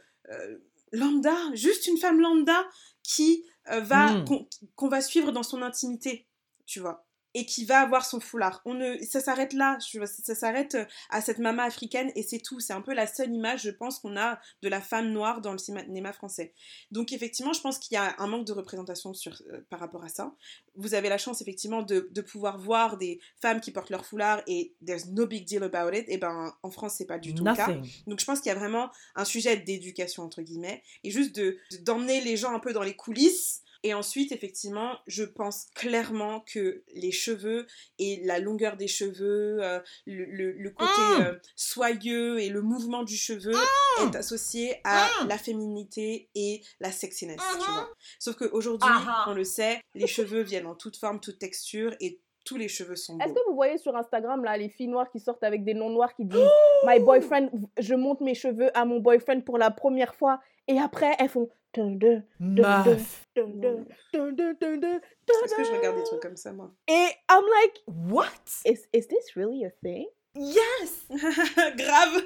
lambda, 0.93 1.35
juste 1.55 1.87
une 1.87 1.97
femme 1.99 2.21
lambda 2.21 2.67
qui 3.03 3.45
va 3.67 4.13
Mm. 4.13 4.25
qu'on 4.25 4.49
qu'on 4.75 4.89
va 4.89 5.01
suivre 5.01 5.33
dans 5.33 5.43
son 5.43 5.63
intimité, 5.63 6.27
tu 6.67 6.81
vois. 6.81 7.07
Et 7.35 7.47
qui 7.47 7.65
va 7.65 7.81
avoir 7.81 8.07
son 8.07 8.21
foulard. 8.21 8.63
On 8.65 8.75
ne, 8.75 8.99
ça 9.03 9.21
s'arrête 9.21 9.53
là, 9.53 9.79
ça 9.81 10.35
s'arrête 10.35 10.75
euh, 10.75 10.85
à 11.11 11.21
cette 11.21 11.39
maman 11.39 11.63
africaine 11.63 12.11
et 12.15 12.23
c'est 12.23 12.39
tout. 12.39 12.61
C'est 12.61 12.73
un 12.73 12.81
peu 12.81 12.95
la 12.95 13.07
seule 13.07 13.33
image, 13.33 13.63
je 13.63 13.71
pense, 13.71 13.99
qu'on 13.99 14.17
a 14.17 14.41
de 14.63 14.69
la 14.69 14.81
femme 14.81 15.11
noire 15.11 15.41
dans 15.41 15.53
le 15.53 15.59
cinéma 15.59 16.13
français. 16.13 16.55
Donc 16.91 17.13
effectivement, 17.13 17.53
je 17.53 17.61
pense 17.61 17.79
qu'il 17.79 17.95
y 17.95 17.99
a 17.99 18.15
un 18.19 18.27
manque 18.27 18.47
de 18.47 18.53
représentation 18.53 19.13
sur, 19.15 19.41
euh, 19.53 19.61
par 19.69 19.81
rapport 19.81 20.05
à 20.05 20.09
ça. 20.09 20.35
Vous 20.77 20.95
avez 20.95 21.09
la 21.09 21.19
chance 21.19 21.43
effectivement 21.43 21.83
de, 21.83 22.09
de, 22.11 22.21
pouvoir 22.21 22.59
voir 22.59 22.97
des 22.97 23.21
femmes 23.41 23.61
qui 23.61 23.73
portent 23.73 23.91
leur 23.91 24.07
foulard 24.07 24.43
et 24.47 24.75
there's 24.85 25.07
no 25.07 25.27
big 25.27 25.47
deal 25.47 25.63
about 25.63 25.95
it. 25.95 26.05
Et 26.09 26.19
ben 26.19 26.55
en 26.63 26.71
France, 26.71 26.95
c'est 26.99 27.07
pas 27.07 27.19
du 27.19 27.35
tout 27.35 27.45
Nothing. 27.45 27.67
le 27.67 27.83
cas. 27.83 27.89
Donc 28.07 28.21
je 28.21 28.25
pense 28.25 28.41
qu'il 28.41 28.51
y 28.51 28.55
a 28.55 28.59
vraiment 28.59 28.91
un 29.15 29.25
sujet 29.25 29.57
d'éducation 29.57 30.23
entre 30.23 30.43
guillemets 30.43 30.83
et 31.05 31.11
juste 31.11 31.35
de 31.37 31.59
d'emmener 31.83 32.21
les 32.21 32.37
gens 32.37 32.55
un 32.55 32.61
peu 32.61 32.73
dans 32.73 32.83
les 32.83 32.97
coulisses 32.97 33.63
et 33.85 33.95
ensuite, 33.95 34.33
effectivement, 34.33 34.99
je 35.07 35.23
pense 35.23 35.67
clairement 35.75 36.41
que 36.41 36.83
les 36.95 37.13
cheveux 37.13 37.67
et 38.01 38.21
la 38.25 38.41
longueur 38.41 38.77
des 38.77 38.89
cheveux, 38.89 39.63
euh, 39.63 39.79
le, 40.05 40.25
le, 40.25 40.53
le, 40.53 40.71
côté 40.71 40.91
Ah 40.97 41.19
euh, 41.23 41.39
soyeux 41.55 42.41
et 42.41 42.49
le 42.49 42.61
mouvement 42.61 43.05
du 43.05 43.17
cheveu 43.17 43.53
Ah 43.55 44.05
est 44.05 44.17
associé 44.17 44.75
à 44.83 45.07
Ah 45.07 45.27
la 45.29 45.39
féminité 45.39 46.29
et 46.35 46.63
la 46.81 46.91
sexiness, 46.91 47.37
tu 47.37 47.43
Ah 47.45 47.73
vois. 47.73 47.91
Sauf 48.19 48.37
qu'aujourd'hui, 48.37 48.91
on 49.29 49.35
le 49.35 49.45
sait, 49.45 49.81
les 49.95 50.09
cheveux 50.09 50.43
viennent 50.43 50.67
en 50.67 50.75
toute 50.75 50.97
forme, 50.97 51.21
toute 51.21 51.39
texture 51.39 51.95
et 52.01 52.21
tous 52.45 52.57
les 52.57 52.69
cheveux 52.69 52.97
sont 52.97 53.19
Est-ce 53.19 53.33
que 53.33 53.49
vous 53.49 53.55
voyez 53.55 53.79
sur 53.79 53.95
Instagram 53.95 54.43
là 54.43 54.57
les 54.57 54.71
filles 54.71 54.89
noires 54.89 55.11
qui 55.11 55.21
sortent 55.21 55.45
avec 55.45 55.65
des 55.65 55.75
noms 55.75 55.91
noirs 55.91 56.15
qui 56.15 56.25
disent 56.25 56.49
My 56.87 56.99
boyfriend, 56.99 57.51
je 57.79 57.95
monte 57.95 58.23
mes 58.23 58.35
cheveux 58.35 58.77
à 58.77 58.85
mon 58.85 59.01
boyfriend 59.01 59.43
pour 59.43 59.59
la 59.59 59.71
première 59.71 60.15
fois 60.15 60.41
et 60.69 60.79
après 60.79 61.15
elles 61.19 61.29
font 61.29 61.49
dun, 61.75 61.91
dun, 61.97 62.23
dun, 62.41 62.83
dun, 62.83 62.85
Meuf. 62.85 63.27
dun, 63.37 63.47
dun, 63.49 63.85
dun, 64.13 64.33
dun, 64.33 64.53
dun, 64.61 64.77
dun, 64.79 65.01
Est-ce 65.45 65.55
que 65.55 65.65
je 65.65 65.73
regarde 65.73 65.97
des 65.97 66.05
trucs 66.05 66.21
comme 66.23 66.37
ça, 66.37 66.53
moi 66.53 66.71
Et 66.89 66.93
I'm 67.31 67.45
like, 67.63 67.83
What? 67.87 68.27
is, 68.65 68.87
is 68.93 69.07
this 69.09 69.35
really 69.37 69.65
a 69.65 69.71
thing? 69.83 70.07
Yes! 70.35 71.09
Grave 71.77 72.23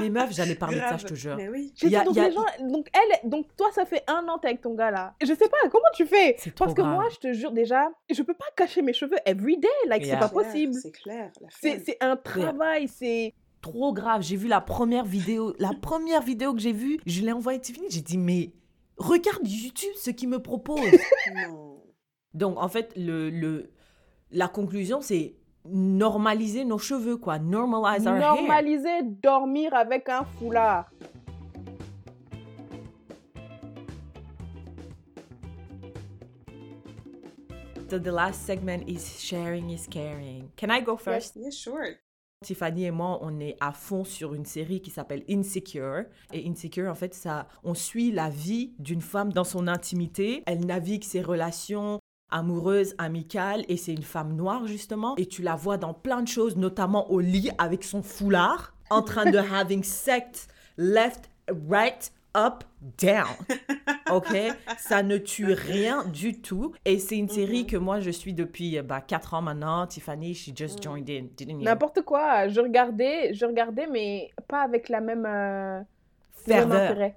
Mais 0.00 0.10
meuf, 0.10 0.32
j'allais 0.32 0.54
parler 0.54 0.76
de 0.76 0.80
ça, 0.80 0.88
Grave. 0.88 1.00
je 1.02 1.06
te 1.06 1.14
jure. 1.14 1.36
Mais 1.36 1.48
oui. 1.48 1.72
Y 1.82 1.94
a- 1.94 2.04
donc, 2.04 2.16
y 2.16 2.20
a- 2.20 2.28
les 2.28 2.34
gens, 2.34 2.44
donc 2.62 2.88
elle, 2.92 3.28
donc 3.30 3.54
toi 3.56 3.68
ça 3.72 3.84
fait 3.84 4.02
un 4.08 4.26
an 4.28 4.38
t'es 4.38 4.48
avec 4.48 4.60
ton 4.60 4.74
gars 4.74 4.90
là. 4.90 5.14
Je 5.20 5.26
sais 5.34 5.48
pas 5.48 5.56
comment 5.70 5.84
tu 5.94 6.04
fais? 6.06 6.34
C'est 6.38 6.52
Parce 6.54 6.72
trop 6.74 6.82
que 6.82 6.86
moi 6.86 7.02
grave. 7.04 7.12
je 7.14 7.28
te 7.28 7.32
jure 7.32 7.52
déjà, 7.52 7.90
je 8.10 8.22
peux 8.22 8.34
pas 8.34 8.46
cacher 8.56 8.82
mes 8.82 8.92
cheveux 8.92 9.18
every 9.24 9.56
day, 9.56 9.68
like 9.86 10.04
Yeah. 10.04 10.14
c'est 10.14 10.20
pas 10.20 10.28
possible. 10.28 10.74
C'est 10.74 10.90
clair, 10.90 11.30
c'est 11.60 11.96
un 12.00 12.16
travail, 12.16 12.88
c'est 12.88 13.34
Trop 13.60 13.92
grave. 13.92 14.22
J'ai 14.22 14.36
vu 14.36 14.48
la 14.48 14.60
première 14.60 15.04
vidéo. 15.04 15.54
La 15.58 15.72
première 15.72 16.22
vidéo 16.22 16.52
que 16.54 16.60
j'ai 16.60 16.72
vue, 16.72 16.98
je 17.06 17.22
l'ai 17.22 17.32
envoyée 17.32 17.58
à 17.58 17.62
Tiffany. 17.62 17.86
J'ai 17.90 18.00
dit, 18.02 18.18
mais 18.18 18.52
regarde 18.96 19.46
YouTube 19.46 19.94
ce 19.96 20.10
qu'il 20.10 20.28
me 20.28 20.40
propose. 20.40 20.80
Donc, 22.34 22.56
en 22.58 22.68
fait, 22.68 22.92
le, 22.96 23.30
le, 23.30 23.70
la 24.30 24.48
conclusion, 24.48 25.00
c'est 25.00 25.34
normaliser 25.64 26.64
nos 26.64 26.78
cheveux, 26.78 27.16
quoi. 27.16 27.38
Normalize 27.38 28.06
our 28.06 28.14
hair. 28.16 28.34
normaliser 28.34 29.02
dormir 29.02 29.74
avec 29.74 30.08
un 30.08 30.24
foulard. 30.38 30.86
So 37.90 37.98
the 37.98 38.12
last 38.12 38.44
segment 38.46 38.86
is 38.86 39.18
sharing 39.18 39.70
is 39.70 39.86
caring. 39.86 40.50
Can 40.56 40.70
I 40.70 40.80
go 40.80 40.96
first? 40.96 41.36
Yeah, 41.36 41.50
sure. 41.50 41.96
Tiffany 42.44 42.84
et 42.84 42.90
moi, 42.90 43.18
on 43.22 43.40
est 43.40 43.56
à 43.60 43.72
fond 43.72 44.04
sur 44.04 44.32
une 44.34 44.44
série 44.44 44.80
qui 44.80 44.90
s'appelle 44.90 45.24
Insecure. 45.28 46.04
Et 46.32 46.48
Insecure, 46.48 46.88
en 46.88 46.94
fait, 46.94 47.14
ça, 47.14 47.48
on 47.64 47.74
suit 47.74 48.12
la 48.12 48.30
vie 48.30 48.74
d'une 48.78 49.00
femme 49.00 49.32
dans 49.32 49.44
son 49.44 49.66
intimité. 49.66 50.44
Elle 50.46 50.64
navigue 50.64 51.02
ses 51.02 51.20
relations 51.20 51.98
amoureuses, 52.30 52.94
amicales, 52.98 53.64
et 53.68 53.76
c'est 53.76 53.94
une 53.94 54.02
femme 54.02 54.36
noire, 54.36 54.66
justement. 54.66 55.16
Et 55.16 55.26
tu 55.26 55.42
la 55.42 55.56
vois 55.56 55.78
dans 55.78 55.94
plein 55.94 56.22
de 56.22 56.28
choses, 56.28 56.56
notamment 56.56 57.10
au 57.10 57.20
lit 57.20 57.50
avec 57.58 57.82
son 57.82 58.02
foulard, 58.02 58.74
en 58.90 59.02
train 59.02 59.30
de 59.30 59.38
having 59.52 59.82
sex 59.82 60.46
left, 60.76 61.30
right, 61.68 62.12
up, 62.36 62.64
down. 63.00 63.26
OK? 64.10 64.36
Ça 64.78 65.02
ne 65.02 65.18
tue 65.18 65.52
rien 65.52 66.04
du 66.04 66.40
tout. 66.40 66.72
Et 66.84 66.98
c'est 66.98 67.16
une 67.16 67.28
série 67.28 67.62
Mhm. 67.62 67.66
que 67.66 67.76
moi, 67.76 68.00
je 68.00 68.10
suis 68.10 68.32
depuis 68.34 68.80
bah, 68.82 69.00
4 69.00 69.34
ans 69.34 69.42
maintenant. 69.42 69.86
Tiffany, 69.86 70.34
she 70.34 70.50
just 70.54 70.76
Mhm. 70.78 70.82
joined 70.82 71.10
in, 71.10 71.26
didn't 71.36 71.58
you? 71.58 71.62
N'importe 71.64 72.02
quoi. 72.02 72.48
Je 72.48 72.60
regardais, 72.60 73.32
je 73.34 73.44
regardais, 73.46 73.86
mais 73.86 74.30
pas 74.48 74.62
avec 74.62 74.88
la 74.88 75.00
même, 75.00 75.26
euh, 75.26 75.78
même 76.46 76.68
Ferveur. 76.70 77.10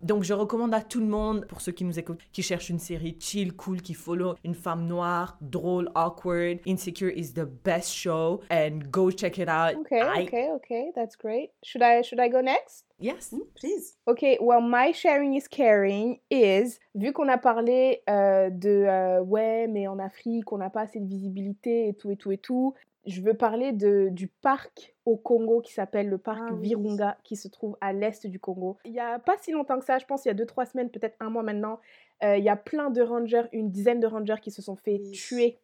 Donc, 0.00 0.24
je 0.24 0.34
recommande 0.34 0.74
à 0.74 0.80
tout 0.80 0.98
le 0.98 1.06
monde, 1.06 1.46
pour 1.46 1.60
ceux 1.60 1.70
qui 1.70 1.84
nous 1.84 1.96
écoutent, 1.96 2.18
qui 2.32 2.42
cherchent 2.42 2.70
une 2.70 2.80
série 2.80 3.16
chill, 3.20 3.52
cool, 3.54 3.80
qui 3.80 3.94
follow 3.94 4.34
une 4.42 4.56
femme 4.56 4.84
noire, 4.88 5.38
drôle, 5.40 5.92
awkward. 5.94 6.58
Insecure 6.66 7.10
is 7.16 7.32
the 7.34 7.44
best 7.64 7.88
show. 7.92 8.40
And 8.50 8.80
go 8.90 9.12
check 9.12 9.38
it 9.38 9.48
out. 9.48 9.76
Okay, 9.82 10.00
I- 10.00 10.24
okay, 10.24 10.50
okay. 10.56 10.90
That's 10.96 11.16
great. 11.16 11.50
Should 11.62 11.82
I, 11.84 12.02
should 12.02 12.18
I 12.18 12.28
go 12.28 12.40
next? 12.40 12.84
Yes. 13.02 13.32
Mm, 13.32 13.40
Please. 13.54 13.96
Ok, 14.06 14.22
well, 14.40 14.60
my 14.62 14.92
sharing 14.94 15.34
is 15.34 15.48
caring 15.48 16.18
is, 16.30 16.78
vu 16.94 17.12
qu'on 17.12 17.28
a 17.28 17.36
parlé 17.38 18.02
euh, 18.08 18.48
de 18.50 18.68
euh, 18.70 19.20
ouais, 19.22 19.66
mais 19.66 19.86
en 19.88 19.98
Afrique, 19.98 20.52
on 20.52 20.58
n'a 20.58 20.70
pas 20.70 20.82
assez 20.82 21.00
de 21.00 21.06
visibilité 21.08 21.88
et 21.88 21.94
tout 21.94 22.10
et 22.10 22.16
tout 22.16 22.30
et 22.32 22.38
tout, 22.38 22.74
je 23.04 23.20
veux 23.20 23.34
parler 23.34 23.72
de, 23.72 24.08
du 24.10 24.28
parc 24.28 24.94
au 25.04 25.16
Congo 25.16 25.60
qui 25.60 25.72
s'appelle 25.72 26.08
le 26.08 26.18
parc 26.18 26.40
Ah 26.48 26.54
oui. 26.54 26.68
Virunga 26.68 27.18
qui 27.24 27.34
se 27.34 27.48
trouve 27.48 27.76
à 27.80 27.92
l'est 27.92 28.24
du 28.28 28.38
Congo. 28.38 28.78
Il 28.84 28.92
y 28.92 29.00
a 29.00 29.18
pas 29.18 29.34
si 29.40 29.50
longtemps 29.50 29.78
que 29.80 29.84
ça, 29.84 29.98
je 29.98 30.06
pense 30.06 30.24
il 30.24 30.28
y 30.28 30.30
a 30.30 30.34
deux 30.34 30.46
trois 30.46 30.66
semaines, 30.66 30.88
peut-être 30.88 31.16
un 31.18 31.28
mois 31.28 31.42
maintenant, 31.42 31.80
euh, 32.22 32.36
il 32.36 32.44
y 32.44 32.48
a 32.48 32.56
plein 32.56 32.90
de 32.90 33.02
rangers, 33.02 33.42
une 33.52 33.70
dizaine 33.72 33.98
de 33.98 34.06
rangers 34.06 34.36
qui 34.40 34.52
se 34.52 34.62
sont 34.62 34.76
fait 34.76 35.00
Oui. 35.02 35.10
tuer 35.10 35.58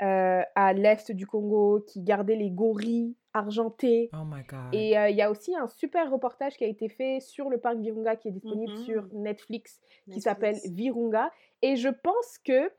euh, 0.00 0.42
à 0.54 0.72
l'est 0.72 1.10
du 1.12 1.26
Congo, 1.26 1.80
qui 1.86 2.00
gardaient 2.00 2.36
les 2.36 2.50
gorilles 2.50 3.14
argentés. 3.38 4.10
Oh 4.12 4.24
my 4.26 4.42
God. 4.44 4.72
Et 4.74 4.98
euh, 4.98 5.08
il 5.08 5.16
y 5.16 5.22
a 5.22 5.30
aussi 5.30 5.54
un 5.56 5.66
super 5.66 6.10
reportage 6.10 6.56
qui 6.56 6.64
a 6.64 6.68
été 6.68 6.88
fait 6.88 7.20
sur 7.20 7.48
le 7.48 7.58
parc 7.58 7.78
Virunga 7.78 8.16
qui 8.16 8.28
est 8.28 8.32
disponible 8.32 8.72
Mhm. 8.72 8.84
sur 8.84 9.08
Netflix 9.12 9.80
qui 10.10 10.20
s'appelle 10.20 10.56
Virunga. 10.66 11.30
Et 11.62 11.76
je 11.76 11.88
pense 11.88 12.38
que 12.44 12.70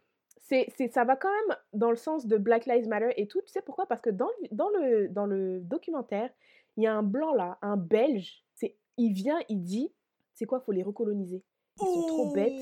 c'est, 0.41 0.67
c'est, 0.77 0.87
ça 0.91 1.03
va 1.03 1.15
quand 1.15 1.29
même 1.47 1.57
dans 1.73 1.89
le 1.91 1.95
sens 1.97 2.25
de 2.27 2.37
Black 2.37 2.65
Lives 2.65 2.87
Matter 2.87 3.13
et 3.17 3.27
tout. 3.27 3.41
Tu 3.41 3.49
sais 3.49 3.61
pourquoi? 3.61 3.85
Parce 3.87 4.01
que 4.01 4.09
dans, 4.09 4.29
le- 4.41 4.47
dans, 4.51 4.69
le, 4.69 5.07
dans 5.09 5.25
le 5.25 5.59
documentaire, 5.61 6.29
il 6.77 6.83
y 6.83 6.87
a 6.87 6.93
un 6.93 7.03
blanc 7.03 7.33
là, 7.33 7.57
un 7.61 7.77
belge. 7.77 8.43
C'est, 8.55 8.75
il 8.97 9.13
vient, 9.13 9.39
il 9.49 9.61
dit 9.63 9.91
c'est 10.33 10.45
quoi, 10.45 10.59
faut 10.61 10.71
les 10.71 10.83
recoloniser. 10.83 11.43
Ils 11.81 11.85
sont 11.85 12.07
trop 12.07 12.31
bêtes. 12.33 12.53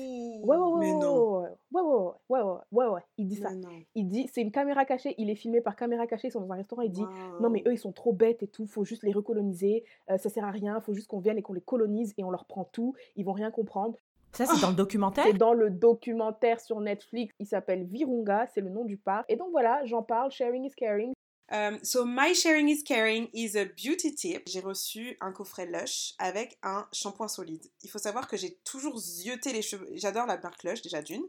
Ouais, 0.42 0.56
ouais, 0.56 0.56
ouais, 0.56 0.78
Mais 0.78 0.92
ouais, 0.92 0.98
non. 1.00 1.40
ouais, 1.40 1.48
ouais, 1.72 1.82
ouais, 1.82 2.12
ouais, 2.28 2.40
ouais, 2.40 2.60
ouais, 2.70 2.86
ouais, 2.86 3.00
il 3.16 3.26
dit 3.26 3.36
ça. 3.36 3.50
Non. 3.50 3.68
Il 3.94 4.06
dit, 4.06 4.28
c'est 4.32 4.40
une 4.40 4.52
caméra 4.52 4.84
cachée, 4.84 5.14
il 5.18 5.30
est 5.30 5.34
filmé 5.34 5.60
par 5.60 5.74
caméra 5.74 6.06
cachée, 6.06 6.28
ils 6.28 6.30
sont 6.30 6.40
dans 6.40 6.52
un 6.52 6.56
restaurant, 6.56 6.82
il 6.82 6.92
dit, 6.92 7.04
non 7.40 7.50
mais 7.50 7.62
eux 7.66 7.72
ils 7.72 7.78
sont 7.78 7.92
trop 7.92 8.12
bêtes 8.12 8.42
et 8.42 8.48
tout, 8.48 8.66
faut 8.66 8.84
juste 8.84 9.02
les 9.02 9.12
recoloniser, 9.12 9.84
euh, 10.10 10.16
ça 10.16 10.28
sert 10.28 10.44
à 10.44 10.50
rien, 10.50 10.80
faut 10.80 10.94
juste 10.94 11.08
qu'on 11.08 11.18
vienne 11.18 11.38
et 11.38 11.42
qu'on 11.42 11.54
les 11.54 11.60
colonise 11.60 12.14
et 12.16 12.24
on 12.24 12.30
leur 12.30 12.44
prend 12.44 12.64
tout, 12.64 12.94
ils 13.16 13.24
vont 13.24 13.32
rien 13.32 13.50
comprendre. 13.50 13.96
Ça, 14.32 14.46
c'est 14.46 14.60
dans 14.60 14.68
le 14.70 14.76
documentaire? 14.76 15.24
C'est 15.26 15.36
dans 15.36 15.54
le 15.54 15.70
documentaire 15.70 16.60
sur 16.60 16.80
Netflix, 16.80 17.34
il 17.40 17.46
s'appelle 17.46 17.84
Virunga, 17.84 18.46
c'est 18.54 18.60
le 18.60 18.68
nom 18.68 18.84
du 18.84 18.96
parc. 18.96 19.24
Et 19.28 19.36
donc 19.36 19.48
voilà, 19.50 19.84
j'en 19.86 20.02
parle, 20.02 20.30
sharing 20.30 20.64
is 20.64 20.74
caring. 20.76 21.12
Um, 21.50 21.78
so 21.82 22.04
my 22.04 22.34
sharing 22.34 22.68
is 22.68 22.82
caring 22.82 23.28
is 23.32 23.56
a 23.56 23.64
beauty 23.64 24.14
tip. 24.14 24.42
J'ai 24.46 24.60
reçu 24.60 25.16
un 25.20 25.32
coffret 25.32 25.66
Lush 25.66 26.14
avec 26.18 26.58
un 26.62 26.86
shampoing 26.92 27.28
solide. 27.28 27.64
Il 27.82 27.90
faut 27.90 27.98
savoir 27.98 28.28
que 28.28 28.36
j'ai 28.36 28.56
toujours 28.64 28.98
zioté 28.98 29.52
les 29.52 29.62
cheveux. 29.62 29.88
J'adore 29.94 30.26
la 30.26 30.38
marque 30.38 30.62
Lush 30.64 30.82
déjà 30.82 31.00
d'une, 31.00 31.24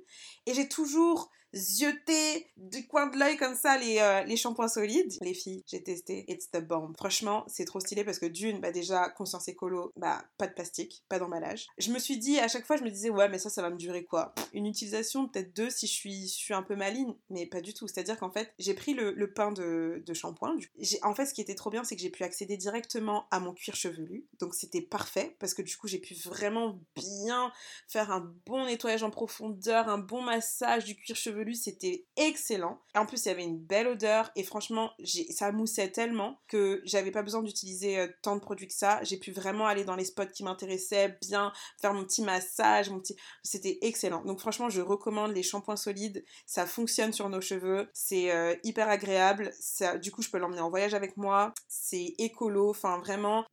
et 0.46 0.54
j'ai 0.54 0.68
toujours 0.68 1.32
zioté 1.54 2.52
du 2.58 2.88
coin 2.88 3.08
de 3.08 3.18
l'œil 3.18 3.38
comme 3.38 3.56
ça 3.56 3.78
les, 3.78 4.00
euh, 4.00 4.24
les 4.24 4.38
shampoings 4.38 4.68
solides. 4.68 5.14
Les 5.22 5.34
filles, 5.34 5.64
j'ai 5.68 5.84
testé, 5.84 6.26
it's 6.28 6.52
the 6.52 6.60
bomb. 6.62 6.94
Franchement, 6.98 7.44
c'est 7.48 7.66
trop 7.66 7.80
stylé 7.80 8.04
parce 8.04 8.20
que 8.20 8.26
d'une, 8.26 8.60
bah 8.60 8.72
déjà 8.72 9.10
conscience 9.10 9.48
écolo, 9.48 9.92
bah 9.96 10.24
pas 10.38 10.48
de 10.48 10.54
plastique, 10.54 11.04
pas 11.10 11.20
d'emballage. 11.20 11.68
Je 11.78 11.92
me 11.92 12.00
suis 12.00 12.18
dit 12.18 12.40
à 12.40 12.48
chaque 12.48 12.66
fois, 12.66 12.78
je 12.78 12.84
me 12.84 12.90
disais 12.90 13.10
ouais 13.10 13.30
mais 13.30 13.40
ça 13.40 13.50
ça 13.50 13.62
va 13.62 13.70
me 13.70 13.78
durer 13.78 14.06
quoi? 14.06 14.34
Une 14.54 14.66
utilisation 14.66 15.28
peut-être 15.28 15.56
deux 15.56 15.70
si 15.70 15.88
je 15.88 15.94
suis, 15.94 16.28
je 16.28 16.34
suis 16.34 16.54
un 16.54 16.64
peu 16.64 16.76
maligne, 16.76 17.14
mais 17.30 17.46
pas 17.46 17.62
du 17.62 17.74
tout. 17.74 17.88
C'est-à-dire 17.88 18.18
qu'en 18.18 18.32
fait 18.32 18.54
j'ai 18.60 18.74
pris 18.74 18.94
le, 18.94 19.12
le 19.12 19.34
pain 19.34 19.52
de, 19.52 20.04
de 20.06 20.14
shampoing. 20.14 20.56
En 21.04 21.16
fait 21.16 21.26
ce 21.26 21.34
qui 21.34 21.42
était 21.42 21.56
trop 21.56 21.70
bien 21.70 21.84
c'est 21.84 21.96
que 21.96 22.02
j'ai 22.02 22.10
pu 22.10 22.24
accéder 22.24 22.58
directement 22.58 23.28
à 23.32 23.40
mon 23.40 23.54
cuir 23.54 23.76
chevelu, 23.76 24.28
donc 24.40 24.54
c'était 24.56 24.82
parfait 24.82 25.36
parce 25.40 25.54
que 25.54 25.62
du 25.62 25.76
coup 25.78 25.88
j'ai 25.88 26.00
pu 26.00 26.14
vraiment 26.14 26.80
bien 26.96 27.52
faire 27.88 28.12
un 28.12 28.34
bon 28.46 28.66
nettoyage 28.66 29.04
en 29.04 29.10
profondeur, 29.10 29.90
un 29.90 29.98
bon 29.98 30.22
massage 30.22 30.86
du 30.86 30.96
cuir 30.96 31.16
chevelu, 31.16 31.39
c'était 31.56 32.06
excellent. 32.18 32.80
En 32.96 33.06
plus, 33.06 33.26
il 33.26 33.28
y 33.30 33.32
avait 33.32 33.44
une 33.44 33.60
belle 33.60 33.88
odeur 33.88 34.32
et 34.36 34.44
franchement, 34.44 34.92
ça 35.30 35.52
moussait 35.52 35.90
tellement 35.90 36.40
que 36.48 36.82
j'avais 36.86 37.12
pas 37.12 37.24
besoin 37.24 37.42
d'utiliser 37.42 38.00
euh, 38.00 38.08
tant 38.22 38.36
de 38.36 38.42
produits 38.42 38.68
que 38.68 38.74
ça. 38.74 39.00
J'ai 39.04 39.18
pu 39.18 39.32
vraiment 39.32 39.68
aller 39.68 39.84
dans 39.84 39.96
les 39.96 40.06
spots 40.06 40.28
qui 40.28 40.44
m'intéressaient, 40.44 41.18
bien 41.22 41.52
faire 41.82 41.94
mon 41.94 42.04
petit 42.04 42.22
massage, 42.22 42.90
mon 42.90 43.00
petit. 43.00 43.16
C'était 43.44 43.80
excellent. 43.82 44.24
Donc 44.24 44.40
franchement, 44.40 44.70
je 44.70 44.82
recommande 44.82 45.34
les 45.34 45.44
shampoings 45.44 45.76
solides. 45.76 46.24
Ça 46.46 46.66
fonctionne 46.66 47.14
sur 47.14 47.30
nos 47.30 47.42
cheveux, 47.42 47.90
c'est 47.94 48.32
euh, 48.32 48.56
hyper 48.64 48.90
agréable. 48.90 49.52
Ça, 49.60 49.98
du 49.98 50.12
coup, 50.12 50.22
je 50.22 50.30
peux 50.30 50.38
l'emmener 50.38 50.62
en 50.62 50.70
voyage 50.70 50.94
avec 50.94 51.18
moi. 51.18 51.54
C'est 51.68 52.14
écolo. 52.18 52.70
Enfin, 52.70 52.98
vraiment, 53.00 53.46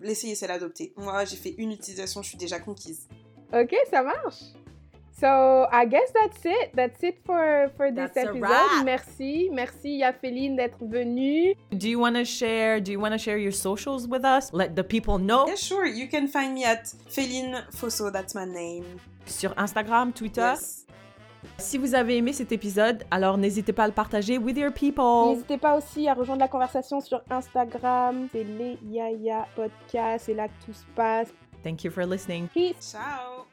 l'essayer, 0.00 0.34
c'est 0.34 0.46
l'adopter. 0.46 0.92
Moi, 0.96 1.24
j'ai 1.24 1.36
fait 1.36 1.54
une 1.58 1.72
utilisation, 1.72 2.22
je 2.22 2.28
suis 2.28 2.38
déjà 2.38 2.60
conquise. 2.60 3.08
Ok, 3.52 3.74
ça 3.90 4.02
marche. 4.02 4.61
So 5.22 5.68
I 5.70 5.86
guess 5.86 6.10
that's 6.12 6.44
it. 6.44 6.74
That's 6.74 7.00
it 7.04 7.20
for 7.24 7.70
for 7.76 7.92
this 7.92 8.10
That's 8.12 8.28
episode. 8.28 8.84
Merci, 8.84 9.50
merci 9.52 10.00
Yaféline 10.00 10.56
d'être 10.56 10.84
venue. 10.84 11.54
Do 11.70 11.88
you 11.88 12.00
want 12.00 12.16
to 12.16 12.24
share? 12.24 12.80
Do 12.80 12.90
you 12.90 12.98
want 12.98 13.12
to 13.12 13.18
share 13.18 13.38
your 13.38 13.52
socials 13.52 14.08
with 14.08 14.24
us? 14.24 14.50
Let 14.52 14.74
the 14.74 14.82
people 14.82 15.18
know 15.18 15.46
Yeah, 15.46 15.54
sure. 15.54 15.86
You 15.86 16.08
can 16.08 16.26
find 16.26 16.54
me 16.54 16.64
at 16.64 16.92
Féline 17.08 17.62
Fosso. 17.70 18.10
That's 18.10 18.34
my 18.34 18.46
name. 18.46 18.98
sur 19.26 19.54
Instagram, 19.56 20.12
Twitter. 20.12 20.40
Yes. 20.40 20.86
Si 21.58 21.78
vous 21.78 21.94
avez 21.94 22.16
aimé 22.16 22.32
cet 22.32 22.50
épisode, 22.52 23.04
alors 23.10 23.38
n'hésitez 23.38 23.72
pas 23.72 23.84
à 23.84 23.86
le 23.86 23.92
partager 23.92 24.38
with 24.38 24.56
your 24.56 24.72
people. 24.72 25.34
N'hésitez 25.34 25.58
pas 25.58 25.76
aussi 25.76 26.08
à 26.08 26.14
rejoindre 26.14 26.40
la 26.40 26.48
conversation 26.48 27.00
sur 27.00 27.22
Instagram. 27.30 28.28
C'est 28.32 28.44
les 28.44 28.76
Yaya 28.88 29.46
Podcast. 29.54 30.24
C'est 30.26 30.34
là 30.34 30.48
que 30.48 30.66
tout 30.66 30.72
se 30.72 30.84
passe. 30.96 31.28
Thank 31.62 31.84
you 31.84 31.92
for 31.92 32.04
listening. 32.04 32.48
Peace. 32.48 32.92
Ciao. 32.92 33.51